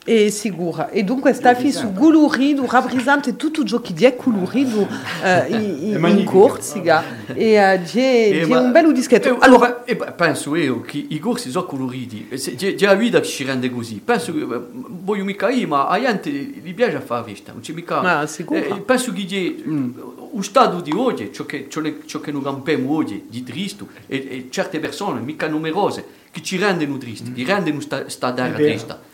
[0.09, 0.89] E sicura.
[0.89, 4.87] E dunque sta fisso colorido, rappresenta tutto ciò che è colorido
[5.21, 7.03] eh, in, in, Corsica.
[7.33, 9.27] E eh, c'è Eh, c'è ma- un bello dischetto.
[9.27, 13.27] eh, Allora, eh, penso io che i corsi sono coloriti, se- c'è la vita che
[13.27, 13.99] ci rende così.
[14.01, 17.73] Penso che, eh, voglio mica io, ma a gente gli piace fare questa, non c'è
[17.73, 17.99] mica...
[17.99, 18.59] Ah, sicuro.
[18.61, 22.43] Eh, penso che c'è lo stato di oggi, ciò che, ciò, le- ciò che noi
[22.43, 27.43] campiamo oggi, di triste, e, e certe persone, mica numerose, che ci rendono tristi, che
[27.43, 29.06] rendono sta, sta terra triste.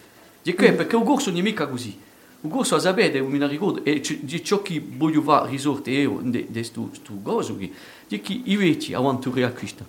[0.44, 1.98] Che, perché il corso non è mica così.
[2.42, 6.46] Il corso a sapere, mi ricordo, e di ciò che voglio fare risorte io di
[6.52, 6.90] questo
[7.24, 7.72] corso, che
[8.08, 9.86] di che i vecchi avventurieri a Cristo.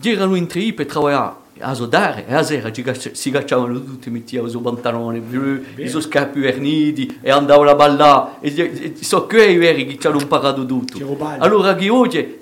[0.00, 4.62] Erano in tre per lavorare a sodare e a sera si cacciavano tutti, mettevano i
[4.62, 8.30] pantaloni blu, i suoi scarpe verniti e andavano a ballare.
[8.40, 10.98] E, e, so che i veri che ci hanno imparato tutto.
[11.38, 12.38] Allora che oggi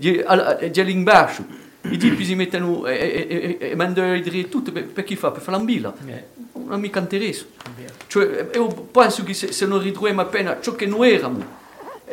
[0.83, 1.45] l'inbasso,
[1.83, 5.17] i tipi si mettono e, e, e, e mandano i dritti tutto per, per chi
[5.17, 5.31] fa?
[5.31, 5.95] Per fare l'ambilla.
[6.53, 7.45] Non mica interessa.
[8.07, 11.47] Cioè, io penso che se, se non ritroviamo appena ciò che noi eravamo, eh,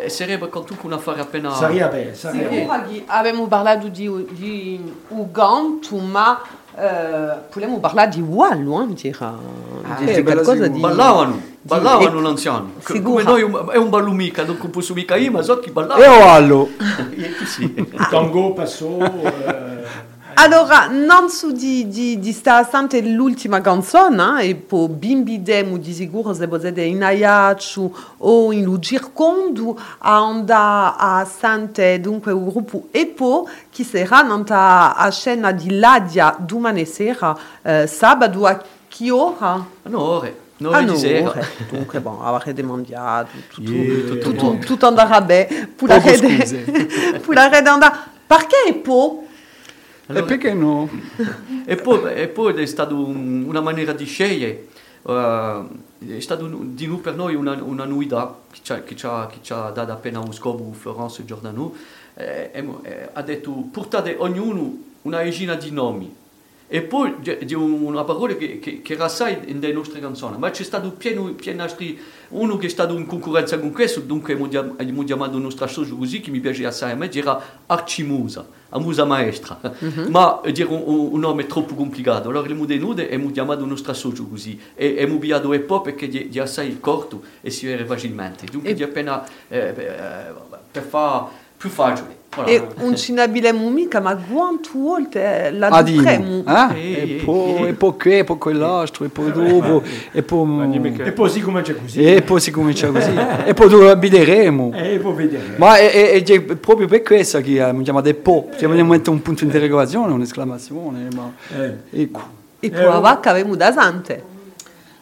[0.07, 1.52] sarebbe con tutto un affare appena...
[1.53, 6.40] Sarebbe bene, sarebbe abbiamo parlato di, di Ugantu, ma
[6.76, 9.34] eh, possiamo parlare di Wallo, eh, dirà.
[9.98, 10.68] Di- eh, di bella qualcosa sicura.
[10.68, 10.80] di...
[10.80, 12.10] Ballavano, ballavano.
[13.02, 16.03] Come noi un- è un ballo mica, non posso mica io, ma so chi ballava.
[16.06, 16.69] E.
[17.65, 18.98] Il tango passò...
[18.99, 19.77] eh,
[20.39, 22.64] Allora, non so di, di, di sta
[23.01, 28.64] l'ultima canzone, eh, e poi bimbi demo di sicuro se potete in Ayachu o in
[28.64, 31.26] lo circondo a andare a
[31.99, 38.45] dunque un gruppo EPO che sarà nella a scena di Ladia domani sera, eh, sabato
[38.45, 39.65] a che ora?
[39.84, 41.30] No, ore, no, Ah, di no, sera.
[41.30, 41.47] ore.
[41.68, 45.68] Dunque, bon, avrete mangiato, Yeah, tutto andrà bene.
[45.76, 48.07] Per la per la.
[48.27, 49.23] Perché EPO?
[50.07, 50.89] E perché no?
[51.65, 54.67] E poi, e poi è stata un- una maniera di scegliere,
[55.05, 55.61] eh,
[56.15, 58.39] è stata un- di noi per noi una, una novità
[58.84, 59.29] che ci ha,
[59.71, 61.73] dato appena un scopo Florence Giordano.
[62.15, 66.15] Eh, eh, ha detto portate ognuno una decina di nomi.
[66.69, 67.15] E poi
[67.53, 71.23] un- una parola che, che, che era assai nelle nostre canzoni, ma c'è stato pieno,
[71.34, 71.98] pieno altri,
[72.30, 75.65] uno che è stato in concorrenza con questo, dunque abbiamo chiam- abbiamo chiamato il nostro
[75.68, 79.57] socio così, che mi piace assai a me, era Arcimusa, a musa maestra,
[80.10, 83.69] ma eh, era un, un- nome troppo complicato, allora abbiamo denude e abbiamo chiamato il
[83.69, 87.65] nostro socio così, e abbiamo piato e poi perché è, è assai corto e si
[87.65, 90.34] vede facilmente, dunque E- di appena eh, per, eh,
[90.69, 91.26] per fare
[91.56, 92.16] più facile.
[92.36, 92.49] Voilà.
[92.52, 95.98] E un cinabilemo mica, ma quante volte la Ah, dimmi.
[95.98, 96.44] dovremmo?
[96.48, 96.76] Eh?
[96.76, 99.82] Eh, E poi, e poi che, e poi quell'altro, e poi dopo,
[100.12, 100.95] e poi...
[101.04, 102.04] E poi si comincia così.
[102.04, 103.12] E poi si comincia così.
[103.45, 104.72] e poi lo abiteremo.
[104.76, 105.56] E poi vedere.
[105.56, 109.22] Ma è, è- è proprio per questo che abbiamo chiamato po', cioè vogliamo mettere un
[109.24, 111.32] punto di interrogazione, un'esclamazione, ma...
[111.58, 112.02] Eh.
[112.02, 112.22] Ecco.
[112.60, 114.36] E poi la vacca avevamo da sante.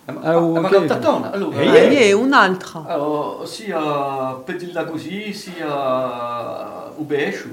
[0.08, 0.70] Ah, ma ok.
[0.70, 2.84] cantatona, allora, E eh, è un'altra.
[2.88, 7.48] allora, sia pedilla così, sia ubescio.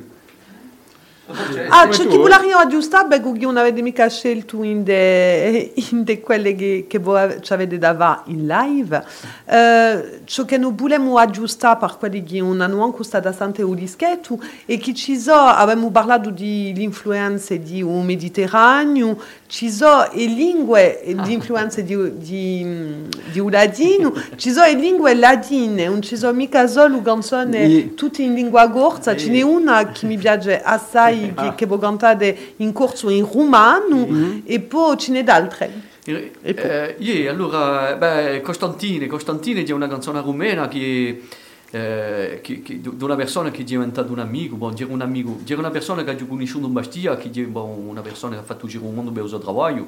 [1.26, 6.02] Cioè, Ah, c'è tu, chi vuole aggiustare, perché non avete mica scelto in de, in
[6.02, 9.04] de quelle che, che voi ci avete davanti in live.
[9.46, 13.74] Eh, ciò che noi vogliamo aggiustare per quelli che non hanno ancora stato sante un
[13.74, 19.16] dischetto e che ci sono, abbiamo parlato di influenze di un Mediterraneo,
[19.46, 25.14] ci sono le lingue di influenze di, di, di un ladino, ci sono le lingue
[25.14, 30.06] ladine, non ci sono mica solo canzoni tutte in lingua corsa, ce n'è una che
[30.06, 35.24] mi piace assai, che, che può cantare in corso in rumano, e poi ce n'è
[35.24, 35.90] d'altre.
[36.04, 36.64] E poi?
[36.64, 41.22] eh, yeah, allora, beh, Costantine, Costantine è una canzone rumena che,
[41.70, 45.38] eh, che, che- di una persona che è diventata un amico, bon, dire un amico,
[45.42, 48.44] dire una persona che ha conosciuto in Bastia, che è bon, una persona che ha
[48.44, 49.86] fatto giro il mondo per il suo lavoro,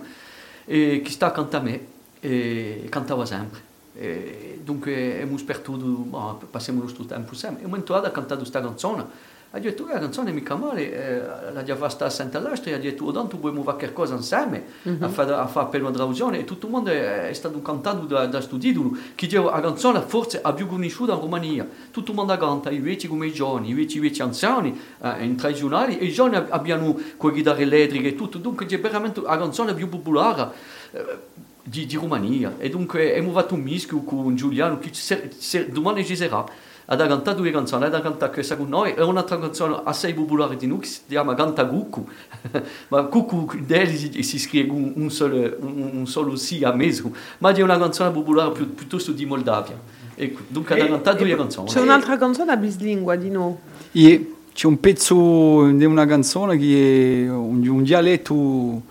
[0.67, 1.81] e che sta accanto a me,
[2.21, 3.73] e cantava sempre.
[3.97, 7.61] E dunque abbiamo sperduto, bon, passiamo il nostro tempo insieme.
[7.61, 9.05] E un momento ha cantato questa canzone,
[9.55, 12.73] ha detto che la canzone è mica male, eh, l'ha già fatta a Santa Lastra,
[12.73, 14.65] e ha detto, oh, tanto dobbiamo fare qualcosa insieme,
[14.99, 18.05] a fare, a fare per una traduzione, e tutto il mondo è, è stato cantato
[18.05, 22.17] da, da titolo, che dice, la canzone forse ha più conosciuta in Romania, tutto il
[22.17, 25.99] mondo canta, i vecchi come i giovani, i vecchi, i vecchi anziani, eh, in tradizionali,
[25.99, 29.39] e i giovani ab- abbiano con le chitarre elettriche e tutto, dunque è veramente la
[29.39, 30.51] canzone più popolare.
[30.91, 32.57] eh, di, di Romania.
[32.59, 36.45] E dunque abbiamo fatto un mischio con Giuliano che ci se- se- domani ci sarà
[36.87, 40.67] ha cantato due canzoni, ha cantato questa con noi e un'altra canzone assai popolare di
[40.67, 42.07] noi che si chiama Canta Cuccu.
[42.89, 47.13] Ma Cuccu d'elle si, si scrive un, un, solo, un, un solo sì a mezzo
[47.39, 49.79] ma è una canzone popolare più, piuttosto di Moldavia.
[50.15, 51.69] Ecco, dunque ha cantato due canzoni.
[51.69, 53.55] C'è un'altra canzone a bislingua di noi.
[53.93, 58.83] E c'è un pezzo di una canzone che è un, un dialetto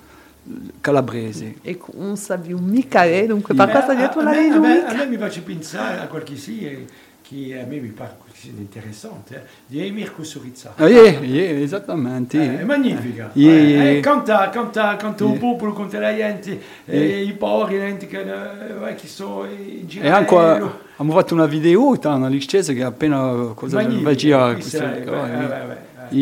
[0.82, 1.56] calabrese.
[1.62, 5.18] Ecco, non sappiamo mica, eh, dunque per questo dietro a la me, a, me mi
[5.18, 6.86] piace pensare a qualche sì eh,
[7.34, 8.16] che a me mi pare
[8.58, 10.74] interessante, eh, di Emir Kusturica.
[10.76, 12.38] Ah, yeah, yeah, esattamente.
[12.38, 13.32] Eh, è magnifica.
[13.34, 13.90] Yeah, Eh, yeah.
[13.92, 15.40] eh, canta, canta, canta un Yeah.
[15.40, 17.30] popolo, canta la gente, eh, Yeah.
[17.30, 20.06] i poveri, la gente che, eh, che sono in giro.
[20.06, 25.00] E anche abbiamo fatto una video una licese che appena cosa Magnifica, faceva questa eh,
[25.00, 26.22] eh, eh, eh.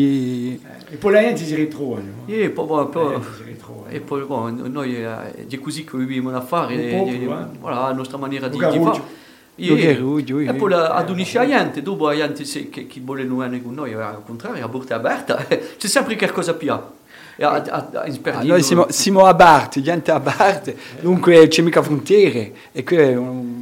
[0.54, 0.60] E-
[0.92, 2.00] E poi la gente si ritrova.
[2.26, 2.86] e poi,
[3.88, 7.58] e bon, noi eh, è così che viviamo a fare Un popolo, eh.
[7.58, 9.00] voilà, la nostra maniera di, di fare
[9.76, 13.22] Garuggio, e poi la- ad unisce la gente, dopo la gente se- che, che vuole
[13.24, 15.36] non venire con noi, al contrario, a porta aperta,
[15.78, 16.70] c'è sempre qualcosa più.
[16.72, 16.82] A,
[17.38, 22.82] a, a noi siamo, siamo a Barte, gente a Barte, dunque c'è mica frontiere e
[22.84, 23.60] qui è un-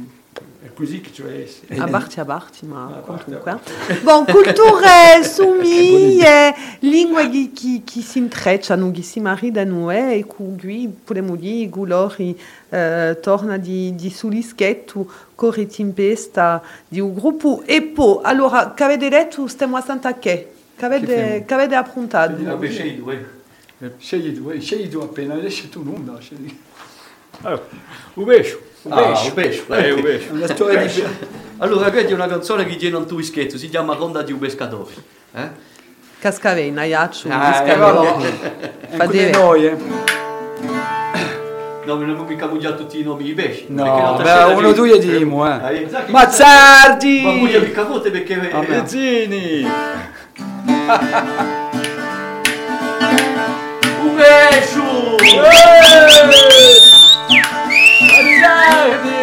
[0.81, 1.75] così che cioè essere.
[1.79, 3.59] A Barti, a Barti, ma comunque.
[4.01, 10.57] Bon, culture somiglie, lingue che, che, che si intrecciano, che si maridano, eh, e con
[10.59, 17.61] cui potremmo dire che loro eh, torna di, di sull'ischetto, corre tempesta di un gruppo.
[17.65, 20.51] E poi, allora, che avete detto, stiamo a Santa che?
[20.75, 22.35] Che avete, che avete approntato?
[22.67, 23.23] Scegli, uè.
[23.97, 25.83] Scegli tu, eh, scegli appena, esce tu.
[26.19, 26.57] Scegli.
[27.41, 27.67] Allora,
[28.15, 28.69] un beso.
[28.83, 29.63] Un ah, un pesce.
[29.67, 30.29] Eh, un eh, pesce.
[30.31, 31.01] Una storia un pesce.
[31.01, 31.27] di pesce.
[31.57, 34.39] Allora, questa è una canzone che tiene un tuo ischetto, si chiama Conda di un
[34.39, 34.93] pescatore.
[35.33, 35.49] Eh?
[36.19, 37.75] Cascavei, Naiaccio, ah, eh,
[38.95, 39.77] Fa dire noi, eh.
[41.83, 43.65] No, non mi caguglia tutti i nomi di pesci.
[43.69, 45.81] No, beh, uno tu gli dimo, eh.
[45.81, 45.87] eh.
[46.07, 47.21] Mazzardi!
[47.23, 48.35] Ma pure mi cagote perché...
[48.35, 49.67] Pezzini!
[54.03, 55.17] Um beijo!
[58.83, 59.20] I.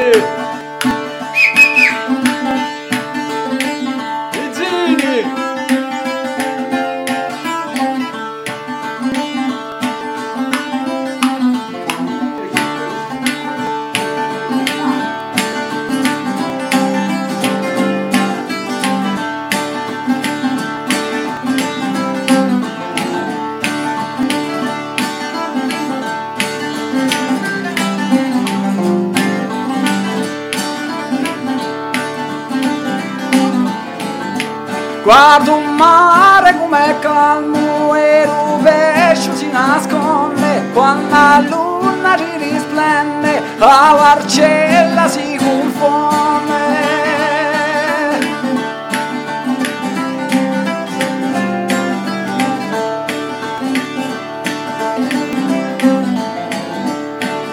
[35.09, 43.94] Guardo un mare com'è calmo e rovescio si nasconde Quando la luna ci risplende la
[43.97, 46.56] marcella si confonde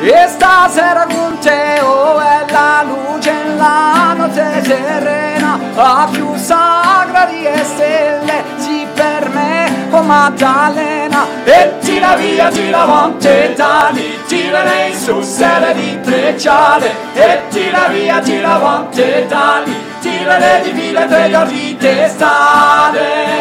[0.02, 5.35] E stasera con te oh, è la luce in la notte serena
[5.76, 13.53] la più sacra di stelle, sì per me, oh Maddalena, e tira via, tira monte
[13.56, 20.61] dali, tira lei su sere di trecciale, e tira via, tira monte dali, tira le
[20.64, 23.35] di file tre di testate.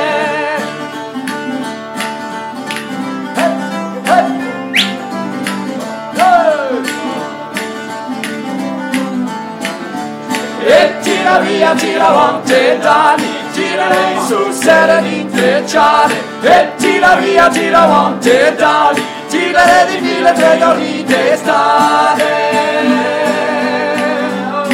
[10.67, 16.15] E tira via, tira avanti dali, tira lei sul sere di intrecciare.
[16.41, 22.23] E tira via, tira avanti dali, tira le di file tre di testate.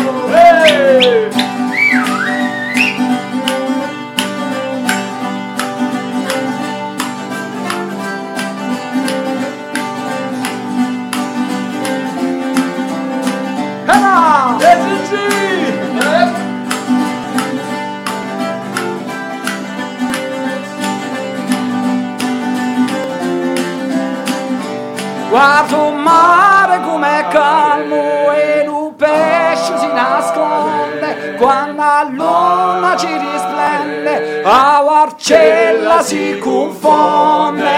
[0.02, 1.28] Oh, hey!
[13.86, 14.89] Come on!
[25.30, 34.42] Guardo il mare com'è calmo e un pesce si nasconde quando la luna ci risplende,
[34.44, 37.70] a Varcella si confonde.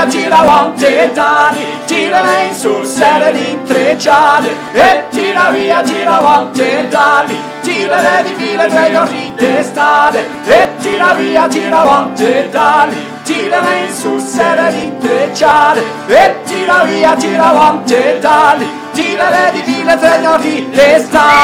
[0.00, 4.48] Via, tira avanti dani, tira lei sul sere di intrecciare.
[4.72, 10.26] E tira via, tira avanti dani, tira le di file tre giorni testate.
[10.44, 15.82] E tira via, tira avanti dani, tira lei sul sere di intrecciare.
[16.06, 21.40] E tira via, tira avanti dani, tira le di file tre giorni testate.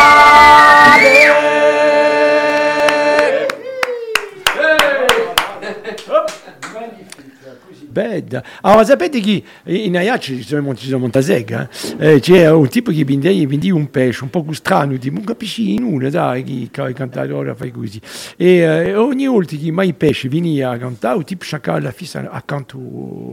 [7.97, 8.45] Bella.
[8.61, 11.67] Allora, sapete che in Aiacci ci sono sono Montasega,
[11.97, 16.11] eh, c'è un tipo che vendeva, un pesce un po' strano, tipo un capisci nulla,
[16.11, 17.99] sai, che che cantare ora fai così.
[18.37, 22.77] E eh, ogni volta che mai pesce veniva a cantare, tipo cercava la fissa accanto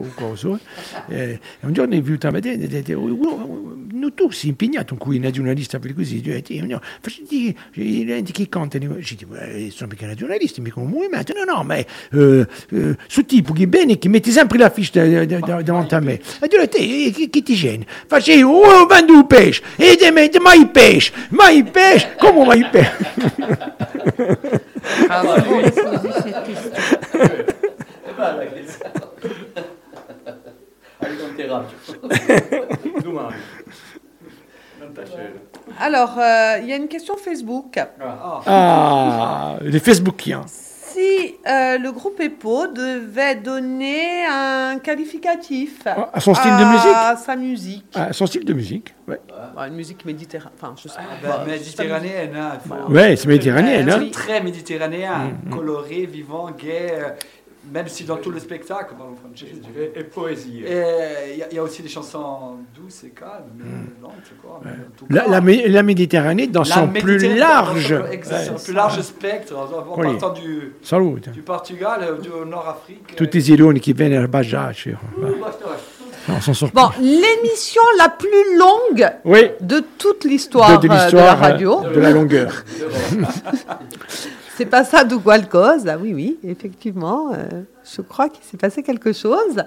[0.02, 0.58] a coso.
[1.10, 4.96] Eh, un giorno è venuto a vedere, e detto, "Oh, oh, no, tu sei impegnato
[4.96, 6.22] con una giornalista per così,
[6.66, 11.44] no, facenti i rendi che dico, eh, sono perché una giornalista, mica un movimento, no,
[11.44, 15.40] no, ma eh, eh, su tipo che bene, che metti sempre la ficha da- da-
[15.40, 16.14] da- davanti a me.
[16.14, 17.86] E io ho detto, eh, che, che ti gene?
[18.08, 21.70] Facevo, oh, vendo il pesce, e te metti mai il pesce, mai il
[22.60, 22.98] il pesce?
[25.10, 25.24] Ah.
[33.04, 33.36] Domani.
[34.80, 35.42] Non tacere.
[35.80, 37.78] Alors, euh, il y a une question Facebook.
[38.46, 40.46] Ah, les Facebookiens.
[40.94, 47.16] Si euh, le groupe EPO devait donner un qualificatif À son style de musique à
[47.16, 49.20] sa musique, Ah, son style de musique, ouais.
[49.56, 51.28] Bah, une musique méditerranéenne, enfin, je sais pas.
[51.28, 54.06] Bah, méditerranéenne, hein, il faut- Ouais, c'est méditerranéenne, hein.
[54.12, 57.10] très méditerranéen, coloré, vivant, gay, euh,
[57.72, 59.68] même si dans tout le spectacle, pardon, Francesco,
[60.14, 60.64] poesie.
[60.66, 60.82] Et
[61.34, 63.66] il y, a- il y a aussi des chansons douces et calmes, mais
[64.02, 64.60] lentes, quoi.
[64.98, 67.90] tout La, Méditerranée dans la son plus large.
[67.92, 68.06] dans
[68.38, 70.08] son- son plus large spectre, en, Oui.
[70.18, 70.74] partant du,
[71.46, 73.16] Portugal, euh, du Nord-Afrique.
[73.16, 74.98] Tutti i gironi che vennero a Bajaccio.
[76.26, 81.12] Non, s'en sort Bon, l'émission la plus longue Oui, de toute l'histoire de, de euh,
[81.12, 81.84] de la radio.
[81.84, 82.64] euh, de la longueur.
[84.56, 87.32] C'est pas ça Dougalcos, ah oui, oui, effectivement.
[87.34, 89.58] euh, je crois qu'il s'est passé quelque chose.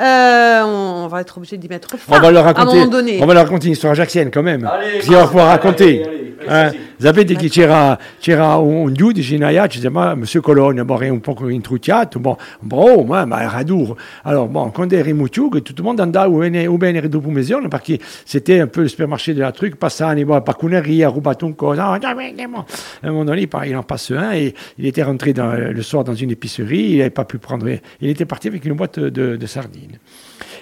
[0.00, 2.78] Euh, on, on va être obligé d'y mettre fin On va leur à un raconter,
[2.78, 3.18] moment donné.
[3.22, 4.64] on va leur raconter une histoire jaxienne quand même.
[4.64, 6.02] Allez, Parce qu'il va pouvoir raconter.
[6.02, 6.78] allez, allez, così.
[6.98, 11.20] sapete che c'era, c'era un giudice in Aiacci, si chiama Monsieur Colonna, bon, era un
[11.20, 13.96] po' intrucciato, bon, bravo, ma, ma era duro.
[14.22, 18.00] Alors, bon, quand era in Mucciuga, tout le monde andava o bene dopo mesione, perché
[18.24, 21.86] c'était un peu le supermarché de la truc, passani, bon, par cuneria, rubato un cosa,
[21.92, 21.98] ah.
[22.02, 26.04] À un moment donné, il en passe un, et il était rentré dans, le soir
[26.04, 27.57] dans une épicerie, il n'avait pas pu prendre,
[28.00, 29.98] il était parti avec une boîte de, sardines.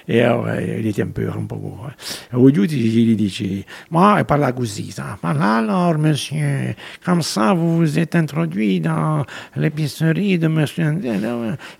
[0.09, 1.89] E allora eh, il était un peu un po'.
[2.31, 5.17] E oggi gli dice, ma parla così, ça.
[5.21, 9.25] Ma alors, monsieur, comme ça, vous vous êtes introduit dans
[9.57, 10.97] l'épicerie de monsieur,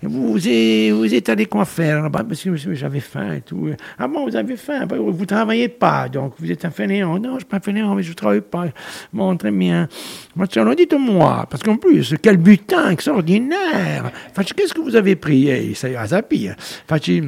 [0.02, 2.02] vous êtes, vous êtes allé quoi faire?
[2.02, 3.70] Là-bas Parce que monsieur, j'avais faim et tout.
[3.98, 4.84] Ah bon, vous avez faim?
[4.84, 7.18] Bah, Vous travaillez pas, donc vous êtes un fainéant.
[7.18, 8.66] Non, je suis pas un fainéant, mais je travaille pas.
[9.10, 9.88] Bon, très bien.
[10.36, 14.12] Maintenant, dites-moi, parce qu'en plus, quel butin extraordinaire
[14.54, 15.48] Qu'est-ce que vous avez pris?
[15.48, 16.56] Eh, ça ça pire.
[16.86, 17.22] Facci,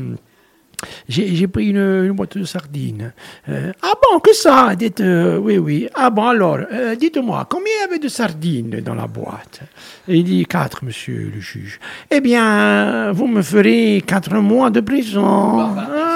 [1.09, 3.13] j'ai pris une, une boîte de sardines.
[3.49, 5.89] Euh, ah bon, que ça Dites, euh, oui, oui.
[5.95, 9.61] Ah bon, alors, euh, dites-moi, combien il y avait de sardines dans la boîte?
[10.09, 11.81] Et il dit, quatre, monsieur le juge.
[12.11, 15.61] Eh bien, vous me ferez quatre mois de prison.
[15.61, 16.10] Ah.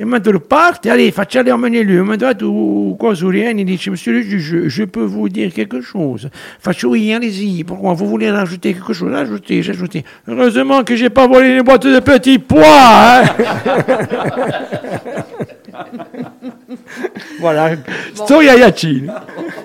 [0.00, 5.04] E mentre parte, allez, facciale ha dato cosa Uriani, dice, monsieur le juge, je peux
[5.04, 6.30] vous dire quelque chose.
[6.58, 9.12] Faccio oui, allez-y, pourquoi vous voulez rajouter quelque chose?
[9.12, 10.02] Ajoutez, j'ai ajouté.
[10.26, 13.24] Heureusement que j'ai pas volé les boîtes de petits pois, hein
[17.38, 17.72] Voilà,
[18.14, 19.12] storia Yacine.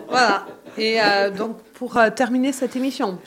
[0.10, 0.46] Voilà.
[0.78, 3.18] Et euh, donc, pour euh, terminer cette émission,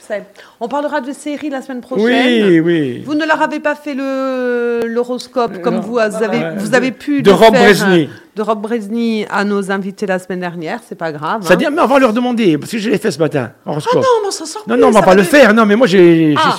[0.60, 2.46] on parlera de séries la semaine prochaine.
[2.46, 3.02] Oui, oui.
[3.06, 5.80] Vous ne leur avez pas fait le- l'horoscope comme non.
[5.80, 8.04] vous, vous avez, vous de- avez pu de le Rob faire, Bresny.
[8.04, 11.40] euh, de Rob Bresny à nos invités la semaine dernière, c'est pas grave.
[11.42, 11.44] hein.
[11.46, 13.94] C'est-à-dire, mais on va leur demander, parce que je l'ai fait ce matin, Ah horoscope.
[13.96, 15.64] non, mais on s'en sort non, plus, non, on va ça pas le faire, non,
[15.64, 16.34] mais moi j'ai...
[16.36, 16.56] Ah.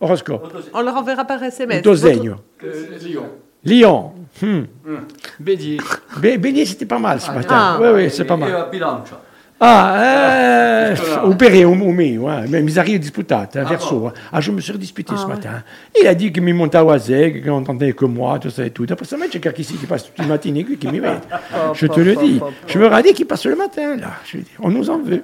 [0.00, 0.50] Horoscope.
[0.72, 1.82] On leur enverra par SMS.
[1.82, 2.36] Dosegno.
[3.02, 3.24] Lyon.
[3.62, 4.12] Lyon.
[4.40, 4.62] Hmm.
[5.38, 5.76] Bédier.
[6.16, 7.54] Bé- Bélier, c'était pas mal ce matin.
[7.54, 7.78] Ah.
[7.82, 8.50] Oui, oui, c'est pas mal.
[9.62, 12.46] Ah, au Perret, au, au mai, ouais.
[12.48, 14.06] mais mi arrive disputate, hein, verso.
[14.06, 14.12] hein.
[14.32, 15.62] Ah, je me suis disputé ce matin.
[16.00, 18.70] Il a dit qu'il me montait à Zeg, qu'il n'entendait que moi, tout ça et
[18.70, 18.86] tout.
[18.90, 21.08] Après ça, j'ai quelqu'un ici qui passe toute la matinée, qui me met.
[21.74, 22.40] Je te le dis.
[22.66, 24.12] Je me radis qu'il passe le matin, là.
[24.60, 25.22] On nous en veut.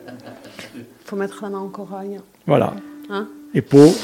[1.06, 2.20] faut mettre la main au corail.
[2.46, 2.74] Voilà.
[3.10, 3.28] Hein?
[3.54, 3.94] Et Pau,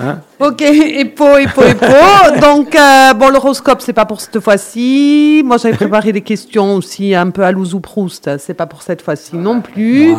[0.00, 0.20] hein.
[0.40, 2.40] Ok, Epo, Epo, Epo.
[2.40, 5.42] Donc, euh, bon, l'horoscope, c'est pas pour cette fois-ci.
[5.44, 8.30] Moi, j'avais préparé des questions aussi un peu à Louzou Proust.
[8.38, 10.14] C'est pas pour cette fois-ci non plus.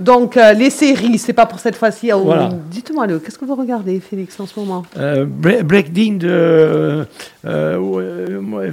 [0.00, 2.10] Donc, euh, les séries, c'est pas pour cette fois-ci.
[2.12, 2.48] Oh, Voilà.
[2.70, 4.82] Dites-moi, qu'est-ce que vous regardez, Félix, en ce moment?
[4.96, 7.04] Euh, Bre- Breakdin de euh,
[7.44, 8.70] euh,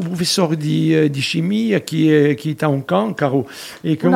[0.00, 3.46] professeur di chimie qui est, qui est à Hong Kong, Caro.
[3.84, 4.06] Et que-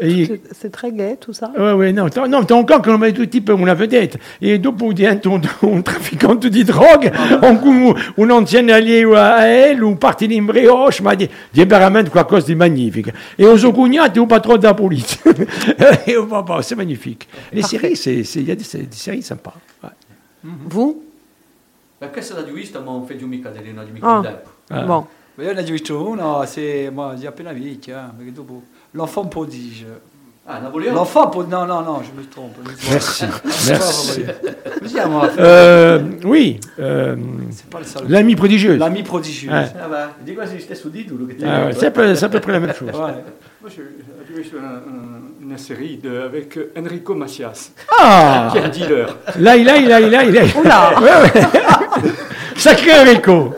[0.00, 1.50] Et- c'est- très gai, tout ça.
[1.56, 4.18] Ouais, ouais, non, non, t'es encore che non mi tutti per una vedetta.
[4.40, 7.12] E dopo divento un, trafficante di droga,
[7.42, 12.10] un, un, un ancien allié a elle, un parti in brioche, ma di, di veramente
[12.10, 13.10] qualcosa di magnifico.
[13.36, 15.20] E un suo cognato è un patron della polizia.
[16.04, 17.26] e, bah, c'est magnifique.
[17.52, 19.54] Les séries, c'est- c'est- il y a des, des séries sympas.
[19.82, 19.90] Ouais.
[20.42, 21.02] Vous
[21.98, 24.20] Perché se l'ha vista, ma non faccio mica delle non mica Ah.
[24.20, 24.50] tempo.
[24.68, 24.82] Ah.
[24.82, 25.06] Bon.
[25.38, 28.62] Io ne ho visto uno, se, ma appena vecchia, perché dopo
[28.94, 29.86] l'enfant prodige.
[30.46, 30.94] Ah, Napoleone?
[30.94, 32.56] L'enfant prodige, non, non, non, je me trompe.
[32.90, 33.24] Merci.
[33.68, 34.24] Merci.
[35.38, 37.16] Euh, oui, euh,
[37.50, 38.06] c'est pas le salaud.
[38.08, 38.78] l'ami prodigieuse.
[38.78, 39.50] L'ami prodigieux.
[39.50, 39.66] Ouais.
[39.82, 41.90] Ah, bah, di quasi lo stesso titolo che ti Ah, ouais, c'est à
[42.28, 42.90] peu- près la même chose.
[42.90, 43.24] Ouais.
[43.60, 43.82] Moi, je-
[44.28, 49.16] j'ai vu une, une- une série de, avec Enrico Macias, Ah qui est un dealer.
[49.40, 50.42] Là, il a, il a, il a, il a.
[50.58, 51.42] Oula Ouais, ouais.
[52.56, 53.54] Sacré Enrico.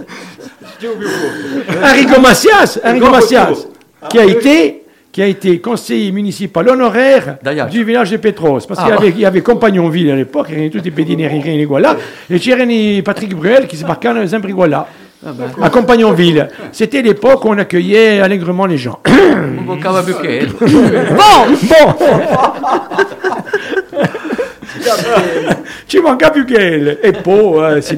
[1.83, 3.67] Enrico Macias, Enrico Macias,
[4.09, 4.86] qui a été
[5.17, 7.39] qui a été conseiller municipal honoraire
[7.71, 10.57] du village de Petros, parce qu'il y avait, il y avait Compagnonville à l'époque, il
[10.57, 11.97] y avait tutti i pedineri che erano là,
[12.29, 12.67] et c'era
[13.03, 14.87] Patrick Bruel qui se marquait sempre voilà,
[15.63, 16.51] à Compagnonville.
[16.71, 19.01] C'était l'époque où on accueillait allègrement les gens.
[19.65, 19.79] Bon bon
[25.87, 26.99] Ci manca più che L.
[27.03, 27.97] E poi eh, se.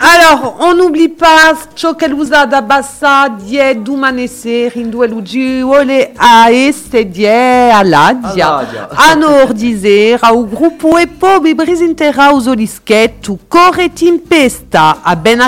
[0.00, 10.44] Alors, on n'oublie pas Chokelusa d'Abassa, Die Dumanese, Rindueluji, Ole Aes, Die Aladia, Anordizera, o
[10.44, 15.40] grupo Epo, Bebrisintera, o Zolisqueto, Coretim Pesta, à Ben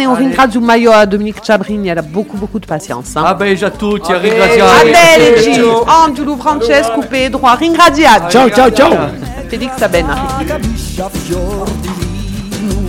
[0.00, 3.16] et on ringrazio Maio à Dominique Chabrini, elle a beaucoup, beaucoup de patience.
[3.16, 3.24] Hein.
[3.26, 4.60] Ah ben, j'ai tout, Thierry, grazie.
[4.60, 8.30] Adele, Angelo, Francesco, Pedro, ringraziati.
[8.30, 8.90] Ciao, ciao, ciao.
[8.90, 9.10] Ciao
[9.48, 12.80] Felix a ben arrighi camicia fior di lino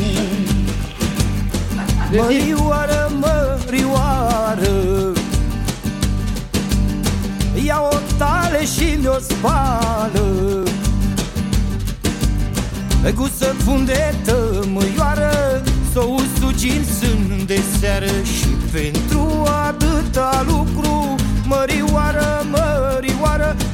[2.11, 5.11] Mărioară, mărioară
[7.65, 10.63] Ia o tale și mi-o spală.
[13.15, 15.61] Cu să fundetă măioară
[15.91, 18.05] Să o sugi în sân de seară.
[18.05, 21.15] Și pentru atâta lucru
[21.45, 23.55] Mărioară, mărioară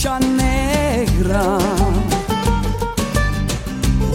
[0.00, 1.58] musaccia negra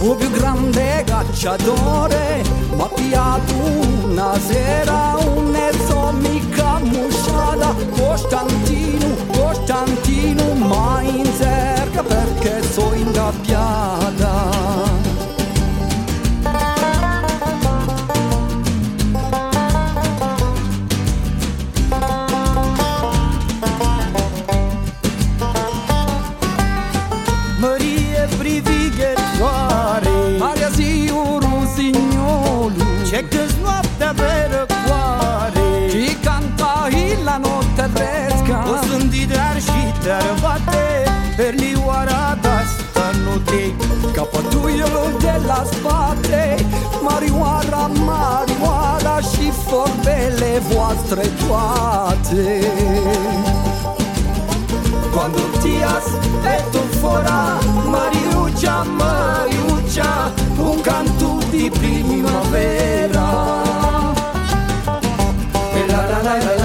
[0.00, 2.42] o più grande cacciatore
[2.74, 5.56] ma piato una sera un
[5.86, 7.74] so mica musciata.
[7.90, 15.05] Costantino, Costantino ma in cerca perché sono ingabbiata
[33.16, 36.88] Cheques noaptea verăcoare Și canta
[37.24, 40.84] la noaptea resca O sândi de-ar și te-ar bate
[41.36, 43.62] Perlioara de-asta nu te
[44.12, 46.54] Capătuielul de la spate.
[47.02, 52.60] Marioara, marioara Și formele voastre toate.
[55.16, 56.04] quando tiras
[56.58, 63.24] esto fuera, Mariuccia, Mariuccia, un canto di primavera.
[65.72, 66.55] E